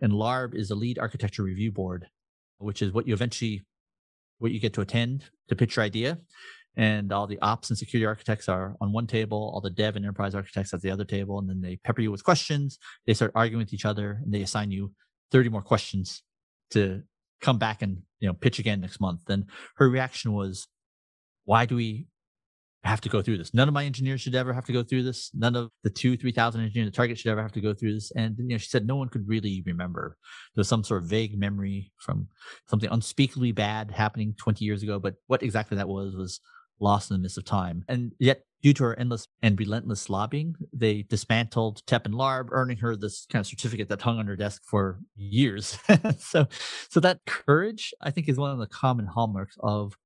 and 0.00 0.12
LARB 0.12 0.54
is 0.54 0.68
the 0.68 0.74
Lead 0.74 0.98
Architecture 0.98 1.42
Review 1.42 1.72
Board, 1.72 2.06
which 2.58 2.82
is 2.82 2.92
what 2.92 3.06
you 3.06 3.14
eventually 3.14 3.64
what 4.38 4.52
you 4.52 4.60
get 4.60 4.74
to 4.74 4.80
attend 4.80 5.24
to 5.48 5.56
pitch 5.56 5.76
your 5.76 5.84
idea. 5.84 6.18
And 6.76 7.10
all 7.10 7.26
the 7.26 7.38
ops 7.40 7.70
and 7.70 7.78
security 7.78 8.04
architects 8.04 8.50
are 8.50 8.76
on 8.82 8.92
one 8.92 9.06
table 9.06 9.50
all 9.54 9.62
the 9.62 9.70
dev 9.70 9.96
and 9.96 10.04
enterprise 10.04 10.34
architects 10.34 10.74
at 10.74 10.82
the 10.82 10.90
other 10.90 11.04
table 11.04 11.38
and 11.38 11.48
then 11.48 11.62
they 11.62 11.76
pepper 11.76 12.02
you 12.02 12.10
with 12.10 12.22
questions. 12.22 12.78
They 13.06 13.14
start 13.14 13.32
arguing 13.34 13.64
with 13.64 13.72
each 13.72 13.86
other 13.86 14.20
and 14.22 14.32
they 14.32 14.42
assign 14.42 14.70
you 14.70 14.92
30 15.32 15.48
more 15.48 15.62
questions 15.62 16.22
to 16.72 17.02
come 17.40 17.58
back 17.58 17.82
and 17.82 17.98
you 18.20 18.28
know 18.28 18.34
pitch 18.34 18.58
again 18.58 18.80
next 18.80 19.00
month 19.00 19.28
and 19.28 19.44
her 19.76 19.88
reaction 19.88 20.32
was 20.32 20.68
why 21.44 21.66
do 21.66 21.76
we 21.76 22.08
have 22.86 23.00
to 23.00 23.08
go 23.08 23.20
through 23.20 23.36
this? 23.36 23.52
None 23.52 23.68
of 23.68 23.74
my 23.74 23.84
engineers 23.84 24.20
should 24.20 24.34
ever 24.34 24.52
have 24.52 24.64
to 24.66 24.72
go 24.72 24.82
through 24.82 25.02
this. 25.02 25.30
None 25.34 25.56
of 25.56 25.70
the 25.82 25.90
two 25.90 26.16
3000 26.16 26.60
engineers 26.60 26.88
at 26.88 26.94
target 26.94 27.18
should 27.18 27.30
ever 27.30 27.42
have 27.42 27.52
to 27.52 27.60
go 27.60 27.74
through 27.74 27.94
this. 27.94 28.12
And 28.16 28.36
you 28.38 28.48
know 28.48 28.58
she 28.58 28.68
said 28.68 28.86
no 28.86 28.96
one 28.96 29.08
could 29.08 29.28
really 29.28 29.62
remember. 29.66 30.16
There 30.54 30.60
was 30.60 30.68
some 30.68 30.84
sort 30.84 31.02
of 31.02 31.08
vague 31.08 31.38
memory 31.38 31.92
from 31.98 32.28
something 32.68 32.90
unspeakably 32.90 33.52
bad 33.52 33.90
happening 33.90 34.34
20 34.38 34.64
years 34.64 34.82
ago 34.82 34.98
but 34.98 35.14
what 35.26 35.42
exactly 35.42 35.76
that 35.76 35.88
was 35.88 36.14
was 36.14 36.40
lost 36.80 37.10
in 37.10 37.16
the 37.16 37.22
midst 37.22 37.38
of 37.38 37.44
time. 37.44 37.84
And 37.88 38.12
yet, 38.18 38.42
due 38.62 38.72
to 38.74 38.84
her 38.84 38.98
endless 38.98 39.28
and 39.42 39.58
relentless 39.58 40.10
lobbying, 40.10 40.56
they 40.72 41.02
dismantled 41.02 41.86
Tep 41.86 42.06
and 42.06 42.14
Larb, 42.14 42.48
earning 42.50 42.78
her 42.78 42.96
this 42.96 43.26
kind 43.30 43.40
of 43.40 43.46
certificate 43.46 43.88
that 43.88 44.02
hung 44.02 44.18
on 44.18 44.26
her 44.26 44.36
desk 44.36 44.62
for 44.64 45.00
years. 45.14 45.78
so, 46.18 46.46
so 46.88 47.00
that 47.00 47.20
courage, 47.26 47.94
I 48.00 48.10
think, 48.10 48.28
is 48.28 48.38
one 48.38 48.50
of 48.50 48.58
the 48.58 48.66
common 48.66 49.06
hallmarks 49.06 49.56
of 49.60 49.96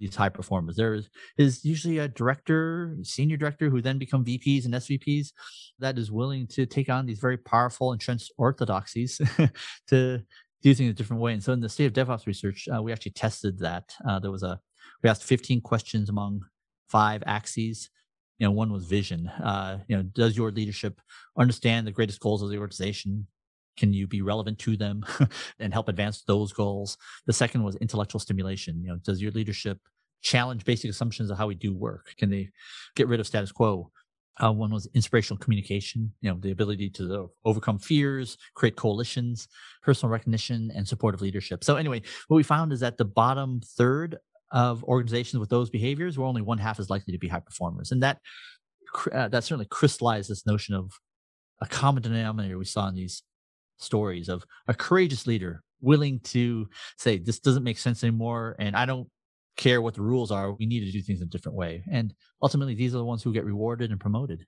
these 0.00 0.16
high 0.16 0.28
performers. 0.30 0.76
There 0.76 0.94
is, 0.94 1.10
is 1.36 1.64
usually 1.64 1.98
a 1.98 2.08
director, 2.08 2.96
senior 3.02 3.36
director, 3.36 3.68
who 3.68 3.82
then 3.82 3.98
become 3.98 4.24
VPs 4.24 4.64
and 4.64 4.74
SVPs 4.74 5.32
that 5.78 5.98
is 5.98 6.10
willing 6.10 6.46
to 6.48 6.66
take 6.66 6.88
on 6.88 7.06
these 7.06 7.20
very 7.20 7.36
powerful 7.36 7.92
entrenched 7.92 8.32
orthodoxies 8.38 9.20
to 9.88 10.22
do 10.62 10.74
things 10.74 10.90
a 10.90 10.94
different 10.94 11.22
way. 11.22 11.32
And 11.32 11.42
so, 11.42 11.52
in 11.52 11.60
the 11.60 11.68
state 11.68 11.86
of 11.86 11.92
DevOps 11.92 12.26
research, 12.26 12.66
uh, 12.74 12.82
we 12.82 12.92
actually 12.92 13.12
tested 13.12 13.58
that. 13.60 13.94
Uh, 14.08 14.18
there 14.18 14.30
was 14.30 14.42
a 14.42 14.60
we 15.02 15.10
asked 15.10 15.24
15 15.24 15.60
questions 15.60 16.08
among 16.08 16.42
five 16.88 17.22
axes. 17.26 17.90
You 18.38 18.46
know, 18.46 18.52
one 18.52 18.72
was 18.72 18.84
vision. 18.84 19.28
Uh, 19.28 19.78
you 19.86 19.96
know, 19.96 20.02
does 20.02 20.36
your 20.36 20.50
leadership 20.50 21.00
understand 21.36 21.86
the 21.86 21.92
greatest 21.92 22.20
goals 22.20 22.42
of 22.42 22.50
the 22.50 22.58
organization? 22.58 23.26
Can 23.76 23.92
you 23.92 24.06
be 24.06 24.22
relevant 24.22 24.58
to 24.60 24.76
them 24.76 25.04
and 25.58 25.72
help 25.72 25.88
advance 25.88 26.22
those 26.26 26.52
goals? 26.52 26.96
The 27.26 27.32
second 27.32 27.62
was 27.62 27.76
intellectual 27.76 28.20
stimulation. 28.20 28.82
You 28.82 28.90
know, 28.90 28.96
does 28.96 29.22
your 29.22 29.32
leadership 29.32 29.78
challenge 30.22 30.64
basic 30.64 30.90
assumptions 30.90 31.30
of 31.30 31.38
how 31.38 31.46
we 31.46 31.54
do 31.54 31.74
work? 31.74 32.14
Can 32.18 32.30
they 32.30 32.50
get 32.94 33.08
rid 33.08 33.20
of 33.20 33.26
status 33.26 33.52
quo? 33.52 33.90
Uh, 34.42 34.52
one 34.52 34.72
was 34.72 34.88
inspirational 34.94 35.38
communication, 35.38 36.10
you 36.22 36.30
know, 36.30 36.38
the 36.40 36.50
ability 36.50 36.88
to 36.88 37.30
overcome 37.44 37.78
fears, 37.78 38.38
create 38.54 38.74
coalitions, 38.74 39.48
personal 39.82 40.10
recognition, 40.10 40.70
and 40.74 40.88
supportive 40.88 41.20
leadership. 41.20 41.62
So 41.62 41.76
anyway, 41.76 42.00
what 42.28 42.36
we 42.36 42.42
found 42.42 42.72
is 42.72 42.80
that 42.80 42.96
the 42.96 43.04
bottom 43.04 43.60
third 43.76 44.16
of 44.52 44.82
organizations 44.84 45.38
with 45.38 45.50
those 45.50 45.70
behaviors 45.70 46.18
were 46.18 46.26
only 46.26 46.42
one 46.42 46.58
half 46.58 46.80
as 46.80 46.90
likely 46.90 47.12
to 47.12 47.18
be 47.18 47.28
high 47.28 47.40
performers, 47.40 47.92
and 47.92 48.02
that 48.02 48.18
uh, 49.12 49.28
that 49.28 49.44
certainly 49.44 49.66
crystallized 49.70 50.28
this 50.28 50.46
notion 50.46 50.74
of 50.74 50.92
a 51.60 51.66
common 51.66 52.02
denominator 52.02 52.58
we 52.58 52.64
saw 52.64 52.88
in 52.88 52.94
these 52.94 53.22
stories 53.78 54.28
of 54.28 54.44
a 54.68 54.74
courageous 54.74 55.26
leader 55.26 55.62
willing 55.80 56.20
to 56.20 56.68
say 56.98 57.18
this 57.18 57.38
doesn't 57.38 57.64
make 57.64 57.78
sense 57.78 58.02
anymore, 58.02 58.56
and 58.58 58.76
I 58.76 58.86
don't 58.86 59.08
care 59.56 59.80
what 59.80 59.94
the 59.94 60.02
rules 60.02 60.30
are. 60.30 60.52
We 60.52 60.66
need 60.66 60.84
to 60.84 60.92
do 60.92 61.02
things 61.02 61.22
a 61.22 61.26
different 61.26 61.56
way, 61.56 61.84
and 61.90 62.12
ultimately, 62.42 62.74
these 62.74 62.94
are 62.94 62.98
the 62.98 63.04
ones 63.04 63.22
who 63.22 63.32
get 63.32 63.44
rewarded 63.44 63.90
and 63.90 64.00
promoted. 64.00 64.44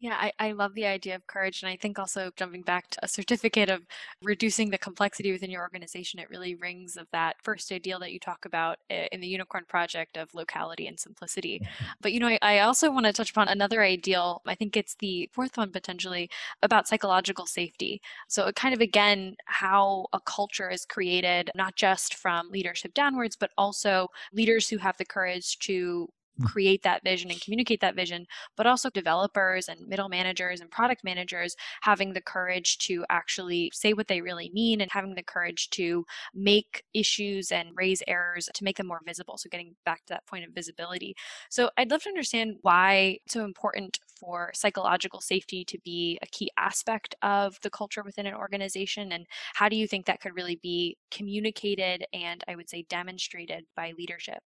Yeah, 0.00 0.16
I, 0.16 0.32
I 0.38 0.52
love 0.52 0.74
the 0.74 0.86
idea 0.86 1.16
of 1.16 1.26
courage. 1.26 1.62
And 1.62 1.70
I 1.70 1.76
think 1.76 1.98
also 1.98 2.30
jumping 2.36 2.62
back 2.62 2.88
to 2.90 3.00
a 3.02 3.08
certificate 3.08 3.68
of 3.68 3.84
reducing 4.22 4.70
the 4.70 4.78
complexity 4.78 5.32
within 5.32 5.50
your 5.50 5.62
organization, 5.62 6.20
it 6.20 6.30
really 6.30 6.54
rings 6.54 6.96
of 6.96 7.08
that 7.10 7.34
first 7.42 7.72
ideal 7.72 7.98
that 7.98 8.12
you 8.12 8.20
talk 8.20 8.44
about 8.44 8.78
eh, 8.90 9.08
in 9.10 9.20
the 9.20 9.26
Unicorn 9.26 9.64
Project 9.68 10.16
of 10.16 10.32
locality 10.34 10.86
and 10.86 11.00
simplicity. 11.00 11.58
Mm-hmm. 11.58 11.84
But, 12.00 12.12
you 12.12 12.20
know, 12.20 12.28
I, 12.28 12.38
I 12.42 12.58
also 12.60 12.92
want 12.92 13.06
to 13.06 13.12
touch 13.12 13.30
upon 13.30 13.48
another 13.48 13.82
ideal. 13.82 14.40
I 14.46 14.54
think 14.54 14.76
it's 14.76 14.94
the 15.00 15.28
fourth 15.32 15.56
one 15.56 15.72
potentially 15.72 16.30
about 16.62 16.86
psychological 16.86 17.46
safety. 17.46 18.00
So, 18.28 18.52
kind 18.52 18.74
of 18.74 18.80
again, 18.80 19.34
how 19.46 20.06
a 20.12 20.20
culture 20.20 20.70
is 20.70 20.84
created, 20.84 21.50
not 21.56 21.74
just 21.74 22.14
from 22.14 22.50
leadership 22.50 22.94
downwards, 22.94 23.34
but 23.34 23.50
also 23.58 24.08
leaders 24.32 24.68
who 24.68 24.78
have 24.78 24.96
the 24.96 25.04
courage 25.04 25.58
to. 25.60 26.08
Mm. 26.40 26.48
create 26.48 26.82
that 26.82 27.02
vision 27.04 27.30
and 27.30 27.40
communicate 27.40 27.80
that 27.80 27.94
vision, 27.96 28.26
but 28.56 28.66
also 28.66 28.90
developers 28.90 29.68
and 29.68 29.86
middle 29.88 30.08
managers 30.08 30.60
and 30.60 30.70
product 30.70 31.04
managers 31.04 31.56
having 31.82 32.12
the 32.12 32.20
courage 32.20 32.78
to 32.78 33.04
actually 33.10 33.70
say 33.74 33.92
what 33.92 34.08
they 34.08 34.20
really 34.20 34.50
mean 34.52 34.80
and 34.80 34.90
having 34.92 35.14
the 35.14 35.22
courage 35.22 35.70
to 35.70 36.04
make 36.34 36.84
issues 36.94 37.50
and 37.52 37.70
raise 37.74 38.02
errors 38.06 38.48
to 38.54 38.64
make 38.64 38.76
them 38.76 38.86
more 38.86 39.00
visible. 39.04 39.36
So, 39.38 39.48
getting 39.50 39.76
back 39.84 40.04
to 40.06 40.14
that 40.14 40.26
point 40.26 40.44
of 40.44 40.52
visibility. 40.52 41.14
So, 41.50 41.70
I'd 41.76 41.90
love 41.90 42.02
to 42.02 42.08
understand 42.08 42.56
why 42.62 43.18
it's 43.24 43.34
so 43.34 43.44
important 43.44 43.98
for 44.18 44.50
psychological 44.54 45.20
safety 45.20 45.64
to 45.64 45.78
be 45.84 46.18
a 46.22 46.26
key 46.26 46.50
aspect 46.56 47.14
of 47.22 47.58
the 47.62 47.70
culture 47.70 48.02
within 48.02 48.26
an 48.26 48.34
organization. 48.34 49.12
And 49.12 49.26
how 49.54 49.68
do 49.68 49.76
you 49.76 49.86
think 49.86 50.06
that 50.06 50.20
could 50.20 50.34
really 50.34 50.56
be 50.56 50.96
communicated 51.10 52.04
and 52.12 52.42
I 52.48 52.56
would 52.56 52.68
say 52.68 52.82
demonstrated 52.88 53.66
by 53.76 53.92
leadership? 53.96 54.42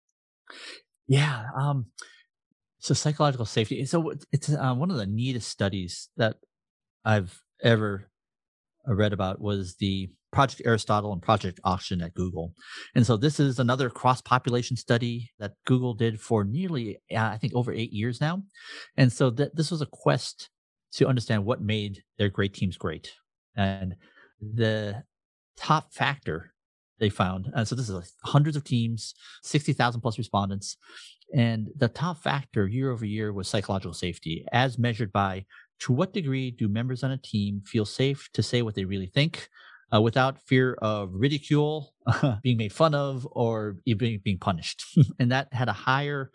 Yeah. 1.08 1.46
Um, 1.58 1.88
so 2.80 2.94
psychological 2.94 3.46
safety. 3.46 3.86
So 3.86 4.14
it's 4.32 4.50
uh, 4.50 4.74
one 4.74 4.92
of 4.92 4.98
the 4.98 5.06
neatest 5.06 5.50
studies 5.50 6.10
that 6.18 6.38
I've 7.06 7.42
ever 7.62 8.10
uh, 8.88 8.94
read 8.96 9.14
about 9.14 9.40
was 9.40 9.76
the 9.76 10.10
Project 10.32 10.62
Aristotle 10.66 11.12
and 11.14 11.22
Project 11.22 11.60
Oxygen 11.64 12.04
at 12.04 12.14
Google. 12.14 12.54
And 12.96 13.06
so 13.06 13.18
this 13.18 13.40
is 13.40 13.60
another 13.60 13.90
cross 13.90 14.22
population 14.22 14.78
study 14.78 15.30
that 15.40 15.54
Google 15.66 15.94
did 15.94 16.20
for 16.20 16.44
nearly, 16.44 16.98
uh, 17.14 17.18
I 17.20 17.38
think, 17.38 17.54
over 17.54 17.72
eight 17.72 17.92
years 17.92 18.22
now. 18.22 18.42
And 18.98 19.12
so 19.12 19.30
th- 19.30 19.52
this 19.54 19.70
was 19.70 19.82
a 19.82 19.88
quest 19.88 20.50
to 20.94 21.08
understand 21.08 21.46
what 21.46 21.62
made 21.62 22.02
their 22.18 22.30
great 22.30 22.54
teams 22.54 22.78
great. 22.78 23.12
And 23.56 23.96
the 24.40 25.04
top 25.58 25.94
factor 25.94 26.51
they 27.02 27.10
found. 27.10 27.52
Uh, 27.54 27.66
so 27.66 27.76
this 27.76 27.90
is 27.90 28.16
hundreds 28.24 28.56
of 28.56 28.64
teams, 28.64 29.14
60,000 29.44 30.00
plus 30.00 30.18
respondents. 30.18 30.78
And 31.34 31.70
the 31.76 31.90
top 31.90 32.22
factor 32.22 32.68
year 32.68 32.92
over 32.92 33.06
year 33.06 33.34
was 33.34 33.50
psychological 33.50 33.94
safety, 33.94 34.46
as 34.54 34.78
measured 34.78 35.12
by 35.12 35.46
to 35.80 35.92
what 35.92 36.14
degree 36.14 36.52
do 36.52 36.70
members 36.70 37.04
on 37.04 37.12
a 37.12 37.18
team 37.18 37.62
feel 37.66 37.86
safe 37.86 38.30
to 38.34 38.44
say 38.44 38.62
what 38.62 38.76
they 38.76 38.86
really 38.86 39.08
think 39.08 39.50
uh, 39.94 40.00
without 40.00 40.42
fear 40.42 40.76
of 40.76 41.10
ridicule, 41.14 41.94
being 42.44 42.58
made 42.58 42.72
fun 42.72 42.94
of, 42.94 43.28
or 43.32 43.78
being, 43.98 44.22
being 44.24 44.38
punished. 44.38 44.84
and 45.20 45.32
that 45.32 45.52
had 45.54 45.68
a 45.68 45.74
higher 45.74 46.32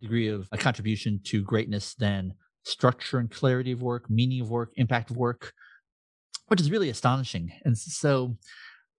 degree 0.00 0.28
of 0.28 0.48
a 0.52 0.58
contribution 0.58 1.20
to 1.24 1.42
greatness 1.42 1.94
than 1.94 2.34
structure 2.64 3.18
and 3.18 3.30
clarity 3.30 3.72
of 3.72 3.82
work, 3.82 4.10
meaning 4.10 4.40
of 4.40 4.50
work, 4.50 4.72
impact 4.76 5.10
of 5.10 5.16
work, 5.16 5.52
which 6.48 6.60
is 6.60 6.70
really 6.70 6.90
astonishing. 6.90 7.50
And 7.64 7.76
so 7.78 8.36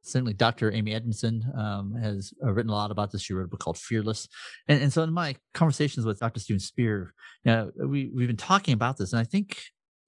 certainly 0.04 0.34
Dr. 0.34 0.72
Amy 0.72 0.94
Edmondson 0.94 1.44
um, 1.58 1.96
has 1.96 2.34
uh, 2.44 2.52
written 2.52 2.70
a 2.70 2.76
lot 2.76 2.92
about 2.92 3.12
this. 3.12 3.22
She 3.22 3.34
wrote 3.34 3.46
a 3.46 3.48
book 3.48 3.62
called 3.62 3.78
Fearless. 3.78 4.28
And, 4.68 4.82
and 4.82 4.94
so 4.94 5.02
in 5.02 5.14
my 5.14 5.36
conversations 5.54 6.06
with 6.06 6.20
Dr. 6.20 6.40
Steven 6.40 6.60
Spear, 6.60 7.14
you 7.44 7.52
know, 7.52 7.72
we, 7.78 8.12
we've 8.14 8.28
been 8.28 8.38
talking 8.38 8.74
about 8.74 8.98
this. 8.98 9.14
And 9.14 9.20
I 9.20 9.24
think 9.24 9.62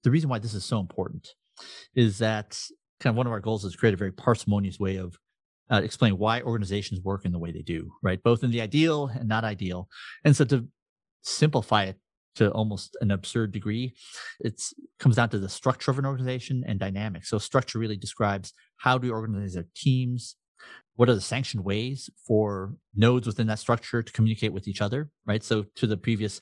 the 0.04 0.10
reason 0.10 0.28
why 0.28 0.38
this 0.38 0.54
is 0.54 0.64
so 0.64 0.78
important 0.78 1.28
is 1.94 2.18
that 2.18 2.58
kind 3.00 3.14
of 3.14 3.16
one 3.16 3.26
of 3.26 3.32
our 3.32 3.40
goals 3.40 3.64
is 3.64 3.72
to 3.72 3.78
create 3.78 3.94
a 3.94 3.98
very 3.98 4.12
parsimonious 4.12 4.78
way 4.78 4.96
of 4.96 5.18
uh, 5.70 5.80
explaining 5.82 6.18
why 6.18 6.42
organizations 6.42 7.00
work 7.00 7.24
in 7.24 7.32
the 7.32 7.38
way 7.38 7.50
they 7.50 7.62
do, 7.62 7.90
right? 8.02 8.22
Both 8.22 8.44
in 8.44 8.50
the 8.50 8.60
ideal 8.60 9.06
and 9.08 9.28
not 9.28 9.44
ideal. 9.44 9.88
And 10.24 10.36
so 10.36 10.44
to 10.44 10.68
simplify 11.22 11.84
it 11.84 11.96
to 12.36 12.50
almost 12.50 12.96
an 13.00 13.10
absurd 13.10 13.52
degree. 13.52 13.94
It 14.40 14.62
comes 14.98 15.16
down 15.16 15.30
to 15.30 15.38
the 15.38 15.48
structure 15.48 15.90
of 15.90 15.98
an 15.98 16.06
organization 16.06 16.64
and 16.66 16.78
dynamics. 16.78 17.28
So 17.28 17.38
structure 17.38 17.78
really 17.78 17.96
describes 17.96 18.52
how 18.78 18.98
do 18.98 19.08
we 19.08 19.12
organize 19.12 19.56
our 19.56 19.66
teams, 19.74 20.36
what 20.94 21.08
are 21.08 21.14
the 21.14 21.20
sanctioned 21.20 21.64
ways 21.64 22.08
for 22.26 22.74
nodes 22.94 23.26
within 23.26 23.46
that 23.48 23.58
structure 23.58 24.02
to 24.02 24.12
communicate 24.12 24.52
with 24.52 24.68
each 24.68 24.80
other, 24.80 25.10
right? 25.26 25.42
So 25.42 25.64
to 25.76 25.86
the 25.86 25.96
previous 25.96 26.40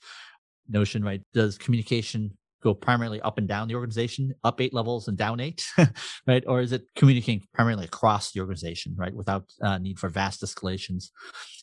notion, 0.68 1.03
right, 1.03 1.20
does 1.32 1.59
communication 1.59 2.36
go 2.62 2.74
primarily 2.74 3.20
up 3.20 3.36
and 3.36 3.47
down 3.47 3.68
the 3.68 3.74
organization, 3.74 4.34
up 4.42 4.61
eight 4.61 4.72
levels 4.72 5.07
and 5.07 5.18
down 5.18 5.38
eight, 5.38 5.66
right? 6.26 6.42
Or 6.47 6.61
is 6.61 6.72
it 6.72 6.86
communicating 6.97 7.47
primarily 7.53 7.84
across 7.84 8.32
the 8.32 8.40
organization, 8.40 8.97
right, 8.99 9.14
without 9.14 9.45
uh, 9.62 9.78
need 9.78 9.99
for 9.99 10.09
vast 10.09 10.42
escalations? 10.42 11.11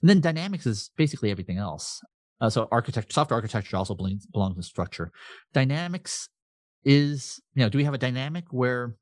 And 0.01 0.09
then 0.09 0.21
dynamics 0.21 0.65
is 0.67 0.91
basically 0.95 1.31
everything 1.31 1.57
else. 1.57 2.01
Uh, 2.41 2.49
so 2.49 2.67
architecture, 2.71 3.13
software 3.13 3.37
architecture 3.37 3.77
also 3.77 3.95
belongs, 3.95 4.25
belongs 4.25 4.57
in 4.57 4.63
structure. 4.63 5.11
Dynamics 5.53 6.27
is, 6.83 7.39
you 7.53 7.63
know, 7.63 7.69
do 7.69 7.77
we 7.77 7.83
have 7.83 7.93
a 7.93 7.99
dynamic 7.99 8.45
where 8.51 8.95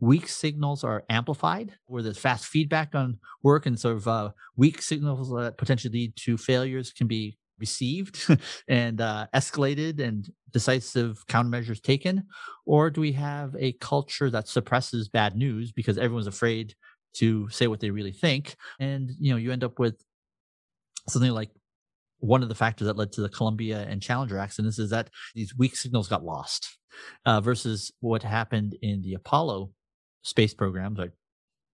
weak 0.00 0.28
signals 0.28 0.82
are 0.82 1.04
amplified, 1.08 1.72
where 1.86 2.02
there's 2.02 2.18
fast 2.18 2.46
feedback 2.46 2.94
on 2.94 3.18
work, 3.42 3.66
and 3.66 3.78
sort 3.78 3.96
of 3.96 4.08
uh, 4.08 4.30
weak 4.56 4.82
signals 4.82 5.30
that 5.30 5.56
potentially 5.58 5.92
lead 5.92 6.16
to 6.16 6.36
failures 6.36 6.92
can 6.92 7.06
be 7.06 7.38
received 7.58 8.26
and 8.68 9.00
uh, 9.00 9.26
escalated 9.34 10.00
and 10.00 10.30
decisive 10.50 11.24
countermeasures 11.28 11.82
taken? 11.82 12.24
Or 12.66 12.90
do 12.90 13.00
we 13.00 13.12
have 13.12 13.54
a 13.58 13.72
culture 13.74 14.30
that 14.30 14.48
suppresses 14.48 15.08
bad 15.08 15.36
news 15.36 15.70
because 15.70 15.98
everyone's 15.98 16.26
afraid 16.26 16.74
to 17.14 17.48
say 17.50 17.66
what 17.66 17.80
they 17.80 17.90
really 17.90 18.12
think? 18.12 18.56
And, 18.80 19.10
you 19.20 19.30
know, 19.30 19.36
you 19.36 19.52
end 19.52 19.64
up 19.64 19.78
with 19.78 20.02
something 21.08 21.30
like 21.32 21.50
one 22.20 22.42
of 22.42 22.48
the 22.48 22.54
factors 22.54 22.86
that 22.86 22.96
led 22.96 23.12
to 23.12 23.20
the 23.20 23.28
Columbia 23.28 23.86
and 23.88 24.02
Challenger 24.02 24.38
accidents 24.38 24.78
is 24.78 24.90
that 24.90 25.10
these 25.34 25.56
weak 25.56 25.76
signals 25.76 26.08
got 26.08 26.24
lost 26.24 26.78
uh, 27.26 27.40
versus 27.40 27.92
what 28.00 28.22
happened 28.22 28.76
in 28.82 29.02
the 29.02 29.14
Apollo 29.14 29.70
space 30.22 30.54
programs 30.54 30.98
like 30.98 31.12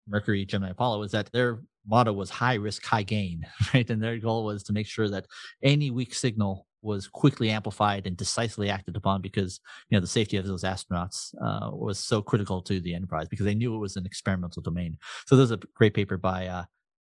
Mercury, 0.07 0.45
Gemini, 0.45 0.71
Apollo 0.71 1.03
is 1.03 1.11
that 1.11 1.31
their 1.31 1.61
motto 1.87 2.13
was 2.13 2.29
high 2.29 2.55
risk, 2.55 2.85
high 2.85 3.03
gain, 3.03 3.45
right? 3.73 3.89
And 3.89 4.01
their 4.01 4.17
goal 4.17 4.45
was 4.45 4.63
to 4.63 4.73
make 4.73 4.87
sure 4.87 5.09
that 5.09 5.25
any 5.63 5.91
weak 5.91 6.13
signal 6.13 6.67
was 6.81 7.07
quickly 7.07 7.49
amplified 7.49 8.05
and 8.05 8.15
decisively 8.15 8.69
acted 8.69 8.95
upon 8.95 9.19
because 9.19 9.59
you 9.89 9.97
know 9.97 10.01
the 10.01 10.07
safety 10.07 10.37
of 10.37 10.45
those 10.45 10.63
astronauts 10.63 11.33
uh, 11.43 11.71
was 11.71 11.97
so 11.97 12.21
critical 12.21 12.61
to 12.61 12.79
the 12.79 12.93
enterprise 12.93 13.27
because 13.27 13.45
they 13.45 13.55
knew 13.55 13.75
it 13.75 13.79
was 13.79 13.95
an 13.95 14.05
experimental 14.05 14.61
domain. 14.61 14.95
So 15.25 15.35
there's 15.35 15.51
a 15.51 15.59
great 15.73 15.95
paper 15.95 16.17
by 16.17 16.45
uh, 16.45 16.63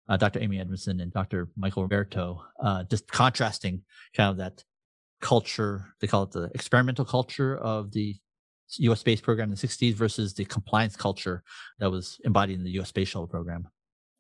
uh, 0.10 0.18
Dr. 0.18 0.40
Amy 0.40 0.60
Edmondson 0.60 1.00
and 1.00 1.12
Dr. 1.12 1.50
Michael 1.56 1.84
Roberto, 1.84 2.44
uh, 2.62 2.84
just 2.84 3.08
contrasting 3.08 3.82
kind 4.16 4.30
of 4.30 4.38
that 4.38 4.64
culture. 5.22 5.94
They 6.00 6.08
call 6.08 6.24
it 6.24 6.32
the 6.32 6.52
experimental 6.54 7.06
culture 7.06 7.58
of 7.58 7.92
the 7.92 8.16
U.S. 8.80 9.00
space 9.00 9.22
program 9.22 9.50
in 9.50 9.56
the 9.56 9.68
60s 9.68 9.94
versus 9.94 10.34
the 10.34 10.46
compliance 10.46 10.96
culture 10.96 11.44
that 11.80 11.92
was 11.92 12.20
embodied 12.24 12.58
in 12.58 12.64
the 12.64 12.72
U.S. 12.72 12.90
space 12.90 13.10
shuttle 13.10 13.28
program. 13.28 13.68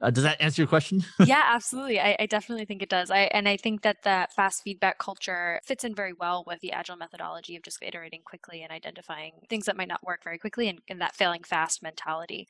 Uh, 0.03 0.09
does 0.09 0.23
that 0.25 0.41
answer 0.41 0.61
your 0.61 0.67
question? 0.67 1.01
yeah, 1.25 1.43
absolutely. 1.47 1.97
I, 1.97 2.17
I, 2.19 2.25
definitely 2.25 2.65
think 2.65 2.81
it 2.81 2.89
does. 2.89 3.09
I 3.09 3.21
and 3.31 3.47
I 3.47 3.55
think 3.55 3.83
that 3.83 4.03
that 4.03 4.33
fast 4.33 4.61
feedback 4.61 4.99
culture 4.99 5.61
fits 5.63 5.85
in 5.85 5.95
very 5.95 6.11
well 6.11 6.43
with 6.45 6.59
the 6.59 6.73
agile 6.73 6.97
methodology 6.97 7.55
of 7.55 7.63
just 7.63 7.81
iterating 7.81 8.21
quickly 8.25 8.61
and 8.63 8.71
identifying 8.71 9.31
things 9.49 9.65
that 9.65 9.77
might 9.77 9.87
not 9.87 10.05
work 10.05 10.21
very 10.21 10.37
quickly 10.37 10.67
and, 10.67 10.79
and 10.89 10.99
that 10.99 11.15
failing 11.15 11.43
fast 11.43 11.81
mentality. 11.81 12.47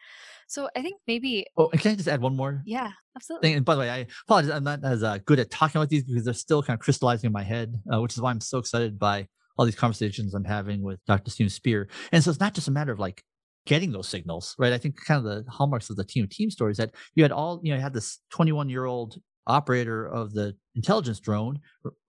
So 0.48 0.68
I 0.76 0.82
think 0.82 1.00
maybe. 1.08 1.46
Oh, 1.56 1.68
can 1.68 1.92
I 1.92 1.96
just 1.96 2.08
add 2.08 2.22
one 2.22 2.36
more? 2.36 2.64
Yeah, 2.66 2.90
absolutely. 3.16 3.50
Thing? 3.50 3.58
And 3.58 3.66
by 3.66 3.76
the 3.76 3.82
way, 3.82 3.90
I 3.92 4.08
apologize. 4.26 4.52
I'm 4.52 4.64
not 4.64 4.84
as 4.84 5.04
uh, 5.04 5.20
good 5.24 5.40
at 5.40 5.52
talking 5.52 5.80
about 5.80 5.90
these 5.90 6.04
because 6.04 6.26
they're 6.26 6.34
still 6.34 6.64
kind 6.64 6.76
of 6.76 6.84
crystallizing 6.84 7.28
in 7.28 7.34
my 7.34 7.44
head, 7.44 7.76
uh, 7.94 8.02
which 8.02 8.14
is 8.14 8.22
why 8.22 8.32
I'm 8.32 8.42
so 8.42 8.58
excited 8.58 8.98
by 8.98 9.28
all 9.58 9.66
these 9.66 9.76
conversations 9.76 10.34
I'm 10.34 10.44
having 10.44 10.82
with 10.82 11.00
Dr. 11.06 11.30
Steven 11.30 11.52
Spear. 11.52 11.88
And 12.12 12.24
so 12.24 12.32
it's 12.32 12.40
not 12.40 12.56
just 12.56 12.68
a 12.68 12.72
matter 12.72 12.92
of 12.92 12.98
like 12.98 13.24
getting 13.66 13.92
those 13.92 14.08
signals, 14.08 14.56
right? 14.58 14.74
I 14.74 14.78
think 14.78 14.96
kind 15.06 15.18
of 15.18 15.24
the 15.24 15.50
hallmarks 15.50 15.90
of 15.90 15.96
the 15.96 16.04
team 16.04 16.24
of 16.24 16.30
team 16.30 16.50
stories 16.50 16.78
that 16.78 16.92
you 17.16 17.24
had 17.24 17.32
all, 17.32 17.60
you 17.64 17.72
know, 17.72 17.78
you 17.78 17.82
had 17.82 17.94
this 17.94 18.20
21 18.32 18.70
year 18.70 18.86
old 18.86 19.18
operator 19.48 20.06
of 20.06 20.34
the 20.34 20.56
intelligence 20.76 21.20
drone, 21.20 21.60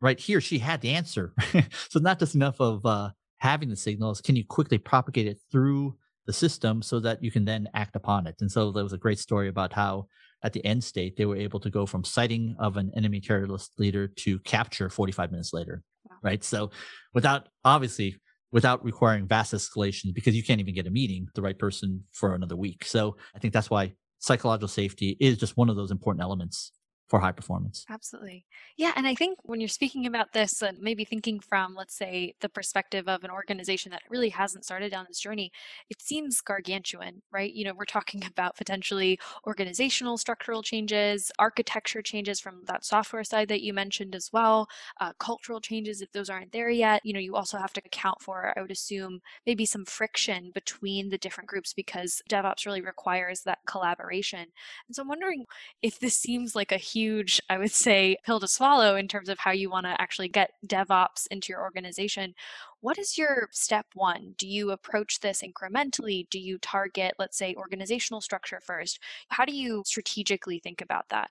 right 0.00 0.18
here, 0.18 0.40
she 0.40 0.58
had 0.58 0.80
the 0.80 0.90
answer. 0.90 1.34
so 1.88 1.98
not 2.00 2.18
just 2.18 2.34
enough 2.34 2.60
of 2.60 2.84
uh, 2.84 3.10
having 3.38 3.68
the 3.68 3.76
signals, 3.76 4.20
can 4.20 4.36
you 4.36 4.44
quickly 4.44 4.78
propagate 4.78 5.26
it 5.26 5.38
through 5.50 5.96
the 6.26 6.32
system 6.32 6.80
so 6.80 7.00
that 7.00 7.22
you 7.22 7.30
can 7.30 7.44
then 7.44 7.68
act 7.74 7.96
upon 7.96 8.26
it? 8.26 8.36
And 8.40 8.50
so 8.50 8.70
there 8.70 8.84
was 8.84 8.92
a 8.92 8.98
great 8.98 9.18
story 9.18 9.48
about 9.48 9.72
how 9.72 10.06
at 10.42 10.52
the 10.52 10.64
end 10.64 10.84
state 10.84 11.16
they 11.16 11.24
were 11.24 11.36
able 11.36 11.60
to 11.60 11.70
go 11.70 11.86
from 11.86 12.04
sighting 12.04 12.54
of 12.58 12.76
an 12.76 12.92
enemy 12.96 13.20
terrorist 13.20 13.72
leader 13.78 14.06
to 14.06 14.38
capture 14.40 14.88
45 14.88 15.30
minutes 15.30 15.52
later. 15.52 15.82
Right. 16.22 16.44
So 16.44 16.70
without 17.12 17.48
obviously 17.64 18.16
without 18.54 18.82
requiring 18.84 19.26
vast 19.26 19.52
escalations 19.52 20.14
because 20.14 20.34
you 20.36 20.42
can't 20.42 20.60
even 20.60 20.72
get 20.72 20.86
a 20.86 20.90
meeting 20.90 21.26
the 21.34 21.42
right 21.42 21.58
person 21.58 22.04
for 22.12 22.36
another 22.36 22.54
week. 22.54 22.84
So 22.84 23.16
I 23.34 23.40
think 23.40 23.52
that's 23.52 23.68
why 23.68 23.94
psychological 24.20 24.68
safety 24.68 25.16
is 25.18 25.36
just 25.36 25.56
one 25.56 25.68
of 25.68 25.74
those 25.74 25.90
important 25.90 26.22
elements 26.22 26.70
for 27.08 27.20
high 27.20 27.32
performance. 27.32 27.86
Absolutely. 27.90 28.46
Yeah. 28.78 28.92
And 28.96 29.06
I 29.06 29.14
think 29.14 29.38
when 29.42 29.60
you're 29.60 29.68
speaking 29.68 30.06
about 30.06 30.32
this, 30.32 30.62
and 30.62 30.78
maybe 30.80 31.04
thinking 31.04 31.38
from, 31.38 31.74
let's 31.74 31.96
say, 31.96 32.34
the 32.40 32.48
perspective 32.48 33.08
of 33.08 33.22
an 33.24 33.30
organization 33.30 33.90
that 33.92 34.02
really 34.08 34.30
hasn't 34.30 34.64
started 34.64 34.90
down 34.90 35.04
this 35.06 35.20
journey, 35.20 35.52
it 35.90 36.00
seems 36.00 36.40
gargantuan, 36.40 37.20
right? 37.30 37.52
You 37.52 37.64
know, 37.64 37.74
we're 37.74 37.84
talking 37.84 38.24
about 38.26 38.56
potentially 38.56 39.18
organizational 39.46 40.16
structural 40.16 40.62
changes, 40.62 41.30
architecture 41.38 42.00
changes 42.00 42.40
from 42.40 42.62
that 42.66 42.86
software 42.86 43.22
side 43.24 43.48
that 43.48 43.62
you 43.62 43.74
mentioned 43.74 44.14
as 44.14 44.30
well, 44.32 44.66
uh, 44.98 45.12
cultural 45.18 45.60
changes 45.60 46.00
if 46.00 46.10
those 46.12 46.30
aren't 46.30 46.52
there 46.52 46.70
yet. 46.70 47.02
You 47.04 47.12
know, 47.12 47.20
you 47.20 47.36
also 47.36 47.58
have 47.58 47.74
to 47.74 47.82
account 47.84 48.22
for, 48.22 48.54
I 48.56 48.62
would 48.62 48.70
assume, 48.70 49.20
maybe 49.46 49.66
some 49.66 49.84
friction 49.84 50.52
between 50.54 51.10
the 51.10 51.18
different 51.18 51.48
groups 51.50 51.74
because 51.74 52.22
DevOps 52.30 52.64
really 52.64 52.80
requires 52.80 53.42
that 53.42 53.58
collaboration. 53.66 54.46
And 54.88 54.96
so 54.96 55.02
I'm 55.02 55.08
wondering 55.08 55.44
if 55.82 55.98
this 55.98 56.16
seems 56.16 56.54
like 56.54 56.72
a 56.72 56.76
huge, 56.94 57.40
I 57.50 57.58
would 57.58 57.72
say, 57.72 58.16
pill 58.24 58.38
to 58.40 58.48
swallow 58.48 58.94
in 58.94 59.08
terms 59.08 59.28
of 59.28 59.40
how 59.40 59.50
you 59.50 59.68
want 59.68 59.86
to 59.86 60.00
actually 60.00 60.28
get 60.28 60.52
DevOps 60.66 61.26
into 61.30 61.52
your 61.52 61.62
organization. 61.62 62.34
What 62.80 62.98
is 62.98 63.18
your 63.18 63.48
step 63.50 63.86
one? 63.94 64.34
Do 64.38 64.46
you 64.46 64.70
approach 64.70 65.20
this 65.20 65.42
incrementally? 65.42 66.28
Do 66.30 66.38
you 66.38 66.58
target, 66.58 67.14
let's 67.18 67.36
say, 67.36 67.54
organizational 67.56 68.20
structure 68.20 68.60
first? 68.64 69.00
How 69.28 69.44
do 69.44 69.54
you 69.54 69.82
strategically 69.84 70.60
think 70.60 70.80
about 70.80 71.08
that? 71.10 71.30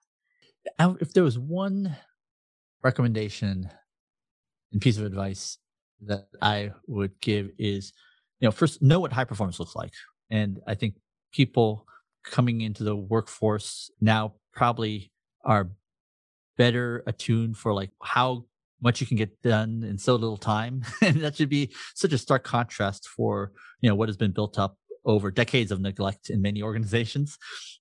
If 0.80 1.14
there 1.14 1.24
was 1.24 1.39
one 1.39 1.95
recommendation 2.84 3.70
and 4.72 4.82
piece 4.82 4.97
of 4.97 5.05
advice 5.05 5.57
that 6.01 6.28
I 6.41 6.72
would 6.88 7.20
give 7.22 7.51
is, 7.57 7.93
you 8.39 8.47
know, 8.47 8.51
first 8.51 8.82
know 8.82 8.99
what 8.99 9.14
high 9.14 9.24
performance 9.24 9.59
looks 9.59 9.76
like. 9.76 9.93
And 10.30 10.59
I 10.68 10.76
think 10.76 10.95
people 11.32 11.86
coming 12.26 12.61
into 12.61 12.84
the 12.84 12.95
workforce 12.95 13.89
now 14.01 14.34
probably 14.53 15.11
are 15.43 15.71
better 16.57 17.03
attuned 17.07 17.57
for 17.57 17.73
like 17.73 17.91
how 18.01 18.45
much 18.81 18.99
you 18.99 19.07
can 19.07 19.17
get 19.17 19.41
done 19.41 19.83
in 19.83 19.97
so 19.97 20.13
little 20.15 20.37
time. 20.37 20.83
And 21.01 21.21
that 21.21 21.35
should 21.35 21.49
be 21.49 21.71
such 21.95 22.13
a 22.13 22.17
stark 22.17 22.43
contrast 22.43 23.07
for 23.07 23.51
you 23.81 23.89
know 23.89 23.95
what 23.95 24.09
has 24.09 24.17
been 24.17 24.31
built 24.31 24.59
up 24.59 24.77
over 25.05 25.31
decades 25.31 25.71
of 25.71 25.81
neglect 25.81 26.29
in 26.29 26.41
many 26.41 26.61
organizations. 26.69 27.37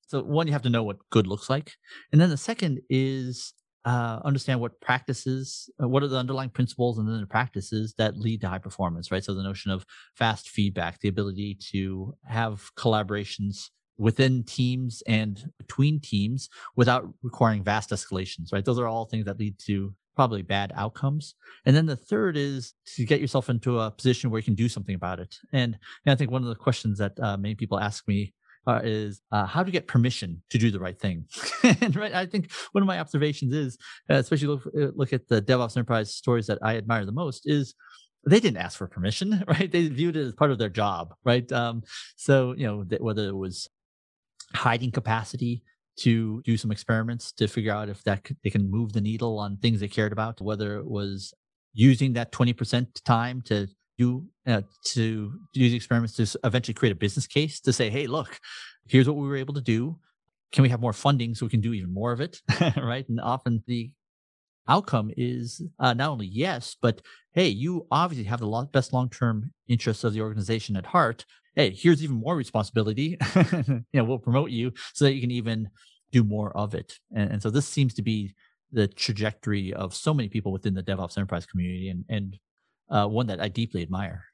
So 0.06 0.22
one 0.22 0.46
you 0.46 0.52
have 0.52 0.62
to 0.62 0.70
know 0.70 0.82
what 0.82 0.98
good 1.10 1.26
looks 1.26 1.50
like. 1.50 1.72
And 2.12 2.20
then 2.20 2.30
the 2.30 2.36
second 2.36 2.80
is 2.88 3.52
uh, 3.84 4.20
understand 4.24 4.60
what 4.60 4.80
practices 4.80 5.68
uh, 5.82 5.88
what 5.88 6.04
are 6.04 6.08
the 6.08 6.16
underlying 6.16 6.50
principles 6.50 6.98
and 6.98 7.08
then 7.08 7.20
the 7.20 7.26
practices 7.26 7.94
that 7.98 8.16
lead 8.16 8.40
to 8.40 8.48
high 8.48 8.58
performance 8.58 9.10
right? 9.10 9.24
So 9.24 9.34
the 9.34 9.42
notion 9.42 9.72
of 9.72 9.84
fast 10.14 10.48
feedback 10.48 11.00
the 11.00 11.08
ability 11.08 11.58
to 11.72 12.14
have 12.24 12.70
collaborations 12.76 13.70
within 13.99 14.43
teams 14.45 15.03
and 15.07 15.51
between 15.59 16.01
teams 16.01 16.49
without 16.76 17.09
requiring 17.22 17.62
vast 17.62 17.90
escalations, 17.90 18.53
right? 18.53 18.64
Those 18.64 18.78
are 18.78 18.88
all 18.88 19.05
things 19.05 19.26
that 19.26 19.38
lead 19.38 19.59
to 19.66 19.95
probably 20.14 20.43
bad 20.43 20.72
outcomes. 20.76 21.34
And 21.64 21.74
then 21.74 21.86
the 21.86 21.97
third 21.97 22.36
is 22.36 22.74
to 22.97 23.05
get 23.05 23.20
yourself 23.20 23.49
into 23.49 23.80
a 23.80 23.90
position 23.90 24.30
where 24.30 24.38
you 24.38 24.45
can 24.45 24.55
do 24.55 24.68
something 24.68 24.95
about 24.95 25.20
it. 25.20 25.36
And, 25.53 25.78
and 26.05 26.12
I 26.12 26.16
think 26.16 26.30
one 26.30 26.43
of 26.43 26.49
the 26.49 26.55
questions 26.55 26.99
that 26.99 27.18
uh, 27.20 27.36
many 27.36 27.55
people 27.55 27.78
ask 27.78 28.07
me 28.07 28.34
uh, 28.66 28.80
is 28.84 29.22
uh, 29.32 29.47
how 29.47 29.62
to 29.62 29.70
get 29.70 29.86
permission 29.86 30.43
to 30.51 30.59
do 30.59 30.70
the 30.70 30.78
right 30.78 30.99
thing. 30.99 31.24
and 31.80 31.97
right, 31.97 32.14
I 32.14 32.26
think 32.26 32.53
one 32.72 32.82
of 32.82 32.86
my 32.86 32.99
observations 32.99 33.53
is, 33.53 33.78
uh, 34.11 34.14
especially 34.14 34.49
look, 34.49 34.66
uh, 34.66 34.93
look 34.95 35.12
at 35.12 35.28
the 35.28 35.43
DevOps 35.43 35.76
enterprise 35.76 36.14
stories 36.14 36.47
that 36.47 36.59
I 36.62 36.76
admire 36.76 37.05
the 37.05 37.12
most, 37.12 37.43
is 37.47 37.74
they 38.24 38.38
didn't 38.38 38.59
ask 38.59 38.78
for 38.78 38.86
permission, 38.86 39.43
right? 39.49 39.70
They 39.70 39.88
viewed 39.88 40.16
it 40.16 40.26
as 40.26 40.34
part 40.34 40.51
of 40.51 40.59
their 40.59 40.68
job, 40.68 41.14
right? 41.24 41.51
Um, 41.51 41.82
so 42.16 42.55
you 42.57 42.66
know, 42.66 42.84
whether 43.01 43.26
it 43.26 43.36
was 43.36 43.68
hiding 44.55 44.90
capacity 44.90 45.62
to 45.98 46.42
do 46.42 46.57
some 46.57 46.70
experiments 46.70 47.32
to 47.32 47.46
figure 47.46 47.72
out 47.72 47.88
if 47.88 48.03
that 48.05 48.24
could, 48.24 48.36
they 48.42 48.50
can 48.50 48.70
move 48.70 48.92
the 48.92 49.00
needle 49.00 49.38
on 49.38 49.57
things 49.59 49.80
they 49.80 49.88
cared 49.88 50.12
about, 50.12 50.40
whether 50.40 50.76
it 50.76 50.86
was 50.86 51.34
using 51.74 52.14
that 52.14 52.32
20% 52.32 53.03
time 53.05 53.42
to 53.42 53.68
do 53.98 54.26
uh, 54.46 54.62
to 54.84 55.32
do 55.53 55.68
the 55.68 55.76
experiments 55.76 56.16
to 56.16 56.38
eventually 56.44 56.74
create 56.74 56.92
a 56.92 56.96
business 56.96 57.26
case 57.26 57.61
to 57.61 57.72
say, 57.72 57.90
hey, 57.90 58.07
look, 58.07 58.38
here's 58.88 59.07
what 59.07 59.16
we 59.16 59.28
were 59.28 59.36
able 59.36 59.55
to 59.55 59.61
do. 59.61 59.98
Can 60.53 60.62
we 60.62 60.68
have 60.70 60.80
more 60.80 60.92
funding 60.92 61.34
so 61.34 61.46
we 61.46 61.50
can 61.50 61.61
do 61.61 61.72
even 61.72 61.92
more 61.92 62.12
of 62.12 62.20
it? 62.20 62.40
right. 62.76 63.09
And 63.09 63.20
often 63.20 63.62
the 63.66 63.90
outcome 64.68 65.10
is 65.16 65.62
uh, 65.78 65.94
not 65.94 66.10
only 66.10 66.26
yes, 66.26 66.76
but 66.80 67.02
hey, 67.32 67.48
you 67.48 67.86
obviously 67.90 68.24
have 68.24 68.40
the 68.40 68.68
best 68.72 68.92
long 68.92 69.08
term 69.10 69.52
interests 69.68 70.04
of 70.04 70.12
the 70.12 70.20
organization 70.20 70.76
at 70.76 70.86
heart 70.86 71.24
hey, 71.54 71.70
here's 71.70 72.02
even 72.02 72.16
more 72.16 72.36
responsibility. 72.36 73.18
you 73.36 73.84
know, 73.92 74.04
we'll 74.04 74.18
promote 74.18 74.50
you 74.50 74.72
so 74.94 75.04
that 75.04 75.14
you 75.14 75.20
can 75.20 75.30
even 75.30 75.68
do 76.10 76.24
more 76.24 76.56
of 76.56 76.74
it. 76.74 76.98
And, 77.14 77.32
and 77.32 77.42
so 77.42 77.50
this 77.50 77.66
seems 77.66 77.94
to 77.94 78.02
be 78.02 78.34
the 78.72 78.88
trajectory 78.88 79.72
of 79.72 79.94
so 79.94 80.14
many 80.14 80.28
people 80.28 80.52
within 80.52 80.74
the 80.74 80.82
DevOps 80.82 81.16
enterprise 81.18 81.46
community 81.46 81.90
and, 81.90 82.04
and 82.08 82.38
uh, 82.90 83.06
one 83.06 83.26
that 83.26 83.40
I 83.40 83.48
deeply 83.48 83.82
admire. 83.82 84.24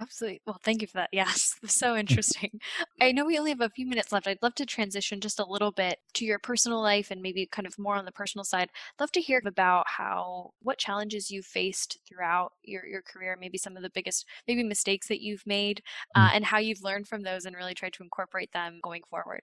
Absolutely. 0.00 0.40
Well, 0.46 0.60
thank 0.64 0.80
you 0.80 0.86
for 0.86 0.98
that. 0.98 1.08
Yes, 1.12 1.54
so 1.66 1.96
interesting. 1.96 2.60
I 3.00 3.10
know 3.10 3.24
we 3.24 3.38
only 3.38 3.50
have 3.50 3.60
a 3.60 3.68
few 3.68 3.86
minutes 3.86 4.12
left. 4.12 4.28
I'd 4.28 4.42
love 4.42 4.54
to 4.56 4.66
transition 4.66 5.20
just 5.20 5.40
a 5.40 5.46
little 5.46 5.72
bit 5.72 5.98
to 6.14 6.24
your 6.24 6.38
personal 6.38 6.80
life 6.80 7.10
and 7.10 7.20
maybe 7.20 7.46
kind 7.46 7.66
of 7.66 7.78
more 7.78 7.96
on 7.96 8.04
the 8.04 8.12
personal 8.12 8.44
side. 8.44 8.68
I'd 8.70 9.02
love 9.02 9.12
to 9.12 9.20
hear 9.20 9.42
about 9.44 9.86
how 9.88 10.50
what 10.62 10.78
challenges 10.78 11.30
you 11.30 11.42
faced 11.42 11.98
throughout 12.08 12.52
your, 12.62 12.86
your 12.86 13.02
career, 13.02 13.36
maybe 13.40 13.58
some 13.58 13.76
of 13.76 13.82
the 13.82 13.90
biggest 13.90 14.24
maybe 14.46 14.62
mistakes 14.62 15.08
that 15.08 15.20
you've 15.20 15.46
made, 15.46 15.82
uh, 16.14 16.28
mm. 16.28 16.36
and 16.36 16.44
how 16.44 16.58
you've 16.58 16.82
learned 16.82 17.08
from 17.08 17.22
those 17.22 17.44
and 17.44 17.56
really 17.56 17.74
tried 17.74 17.92
to 17.94 18.02
incorporate 18.04 18.52
them 18.52 18.78
going 18.82 19.02
forward. 19.10 19.42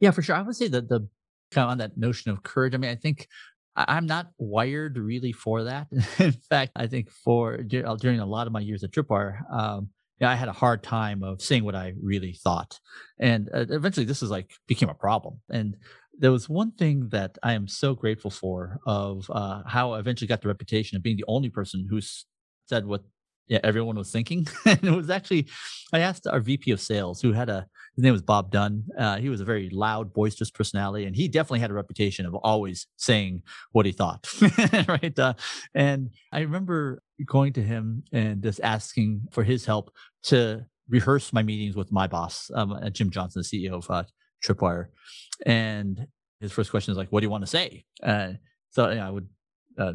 Yeah, 0.00 0.10
for 0.10 0.20
sure. 0.20 0.36
I 0.36 0.42
would 0.42 0.56
say 0.56 0.68
that 0.68 0.88
the 0.88 1.08
kind 1.54 1.64
of 1.64 1.70
on 1.70 1.78
that 1.78 1.96
notion 1.96 2.30
of 2.30 2.42
courage. 2.42 2.74
I 2.74 2.78
mean, 2.78 2.90
I 2.90 2.96
think 2.96 3.28
I'm 3.76 4.06
not 4.06 4.30
wired 4.38 4.98
really 4.98 5.32
for 5.32 5.64
that. 5.64 5.88
In 6.18 6.32
fact, 6.32 6.72
I 6.76 6.86
think 6.86 7.10
for 7.10 7.54
uh, 7.54 7.96
during 7.96 8.20
a 8.20 8.26
lot 8.26 8.46
of 8.46 8.52
my 8.52 8.60
years 8.60 8.84
at 8.84 8.92
Tripwire, 8.92 9.40
um, 9.52 9.88
I 10.22 10.36
had 10.36 10.48
a 10.48 10.52
hard 10.52 10.82
time 10.82 11.22
of 11.22 11.42
saying 11.42 11.64
what 11.64 11.74
I 11.74 11.92
really 12.00 12.32
thought, 12.32 12.78
and 13.20 13.50
uh, 13.52 13.66
eventually 13.68 14.06
this 14.06 14.22
is 14.22 14.30
like 14.30 14.52
became 14.66 14.88
a 14.88 14.94
problem. 14.94 15.40
And 15.50 15.76
there 16.18 16.32
was 16.32 16.48
one 16.48 16.72
thing 16.72 17.08
that 17.10 17.36
I 17.42 17.52
am 17.52 17.68
so 17.68 17.94
grateful 17.94 18.30
for 18.30 18.78
of 18.86 19.30
uh, 19.30 19.62
how 19.66 19.92
I 19.92 19.98
eventually 19.98 20.28
got 20.28 20.40
the 20.40 20.48
reputation 20.48 20.96
of 20.96 21.02
being 21.02 21.16
the 21.16 21.24
only 21.28 21.50
person 21.50 21.86
who 21.90 22.00
said 22.66 22.86
what 22.86 23.02
yeah, 23.48 23.60
everyone 23.62 23.96
was 23.96 24.10
thinking. 24.10 24.46
and 24.64 24.82
it 24.84 24.90
was 24.90 25.10
actually, 25.10 25.46
I 25.92 26.00
asked 26.00 26.26
our 26.26 26.40
VP 26.40 26.70
of 26.70 26.80
sales, 26.80 27.20
who 27.20 27.32
had 27.32 27.48
a, 27.48 27.66
his 27.94 28.02
name 28.02 28.12
was 28.12 28.22
Bob 28.22 28.50
Dunn. 28.50 28.84
Uh, 28.98 29.18
he 29.18 29.28
was 29.28 29.40
a 29.40 29.44
very 29.44 29.70
loud, 29.70 30.12
boisterous 30.12 30.50
personality, 30.50 31.04
and 31.04 31.14
he 31.14 31.28
definitely 31.28 31.60
had 31.60 31.70
a 31.70 31.74
reputation 31.74 32.26
of 32.26 32.34
always 32.34 32.86
saying 32.96 33.42
what 33.72 33.86
he 33.86 33.92
thought. 33.92 34.26
right. 34.88 35.16
Uh, 35.18 35.34
and 35.74 36.10
I 36.32 36.40
remember 36.40 37.02
going 37.26 37.52
to 37.52 37.62
him 37.62 38.02
and 38.12 38.42
just 38.42 38.60
asking 38.62 39.28
for 39.30 39.44
his 39.44 39.64
help 39.64 39.92
to 40.24 40.66
rehearse 40.88 41.32
my 41.32 41.42
meetings 41.42 41.76
with 41.76 41.92
my 41.92 42.06
boss, 42.06 42.50
um, 42.54 42.72
uh, 42.72 42.90
Jim 42.90 43.10
Johnson, 43.10 43.42
the 43.48 43.68
CEO 43.68 43.74
of 43.74 43.90
uh, 43.90 44.04
Tripwire. 44.44 44.86
And 45.46 46.06
his 46.40 46.52
first 46.52 46.70
question 46.70 46.92
is 46.92 46.98
like, 46.98 47.10
"What 47.10 47.20
do 47.20 47.26
you 47.26 47.30
want 47.30 47.42
to 47.42 47.50
say?" 47.50 47.84
Uh, 48.02 48.32
so 48.70 48.86
I 48.86 49.10
would 49.10 49.28
uh, 49.78 49.92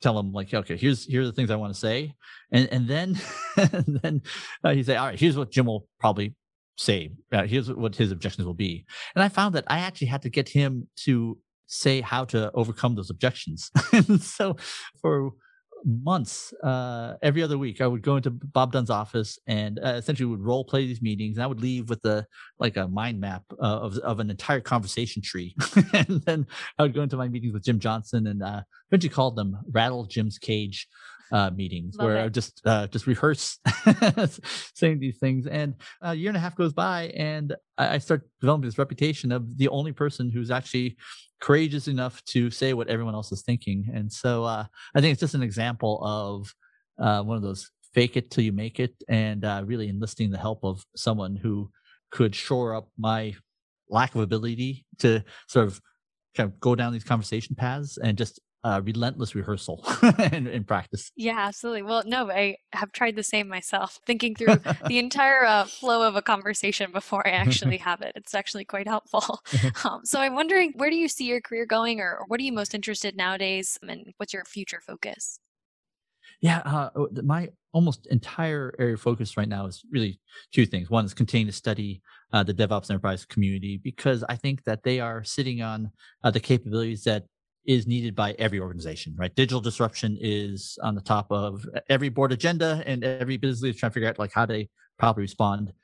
tell 0.00 0.18
him 0.18 0.32
like, 0.32 0.52
okay, 0.52 0.76
here's 0.76 1.04
here 1.04 1.22
are 1.22 1.26
the 1.26 1.32
things 1.32 1.50
I 1.50 1.56
want 1.56 1.72
to 1.72 1.78
say, 1.78 2.14
and 2.52 2.68
and 2.70 2.88
then 2.88 3.20
and 3.56 4.00
then 4.02 4.22
uh, 4.64 4.72
he 4.72 4.82
say, 4.82 4.96
all 4.96 5.06
right, 5.06 5.18
here's 5.18 5.36
what 5.36 5.50
Jim 5.50 5.66
will 5.66 5.86
probably 6.00 6.34
say. 6.76 7.10
Uh, 7.32 7.44
here's 7.44 7.72
what 7.72 7.96
his 7.96 8.12
objections 8.12 8.46
will 8.46 8.54
be. 8.54 8.84
And 9.14 9.22
I 9.22 9.28
found 9.28 9.54
that 9.54 9.64
I 9.66 9.80
actually 9.80 10.06
had 10.08 10.22
to 10.22 10.30
get 10.30 10.48
him 10.48 10.88
to 11.04 11.38
say 11.66 12.00
how 12.00 12.24
to 12.26 12.50
overcome 12.52 12.94
those 12.94 13.10
objections. 13.10 13.70
and 13.92 14.22
so 14.22 14.56
for 15.00 15.32
months, 15.84 16.52
uh, 16.62 17.14
every 17.22 17.42
other 17.42 17.58
week, 17.58 17.80
I 17.80 17.86
would 17.86 18.02
go 18.02 18.16
into 18.16 18.30
Bob 18.30 18.72
Dunn's 18.72 18.90
office 18.90 19.38
and 19.46 19.78
uh, 19.78 19.94
essentially 19.96 20.26
would 20.26 20.40
role 20.40 20.64
play 20.64 20.86
these 20.86 21.02
meetings. 21.02 21.36
And 21.36 21.44
I 21.44 21.46
would 21.46 21.60
leave 21.60 21.88
with 21.88 22.04
a 22.04 22.26
like 22.58 22.76
a 22.76 22.88
mind 22.88 23.20
map 23.20 23.42
uh, 23.60 23.78
of 23.80 23.98
of 23.98 24.20
an 24.20 24.30
entire 24.30 24.60
conversation 24.60 25.22
tree. 25.22 25.54
and 25.92 26.22
then 26.22 26.46
I 26.78 26.82
would 26.82 26.94
go 26.94 27.02
into 27.02 27.16
my 27.16 27.28
meetings 27.28 27.52
with 27.52 27.64
Jim 27.64 27.78
Johnson 27.78 28.26
and 28.26 28.42
uh, 28.42 28.62
eventually 28.90 29.12
called 29.12 29.36
them 29.36 29.58
"Rattle 29.70 30.04
Jim's 30.06 30.38
Cage." 30.38 30.88
Uh, 31.30 31.50
meetings 31.50 31.94
Love 31.98 32.06
where 32.06 32.16
it. 32.16 32.24
I 32.24 32.28
just 32.30 32.62
uh, 32.64 32.86
just 32.86 33.06
rehearse 33.06 33.58
saying 34.74 34.98
these 34.98 35.18
things, 35.18 35.46
and 35.46 35.74
a 36.00 36.14
year 36.14 36.30
and 36.30 36.38
a 36.38 36.40
half 36.40 36.56
goes 36.56 36.72
by, 36.72 37.08
and 37.08 37.54
I, 37.76 37.96
I 37.96 37.98
start 37.98 38.26
developing 38.40 38.64
this 38.64 38.78
reputation 38.78 39.30
of 39.30 39.58
the 39.58 39.68
only 39.68 39.92
person 39.92 40.30
who's 40.30 40.50
actually 40.50 40.96
courageous 41.40 41.88
enough 41.88 42.24
to 42.26 42.50
say 42.50 42.74
what 42.74 42.88
everyone 42.88 43.14
else 43.14 43.32
is 43.32 43.42
thinking. 43.42 43.88
And 43.94 44.12
so 44.12 44.44
uh, 44.44 44.64
I 44.94 45.00
think 45.00 45.12
it's 45.12 45.20
just 45.20 45.34
an 45.34 45.42
example 45.42 46.00
of 46.02 46.54
uh, 46.98 47.22
one 47.22 47.36
of 47.36 47.42
those 47.42 47.70
fake 47.94 48.16
it 48.16 48.30
till 48.30 48.44
you 48.44 48.52
make 48.52 48.80
it 48.80 48.94
and 49.08 49.44
uh, 49.44 49.62
really 49.64 49.88
enlisting 49.88 50.30
the 50.30 50.38
help 50.38 50.60
of 50.62 50.84
someone 50.96 51.36
who 51.36 51.70
could 52.10 52.34
shore 52.34 52.74
up 52.74 52.88
my 52.98 53.34
lack 53.88 54.14
of 54.14 54.20
ability 54.20 54.86
to 54.98 55.24
sort 55.48 55.66
of 55.66 55.80
kind 56.36 56.50
of 56.50 56.60
go 56.60 56.74
down 56.74 56.92
these 56.92 57.04
conversation 57.04 57.56
paths 57.56 57.98
and 57.98 58.18
just 58.18 58.40
uh, 58.64 58.80
relentless 58.84 59.34
rehearsal 59.34 59.84
and, 60.32 60.48
in, 60.48 60.64
practice. 60.64 61.12
Yeah, 61.16 61.38
absolutely. 61.38 61.82
Well, 61.82 62.02
no, 62.06 62.30
I 62.30 62.56
have 62.72 62.92
tried 62.92 63.16
the 63.16 63.22
same 63.22 63.48
myself, 63.48 64.00
thinking 64.06 64.34
through 64.34 64.56
the 64.86 64.98
entire 64.98 65.44
uh, 65.44 65.64
flow 65.64 66.06
of 66.06 66.16
a 66.16 66.22
conversation 66.22 66.90
before 66.92 67.26
I 67.26 67.30
actually 67.30 67.76
have 67.88 68.02
it. 68.02 68.12
It's 68.16 68.34
actually 68.34 68.64
quite 68.64 68.88
helpful. 68.88 69.40
Um, 69.84 70.00
so 70.04 70.20
I'm 70.20 70.34
wondering, 70.34 70.72
where 70.76 70.90
do 70.90 70.96
you 70.96 71.08
see 71.08 71.26
your 71.26 71.40
career 71.40 71.66
going, 71.66 72.00
or, 72.00 72.18
or 72.18 72.24
what 72.26 72.40
are 72.40 72.42
you 72.42 72.52
most 72.52 72.74
interested 72.74 73.16
nowadays, 73.16 73.78
and 73.82 74.12
what's 74.16 74.32
your 74.32 74.44
future 74.44 74.80
focus? 74.84 75.38
Yeah, 76.40 76.58
uh, 76.64 76.90
my 77.22 77.48
almost 77.72 78.06
entire 78.06 78.74
area 78.78 78.94
of 78.94 79.00
focus 79.00 79.36
right 79.36 79.48
now 79.48 79.66
is 79.66 79.82
really 79.90 80.20
two 80.52 80.66
things. 80.66 80.88
One 80.88 81.04
is 81.04 81.14
continuing 81.14 81.48
to 81.48 81.56
study 81.56 82.00
uh, 82.32 82.42
the 82.42 82.54
DevOps 82.54 82.90
enterprise 82.90 83.24
community 83.24 83.80
because 83.82 84.24
I 84.28 84.36
think 84.36 84.64
that 84.64 84.82
they 84.82 85.00
are 85.00 85.24
sitting 85.24 85.62
on 85.62 85.90
uh, 86.22 86.30
the 86.30 86.40
capabilities 86.40 87.04
that 87.04 87.24
is 87.68 87.86
needed 87.86 88.16
by 88.16 88.32
every 88.38 88.58
organization, 88.58 89.14
right? 89.18 89.34
Digital 89.36 89.60
disruption 89.60 90.16
is 90.18 90.78
on 90.82 90.94
the 90.94 91.02
top 91.02 91.26
of 91.30 91.66
every 91.90 92.08
board 92.08 92.32
agenda, 92.32 92.82
and 92.86 93.04
every 93.04 93.36
business 93.36 93.60
leader 93.60 93.74
is 93.74 93.78
trying 93.78 93.90
to 93.90 93.94
figure 93.94 94.08
out 94.08 94.18
like 94.18 94.32
how 94.32 94.46
they 94.46 94.70
properly 94.98 95.24
respond 95.24 95.74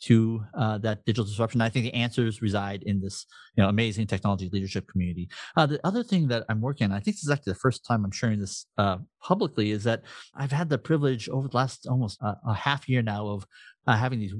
to 0.00 0.42
uh, 0.58 0.78
that 0.78 1.04
digital 1.04 1.24
disruption. 1.24 1.60
I 1.60 1.68
think 1.68 1.84
the 1.84 1.94
answers 1.94 2.40
reside 2.40 2.82
in 2.84 3.00
this, 3.00 3.26
you 3.56 3.62
know, 3.62 3.68
amazing 3.68 4.06
technology 4.06 4.48
leadership 4.50 4.88
community. 4.88 5.28
Uh, 5.54 5.66
the 5.66 5.86
other 5.86 6.02
thing 6.02 6.28
that 6.28 6.44
I'm 6.48 6.62
working 6.62 6.86
on, 6.90 6.92
I 6.92 7.00
think 7.00 7.16
this 7.16 7.24
is 7.24 7.30
actually 7.30 7.52
the 7.52 7.58
first 7.58 7.84
time 7.84 8.04
I'm 8.04 8.10
sharing 8.10 8.40
this 8.40 8.66
uh, 8.78 8.96
publicly, 9.22 9.70
is 9.70 9.84
that 9.84 10.02
I've 10.34 10.50
had 10.50 10.70
the 10.70 10.78
privilege 10.78 11.28
over 11.28 11.48
the 11.48 11.56
last 11.56 11.86
almost 11.86 12.22
uh, 12.22 12.34
a 12.46 12.54
half 12.54 12.88
year 12.88 13.02
now 13.02 13.28
of 13.28 13.46
uh, 13.86 13.96
having 13.96 14.18
these 14.18 14.34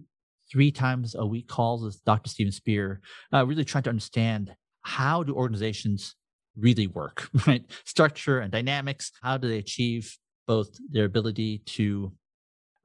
three 0.50 0.72
times 0.72 1.14
a 1.14 1.26
week 1.26 1.48
calls 1.48 1.82
with 1.82 2.02
Dr. 2.04 2.30
Steven 2.30 2.52
Spear, 2.52 3.02
uh, 3.32 3.44
really 3.44 3.64
trying 3.64 3.84
to 3.84 3.90
understand 3.90 4.54
how 4.82 5.22
do 5.22 5.34
organizations 5.34 6.14
really 6.56 6.86
work, 6.86 7.28
right? 7.46 7.64
Structure 7.84 8.40
and 8.40 8.52
dynamics. 8.52 9.12
How 9.22 9.36
do 9.36 9.48
they 9.48 9.58
achieve 9.58 10.16
both 10.46 10.78
their 10.90 11.04
ability 11.04 11.62
to 11.66 12.12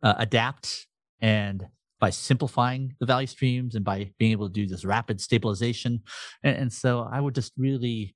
uh, 0.01 0.15
adapt 0.17 0.87
and 1.21 1.67
by 1.99 2.09
simplifying 2.09 2.95
the 2.99 3.05
value 3.05 3.27
streams 3.27 3.75
and 3.75 3.83
by 3.83 4.11
being 4.17 4.31
able 4.31 4.47
to 4.47 4.53
do 4.53 4.65
this 4.65 4.85
rapid 4.85 5.19
stabilization. 5.19 6.01
And, 6.43 6.55
and 6.55 6.73
so 6.73 7.07
I 7.11 7.19
would 7.19 7.35
just 7.35 7.51
really, 7.57 8.15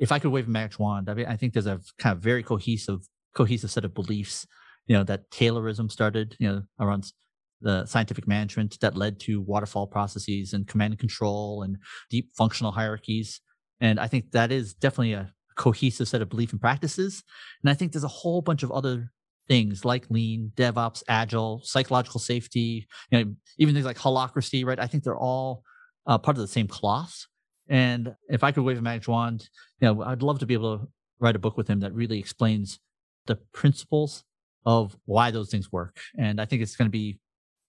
if 0.00 0.12
I 0.12 0.18
could 0.18 0.30
wave 0.30 0.46
a 0.46 0.50
magic 0.50 0.78
wand, 0.78 1.10
I 1.10 1.14
mean, 1.14 1.26
I 1.26 1.36
think 1.36 1.52
there's 1.52 1.66
a 1.66 1.80
kind 1.98 2.16
of 2.16 2.22
very 2.22 2.42
cohesive, 2.42 3.00
cohesive 3.34 3.70
set 3.70 3.84
of 3.84 3.94
beliefs, 3.94 4.46
you 4.86 4.96
know, 4.96 5.02
that 5.04 5.30
Taylorism 5.30 5.90
started, 5.90 6.36
you 6.38 6.48
know, 6.48 6.62
around 6.78 7.12
the 7.60 7.86
scientific 7.86 8.28
management 8.28 8.78
that 8.80 8.96
led 8.96 9.18
to 9.20 9.40
waterfall 9.40 9.86
processes 9.86 10.52
and 10.52 10.68
command 10.68 10.92
and 10.92 11.00
control 11.00 11.62
and 11.62 11.78
deep 12.10 12.30
functional 12.36 12.72
hierarchies 12.72 13.40
and 13.84 14.00
I 14.00 14.06
think 14.06 14.30
that 14.30 14.50
is 14.50 14.72
definitely 14.72 15.12
a 15.12 15.30
cohesive 15.56 16.08
set 16.08 16.22
of 16.22 16.30
belief 16.30 16.52
and 16.52 16.60
practices. 16.60 17.22
And 17.62 17.70
I 17.70 17.74
think 17.74 17.92
there's 17.92 18.02
a 18.02 18.08
whole 18.08 18.40
bunch 18.40 18.62
of 18.62 18.72
other 18.72 19.10
things 19.46 19.84
like 19.84 20.08
lean, 20.08 20.52
DevOps, 20.56 21.02
agile, 21.06 21.60
psychological 21.62 22.18
safety, 22.18 22.86
you 23.10 23.18
know, 23.18 23.34
even 23.58 23.74
things 23.74 23.84
like 23.84 23.98
holacracy, 23.98 24.64
right? 24.64 24.80
I 24.80 24.86
think 24.86 25.04
they're 25.04 25.18
all 25.18 25.64
uh, 26.06 26.16
part 26.16 26.38
of 26.38 26.40
the 26.40 26.48
same 26.48 26.66
cloth. 26.66 27.26
And 27.68 28.14
if 28.30 28.42
I 28.42 28.52
could 28.52 28.64
wave 28.64 28.78
a 28.78 28.80
magic 28.80 29.06
wand, 29.06 29.50
you 29.80 29.88
know, 29.88 30.02
I'd 30.02 30.22
love 30.22 30.38
to 30.38 30.46
be 30.46 30.54
able 30.54 30.78
to 30.78 30.88
write 31.20 31.36
a 31.36 31.38
book 31.38 31.58
with 31.58 31.68
him 31.68 31.80
that 31.80 31.92
really 31.92 32.18
explains 32.18 32.80
the 33.26 33.36
principles 33.52 34.24
of 34.64 34.96
why 35.04 35.30
those 35.30 35.50
things 35.50 35.70
work. 35.70 35.98
And 36.18 36.40
I 36.40 36.46
think 36.46 36.62
it's 36.62 36.74
going 36.74 36.88
to 36.88 36.90
be 36.90 37.20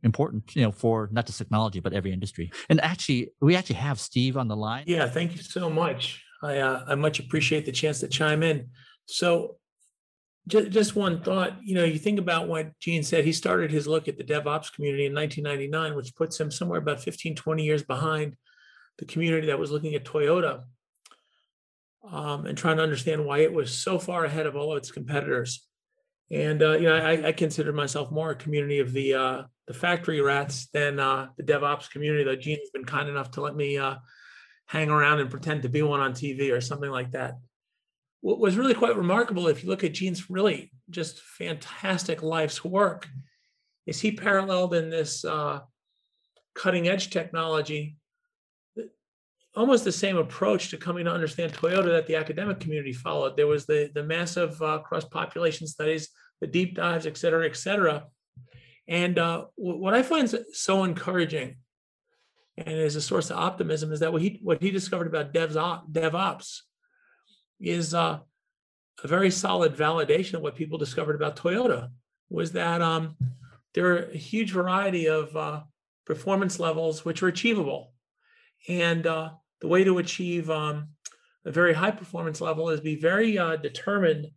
important, 0.06 0.56
you 0.56 0.62
know, 0.62 0.72
for 0.72 1.10
not 1.12 1.26
just 1.26 1.38
technology 1.38 1.80
but 1.80 1.94
every 1.94 2.14
industry. 2.14 2.52
And 2.70 2.80
actually, 2.82 3.32
we 3.42 3.56
actually 3.56 3.78
have 3.78 4.00
Steve 4.00 4.38
on 4.38 4.48
the 4.48 4.56
line. 4.56 4.86
Yeah, 4.88 5.08
thank 5.08 5.36
you 5.36 5.42
so 5.42 5.70
much. 5.70 6.24
I 6.42 6.60
uh, 6.60 6.84
I 6.88 6.96
much 6.96 7.20
appreciate 7.20 7.66
the 7.66 7.72
chance 7.72 8.00
to 8.00 8.08
chime 8.08 8.44
in. 8.44 8.70
So, 9.06 9.58
just 10.48 10.70
just 10.70 10.96
one 10.96 11.22
thought. 11.22 11.58
You 11.64 11.76
know, 11.76 11.84
you 11.84 11.98
think 11.98 12.20
about 12.20 12.48
what 12.48 12.78
Gene 12.80 13.04
said. 13.04 13.26
He 13.26 13.34
started 13.34 13.72
his 13.72 13.88
look 13.88 14.08
at 14.08 14.18
the 14.18 14.24
DevOps 14.24 14.74
community 14.74 15.08
in 15.08 15.14
1999, 15.14 15.96
which 15.96 16.16
puts 16.16 16.40
him 16.40 16.52
somewhere 16.52 16.80
about 16.80 17.02
15, 17.02 17.36
20 17.36 17.64
years 17.64 17.84
behind 17.84 18.36
the 18.98 19.06
community 19.06 19.48
that 19.48 19.60
was 19.60 19.72
looking 19.72 19.96
at 19.96 20.06
Toyota. 20.06 20.64
Um, 22.10 22.46
and 22.46 22.56
trying 22.56 22.78
to 22.78 22.84
understand 22.84 23.26
why 23.26 23.40
it 23.40 23.52
was 23.52 23.76
so 23.76 23.98
far 23.98 24.26
ahead 24.26 24.46
of 24.46 24.56
all 24.56 24.72
of 24.72 24.78
its 24.78 24.92
competitors. 24.92 25.66
And 26.30 26.62
uh, 26.62 26.74
you 26.74 26.84
know, 26.84 26.96
I, 26.96 27.30
I, 27.30 27.32
consider 27.32 27.74
myself 27.74 28.12
more 28.12 28.30
a 28.30 28.36
community 28.36 28.80
of 28.80 28.94
the 28.94 29.16
uh, 29.16 29.44
the 29.68 29.74
factory 29.74 30.22
rats 30.22 30.68
than 30.74 31.00
uh, 31.00 31.28
the 31.38 31.44
DevOps 31.44 31.90
community. 31.90 32.24
Though 32.24 32.36
Gene's 32.36 32.70
been 32.72 32.86
kind 32.86 33.10
enough 33.10 33.32
to 33.32 33.42
let 33.42 33.56
me 33.56 33.78
uh, 33.78 33.96
hang 34.66 34.90
around 34.90 35.20
and 35.20 35.30
pretend 35.30 35.64
to 35.64 35.70
be 35.70 35.82
one 35.82 36.00
on 36.00 36.14
TV 36.14 36.52
or 36.52 36.62
something 36.62 36.92
like 36.92 37.12
that. 37.12 37.36
What 38.22 38.40
was 38.40 38.58
really 38.58 38.74
quite 38.74 38.98
remarkable, 38.98 39.48
if 39.48 39.64
you 39.64 39.70
look 39.70 39.84
at 39.84 39.94
Gene's 39.94 40.30
really 40.30 40.72
just 40.90 41.22
fantastic 41.22 42.24
life's 42.24 42.64
work, 42.64 43.08
is 43.86 44.02
he 44.02 44.12
paralleled 44.12 44.74
in 44.74 44.90
this 44.90 45.24
uh, 45.24 45.60
cutting 46.56 46.88
edge 46.88 47.12
technology 47.12 47.98
almost 49.56 49.84
the 49.84 49.92
same 49.92 50.18
approach 50.18 50.70
to 50.70 50.78
coming 50.78 51.06
to 51.06 51.12
understand 51.12 51.54
Toyota 51.54 51.86
that 51.86 52.08
the 52.08 52.16
academic 52.16 52.60
community 52.60 52.94
followed. 52.94 53.38
There 53.38 53.48
was 53.48 53.66
the, 53.66 53.90
the 53.94 54.04
massive 54.04 54.62
uh, 54.62 54.80
cross 54.80 55.06
population 55.06 55.66
studies, 55.68 56.10
the 56.42 56.48
deep 56.48 56.76
dives, 56.76 57.06
et 57.06 57.18
cetera, 57.18 57.46
et 57.46 57.56
cetera. 57.56 58.06
And 58.88 59.18
uh, 59.18 59.46
what 59.56 59.94
I 59.94 60.04
find 60.04 60.34
so 60.54 60.84
encouraging 60.84 61.58
and 62.58 62.70
is 62.70 62.96
a 62.96 63.02
source 63.02 63.32
of 63.32 63.38
optimism 63.38 63.92
is 63.92 64.00
that 64.00 64.14
what 64.14 64.22
he, 64.22 64.40
what 64.42 64.62
he 64.62 64.72
discovered 64.72 65.08
about 65.08 65.34
DevOps, 65.34 65.92
DevOps 65.92 66.62
is 67.60 67.94
uh, 67.94 68.20
a 69.04 69.08
very 69.08 69.32
solid 69.32 69.76
validation 69.76 70.36
of 70.36 70.42
what 70.42 70.56
people 70.56 70.78
discovered 70.78 71.16
about 71.16 71.36
Toyota 71.36 71.90
was 72.30 72.52
that 72.54 72.82
um, 72.82 73.16
there 73.74 73.88
are 73.88 74.04
a 74.06 74.18
huge 74.18 74.52
variety 74.52 75.08
of 75.08 75.36
uh, 75.36 75.62
performance 76.06 76.60
levels 76.60 77.04
which 77.04 77.22
are 77.22 77.28
achievable. 77.28 77.92
And 78.70 79.06
uh, 79.06 79.32
the 79.62 79.68
way 79.68 79.84
to 79.84 79.98
achieve 79.98 80.50
um, 80.50 80.90
a 81.46 81.52
very 81.52 81.74
high 81.74 81.92
performance 81.92 82.42
level 82.42 82.70
is 82.70 82.80
be 82.80 82.96
very 82.96 83.38
uh, 83.38 83.58
determined 83.58 84.28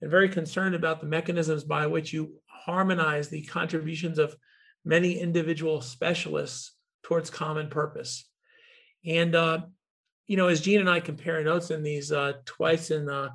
and 0.00 0.10
very 0.10 0.28
concerned 0.28 0.74
about 0.74 1.00
the 1.00 1.06
mechanisms 1.06 1.64
by 1.64 1.86
which 1.86 2.12
you 2.12 2.34
harmonize 2.68 3.30
the 3.30 3.42
contributions 3.44 4.18
of 4.18 4.36
many 4.84 5.18
individual 5.18 5.80
specialists 5.80 6.74
towards 7.02 7.30
common 7.30 7.70
purpose. 7.70 8.28
And, 9.06 9.34
uh, 9.34 9.60
you 10.26 10.36
know, 10.36 10.48
as 10.48 10.60
Gene 10.60 10.80
and 10.80 10.90
I 10.90 11.00
compare 11.00 11.42
notes 11.42 11.70
in 11.70 11.82
these 11.82 12.12
uh, 12.12 12.34
twice 12.44 12.90
and 12.90 13.08
uh, 13.08 13.30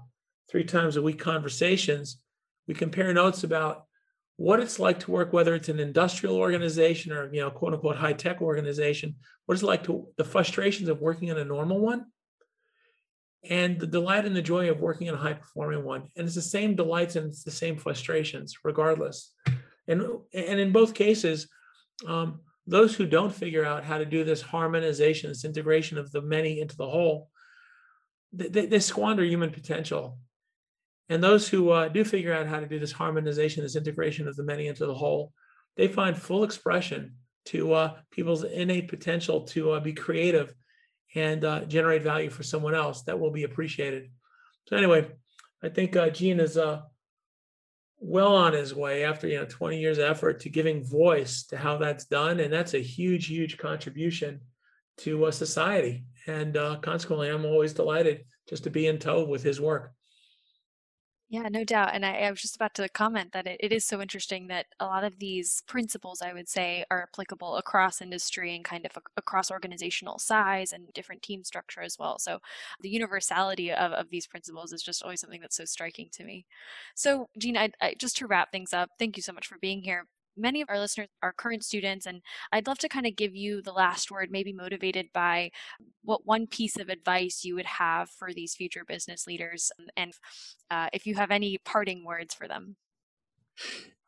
three 0.52 0.64
times 0.64 0.98
a 0.98 1.02
week 1.02 1.18
conversations, 1.18 2.22
we 2.68 2.76
compare 2.76 3.12
notes 3.12 3.44
about 3.44 3.86
what 4.36 4.60
it's 4.60 4.78
like 4.78 5.00
to 5.00 5.12
work, 5.12 5.34
whether 5.34 5.56
it's 5.56 5.70
an 5.70 5.80
industrial 5.80 6.36
organization 6.36 7.12
or, 7.12 7.34
you 7.34 7.42
know, 7.42 7.50
quote 7.50 7.74
unquote 7.74 7.96
high 7.96 8.14
tech 8.14 8.40
organization, 8.40 9.16
what 9.48 9.56
it's 9.56 9.64
like 9.64 9.84
to 9.86 10.08
the 10.18 10.24
frustrations 10.24 10.90
of 10.90 11.02
working 11.02 11.30
in 11.30 11.40
a 11.40 11.46
normal 11.46 11.80
one 11.80 12.06
and 13.50 13.80
the 13.80 13.88
delight 13.88 14.26
and 14.26 14.36
the 14.36 14.42
joy 14.42 14.70
of 14.70 14.80
working 14.80 15.08
in 15.08 15.16
a 15.16 15.18
high 15.18 15.34
performing 15.34 15.84
one. 15.84 16.04
And 16.16 16.26
it's 16.26 16.36
the 16.36 16.42
same 16.42 16.76
delights 16.76 17.16
and 17.16 17.28
it's 17.28 17.44
the 17.44 17.52
same 17.52 17.78
frustrations, 17.78 18.58
regardless. 18.64 19.34
And, 19.88 20.02
and 20.34 20.60
in 20.60 20.72
both 20.72 20.94
cases, 20.94 21.48
um, 22.08 22.40
those 22.66 22.96
who 22.96 23.06
don't 23.06 23.34
figure 23.34 23.66
out 23.66 23.84
how 23.84 23.98
to 23.98 24.06
do 24.06 24.24
this 24.24 24.42
harmonization, 24.42 25.30
this 25.30 25.44
integration 25.44 25.98
of 25.98 26.12
the 26.12 26.22
many 26.22 26.62
into 26.62 26.78
the 26.78 26.88
whole, 26.88 27.30
they, 28.32 28.66
they 28.66 28.80
squander 28.80 29.24
human 29.24 29.52
potential. 29.52 30.18
And 31.10 31.22
those 31.22 31.48
who 31.50 31.70
uh, 31.70 31.90
do 31.90 32.06
figure 32.06 32.34
out 32.34 32.48
how 32.48 32.62
to 32.62 32.66
do 32.66 32.80
this 32.80 32.94
harmonization, 32.94 33.64
this 33.64 33.76
integration 33.76 34.28
of 34.28 34.38
the 34.38 34.44
many 34.44 34.68
into 34.68 34.86
the 34.86 34.94
whole, 34.94 35.34
they 35.76 35.90
find 35.90 36.18
full 36.18 36.46
expression 36.46 37.16
to 37.46 37.74
uh, 37.74 37.94
people's 38.10 38.46
innate 38.46 38.88
potential 38.88 39.42
to 39.42 39.72
uh, 39.72 39.80
be 39.82 39.92
creative 39.92 40.56
and 41.16 41.46
uh, 41.46 41.66
generate 41.66 42.04
value 42.04 42.30
for 42.30 42.44
someone 42.44 42.76
else 42.76 43.04
that 43.04 43.20
will 43.20 43.32
be 43.32 43.44
appreciated. 43.44 44.10
So 44.68 44.78
anyway, 44.78 45.08
I 45.64 45.70
think 45.70 45.96
uh, 45.96 46.10
Gene 46.10 46.40
is 46.40 46.58
uh, 46.58 46.82
well 48.00 48.36
on 48.36 48.54
his 48.54 48.74
way 48.74 49.06
after 49.06 49.28
you 49.28 49.38
know 49.38 49.46
20 49.46 49.80
years 49.80 49.98
of 49.98 50.06
effort 50.06 50.42
to 50.42 50.50
giving 50.50 50.84
voice 50.84 51.44
to 51.48 51.58
how 51.58 51.78
that's 51.78 52.06
done, 52.06 52.40
and 52.40 52.52
that's 52.52 52.74
a 52.74 52.80
huge, 52.80 53.28
huge 53.28 53.58
contribution 53.58 54.42
to 54.98 55.26
uh, 55.26 55.32
society. 55.32 56.06
And 56.28 56.58
uh, 56.58 56.78
consequently, 56.82 57.30
I'm 57.30 57.46
always 57.46 57.74
delighted 57.74 58.26
just 58.50 58.64
to 58.64 58.70
be 58.70 58.88
in 58.88 59.00
tow 59.00 59.26
with 59.26 59.44
his 59.44 59.62
work. 59.62 59.93
Yeah, 61.34 61.50
no 61.50 61.64
doubt. 61.64 61.96
And 61.96 62.06
I, 62.06 62.14
I 62.20 62.30
was 62.30 62.44
just 62.44 62.56
about 62.56 62.76
to 62.76 62.88
comment 62.90 63.32
that 63.32 63.48
it, 63.48 63.58
it 63.60 63.72
is 63.72 63.84
so 63.84 64.00
interesting 64.04 64.46
that 64.50 64.68
a 64.80 64.86
lot 64.86 65.04
of 65.04 65.18
these 65.18 65.64
principles, 65.66 66.22
I 66.22 66.32
would 66.32 66.48
say, 66.48 66.86
are 66.92 67.02
applicable 67.02 67.56
across 67.56 68.04
industry 68.04 68.56
and 68.56 68.64
kind 68.64 68.86
of 68.86 68.92
across 69.18 69.50
organizational 69.50 70.20
size 70.20 70.72
and 70.72 70.94
different 70.94 71.24
team 71.24 71.44
structure 71.44 71.82
as 71.82 71.98
well. 71.98 72.20
So 72.20 72.38
the 72.82 72.90
universality 72.90 73.72
of, 73.72 73.94
of 73.94 74.12
these 74.12 74.28
principles 74.28 74.74
is 74.74 74.84
just 74.84 75.02
always 75.02 75.22
something 75.22 75.42
that's 75.42 75.58
so 75.58 75.66
striking 75.66 76.10
to 76.12 76.24
me. 76.24 76.46
So, 76.94 77.30
Gene, 77.40 77.58
I, 77.58 77.72
I, 77.82 77.96
just 77.98 78.16
to 78.18 78.28
wrap 78.28 78.52
things 78.52 78.72
up, 78.72 78.92
thank 79.00 79.18
you 79.18 79.24
so 79.24 79.34
much 79.34 79.48
for 79.48 79.58
being 79.58 79.82
here 79.82 80.06
many 80.36 80.62
of 80.62 80.70
our 80.70 80.80
listeners 80.80 81.08
are 81.22 81.34
current 81.34 81.64
students, 81.64 82.06
and 82.06 82.22
I'd 82.52 82.68
love 82.68 82.80
to 82.80 82.90
kind 82.90 83.06
of 83.06 83.16
give 83.16 83.36
you 83.36 83.62
the 83.62 83.72
last 83.72 84.12
word, 84.12 84.30
maybe 84.32 84.54
motivated 84.54 85.08
by 85.14 85.52
what 86.04 86.26
one 86.26 86.48
piece 86.48 86.78
of 86.78 86.90
advice 86.90 87.44
you 87.44 87.56
would 87.56 87.66
have 87.66 88.10
for 88.10 88.34
these 88.34 88.56
future 88.56 88.84
business 88.88 89.28
leaders, 89.28 89.72
and 89.96 90.14
uh, 90.70 90.90
if 90.94 91.06
you 91.06 91.16
have 91.16 91.32
any 91.32 91.58
parting 91.64 92.06
words 92.06 92.34
for 92.34 92.48
them. 92.48 92.76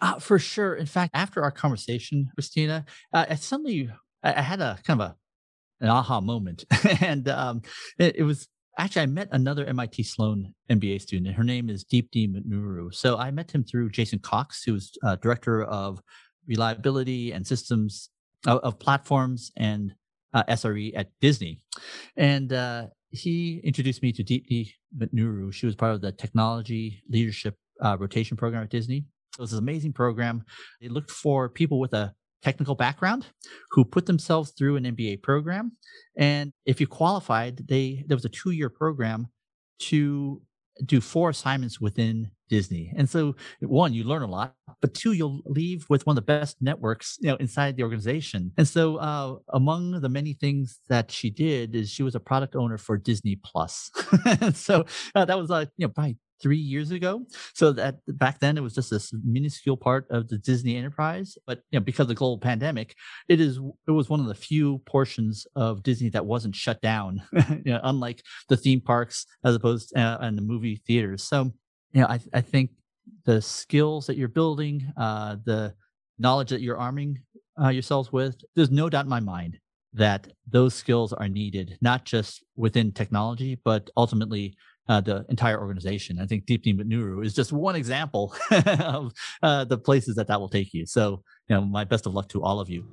Uh, 0.02 0.20
for 0.20 0.40
sure. 0.40 0.76
In 0.76 0.86
fact, 0.86 1.12
after 1.14 1.42
our 1.44 1.52
conversation, 1.52 2.30
Christina, 2.36 2.86
uh, 3.14 3.26
I 3.30 3.36
suddenly 3.36 3.90
I, 4.24 4.42
had 4.42 4.60
a 4.60 4.78
kind 4.86 5.02
of 5.02 5.12
a 5.12 5.16
an 5.82 5.90
aha 5.90 6.22
moment, 6.22 6.66
and 7.02 7.28
um, 7.28 7.62
it, 8.00 8.16
it 8.18 8.24
was 8.24 8.48
actually 8.78 9.04
I 9.04 9.08
met 9.08 9.30
another 9.32 9.66
MIT 9.66 10.04
Sloan 10.04 10.54
MBA 10.70 11.02
student. 11.02 11.28
and 11.28 11.36
Her 11.36 11.44
name 11.44 11.70
is 11.70 11.86
Deepti 11.86 12.28
Mutnuru. 12.28 12.94
So 12.94 13.18
I 13.18 13.32
met 13.32 13.52
him 13.52 13.64
through 13.64 13.90
Jason 13.90 14.20
Cox, 14.20 14.64
who's 14.64 14.92
uh, 15.04 15.16
director 15.18 15.64
of 15.64 16.02
reliability 16.48 17.32
and 17.32 17.46
systems 17.46 18.10
of, 18.46 18.60
of 18.60 18.80
platforms 18.80 19.52
and 19.58 19.94
uh, 20.34 20.44
SRE 20.50 20.92
at 20.96 21.10
Disney, 21.22 21.62
and 22.18 22.52
uh, 22.52 22.88
he 23.12 23.62
introduced 23.64 24.04
me 24.04 24.12
to 24.12 24.24
Deepti 24.24 24.72
Mutnuru. 24.98 25.54
She 25.54 25.66
was 25.66 25.76
part 25.76 25.94
of 25.94 26.02
the 26.02 26.12
technology 26.12 27.02
leadership 27.10 27.56
uh, 27.82 27.98
rotation 27.98 28.36
program 28.36 28.64
at 28.64 28.70
Disney. 28.70 29.06
So 29.34 29.40
it 29.40 29.42
was 29.42 29.54
an 29.54 29.60
amazing 29.60 29.94
program. 29.94 30.44
They 30.82 30.90
looked 30.90 31.12
for 31.12 31.50
people 31.50 31.80
with 31.80 31.94
a 31.94 32.14
technical 32.42 32.76
background 32.76 33.28
who 33.72 33.84
put 33.84 34.06
themselves 34.06 34.52
through 34.52 34.76
an 34.76 34.84
MBA 34.84 35.22
program. 35.22 35.72
And 36.18 36.52
if 36.66 36.80
you 36.80 36.88
qualified, 36.88 37.68
they 37.68 38.04
there 38.08 38.16
was 38.16 38.26
a 38.26 38.30
two 38.30 38.52
year 38.52 38.70
program 38.70 39.28
to 39.80 40.42
do 40.86 41.00
four 41.00 41.30
assignments 41.30 41.80
within 41.80 42.32
Disney. 42.50 42.94
And 42.96 43.10
so 43.10 43.36
one, 43.62 43.94
you 43.94 44.04
learn 44.04 44.22
a 44.22 44.28
lot, 44.28 44.56
but 44.82 44.94
two, 44.94 45.14
you'll 45.14 45.42
leave 45.46 45.86
with 45.90 46.06
one 46.06 46.18
of 46.18 46.24
the 46.24 46.34
best 46.34 46.58
networks, 46.62 47.18
you 47.20 47.30
know, 47.30 47.36
inside 47.38 47.76
the 47.76 47.84
organization. 47.84 48.52
And 48.58 48.68
so 48.68 48.98
uh, 48.98 49.38
among 49.54 50.02
the 50.02 50.10
many 50.10 50.34
things 50.34 50.80
that 50.90 51.12
she 51.12 51.30
did 51.30 51.76
is 51.76 51.90
she 51.90 52.04
was 52.04 52.16
a 52.16 52.20
product 52.20 52.56
owner 52.56 52.78
for 52.78 52.98
Disney 52.98 53.38
Plus. 53.44 53.90
so 54.54 54.86
uh, 55.16 55.26
that 55.26 55.38
was 55.38 55.50
uh, 55.50 55.66
you 55.78 55.88
know, 55.88 55.94
probably 55.94 56.18
three 56.42 56.58
years 56.58 56.92
ago. 56.92 57.26
So 57.54 57.72
that 57.74 58.00
back 58.08 58.40
then 58.40 58.58
it 58.58 58.62
was 58.62 58.76
just 58.76 58.90
this 58.90 59.14
minuscule 59.24 59.78
part 59.78 60.06
of 60.10 60.28
the 60.28 60.38
Disney 60.38 60.76
enterprise. 60.76 61.38
But 61.48 61.62
you 61.72 61.80
know, 61.80 61.84
because 61.84 62.04
of 62.04 62.08
the 62.10 62.16
global 62.16 62.40
pandemic, 62.40 62.96
it 63.30 63.40
is 63.40 63.60
it 63.88 63.92
was 63.92 64.10
one 64.10 64.20
of 64.20 64.28
the 64.28 64.36
few 64.36 64.80
portions 64.86 65.48
of 65.56 65.84
Disney 65.84 66.10
that 66.10 66.26
wasn't 66.26 66.56
shut 66.56 66.82
down. 66.82 67.22
you 67.34 67.74
know, 67.74 67.80
unlike 67.84 68.22
the 68.50 68.58
theme 68.58 68.82
parks 68.82 69.26
as 69.44 69.56
opposed 69.56 69.96
uh, 69.98 70.18
and 70.22 70.38
the 70.38 70.42
movie 70.42 70.82
theaters. 70.88 71.24
So 71.24 71.52
you 71.94 72.02
know, 72.02 72.08
I 72.08 72.20
I 72.34 72.42
think 72.42 72.72
the 73.26 73.42
skills 73.42 74.08
that 74.08 74.18
you're 74.18 74.28
building, 74.28 74.92
uh, 74.98 75.38
the 75.46 75.74
knowledge 76.18 76.50
that 76.50 76.62
you're 76.62 76.78
arming 76.78 77.20
uh, 77.62 77.70
yourselves 77.70 78.12
with, 78.12 78.36
there's 78.56 78.72
no 78.72 78.90
doubt 78.90 79.06
in 79.06 79.10
my 79.10 79.20
mind 79.20 79.60
that 79.94 80.28
those 80.50 80.74
skills 80.74 81.14
are 81.14 81.30
needed, 81.30 81.78
not 81.82 82.04
just 82.04 82.44
within 82.58 82.92
technology, 82.92 83.58
but 83.64 83.90
ultimately 83.96 84.56
uh, 84.88 85.02
the 85.02 85.26
entire 85.30 85.60
organization. 85.60 86.20
I 86.20 86.26
think 86.26 86.46
Deepti 86.46 86.78
Mutnuru 86.78 87.26
is 87.26 87.34
just 87.34 87.52
one 87.52 87.76
example 87.76 88.34
of 88.52 89.14
uh, 89.42 89.66
the 89.66 89.78
places 89.78 90.16
that 90.16 90.28
that 90.28 90.40
will 90.40 90.50
take 90.50 90.74
you. 90.74 90.86
So, 90.86 91.24
you 91.48 91.56
know, 91.56 91.62
my 91.62 91.84
best 91.84 92.06
of 92.06 92.14
luck 92.14 92.30
to 92.30 92.44
all 92.44 92.60
of 92.60 92.70
you. 92.70 92.86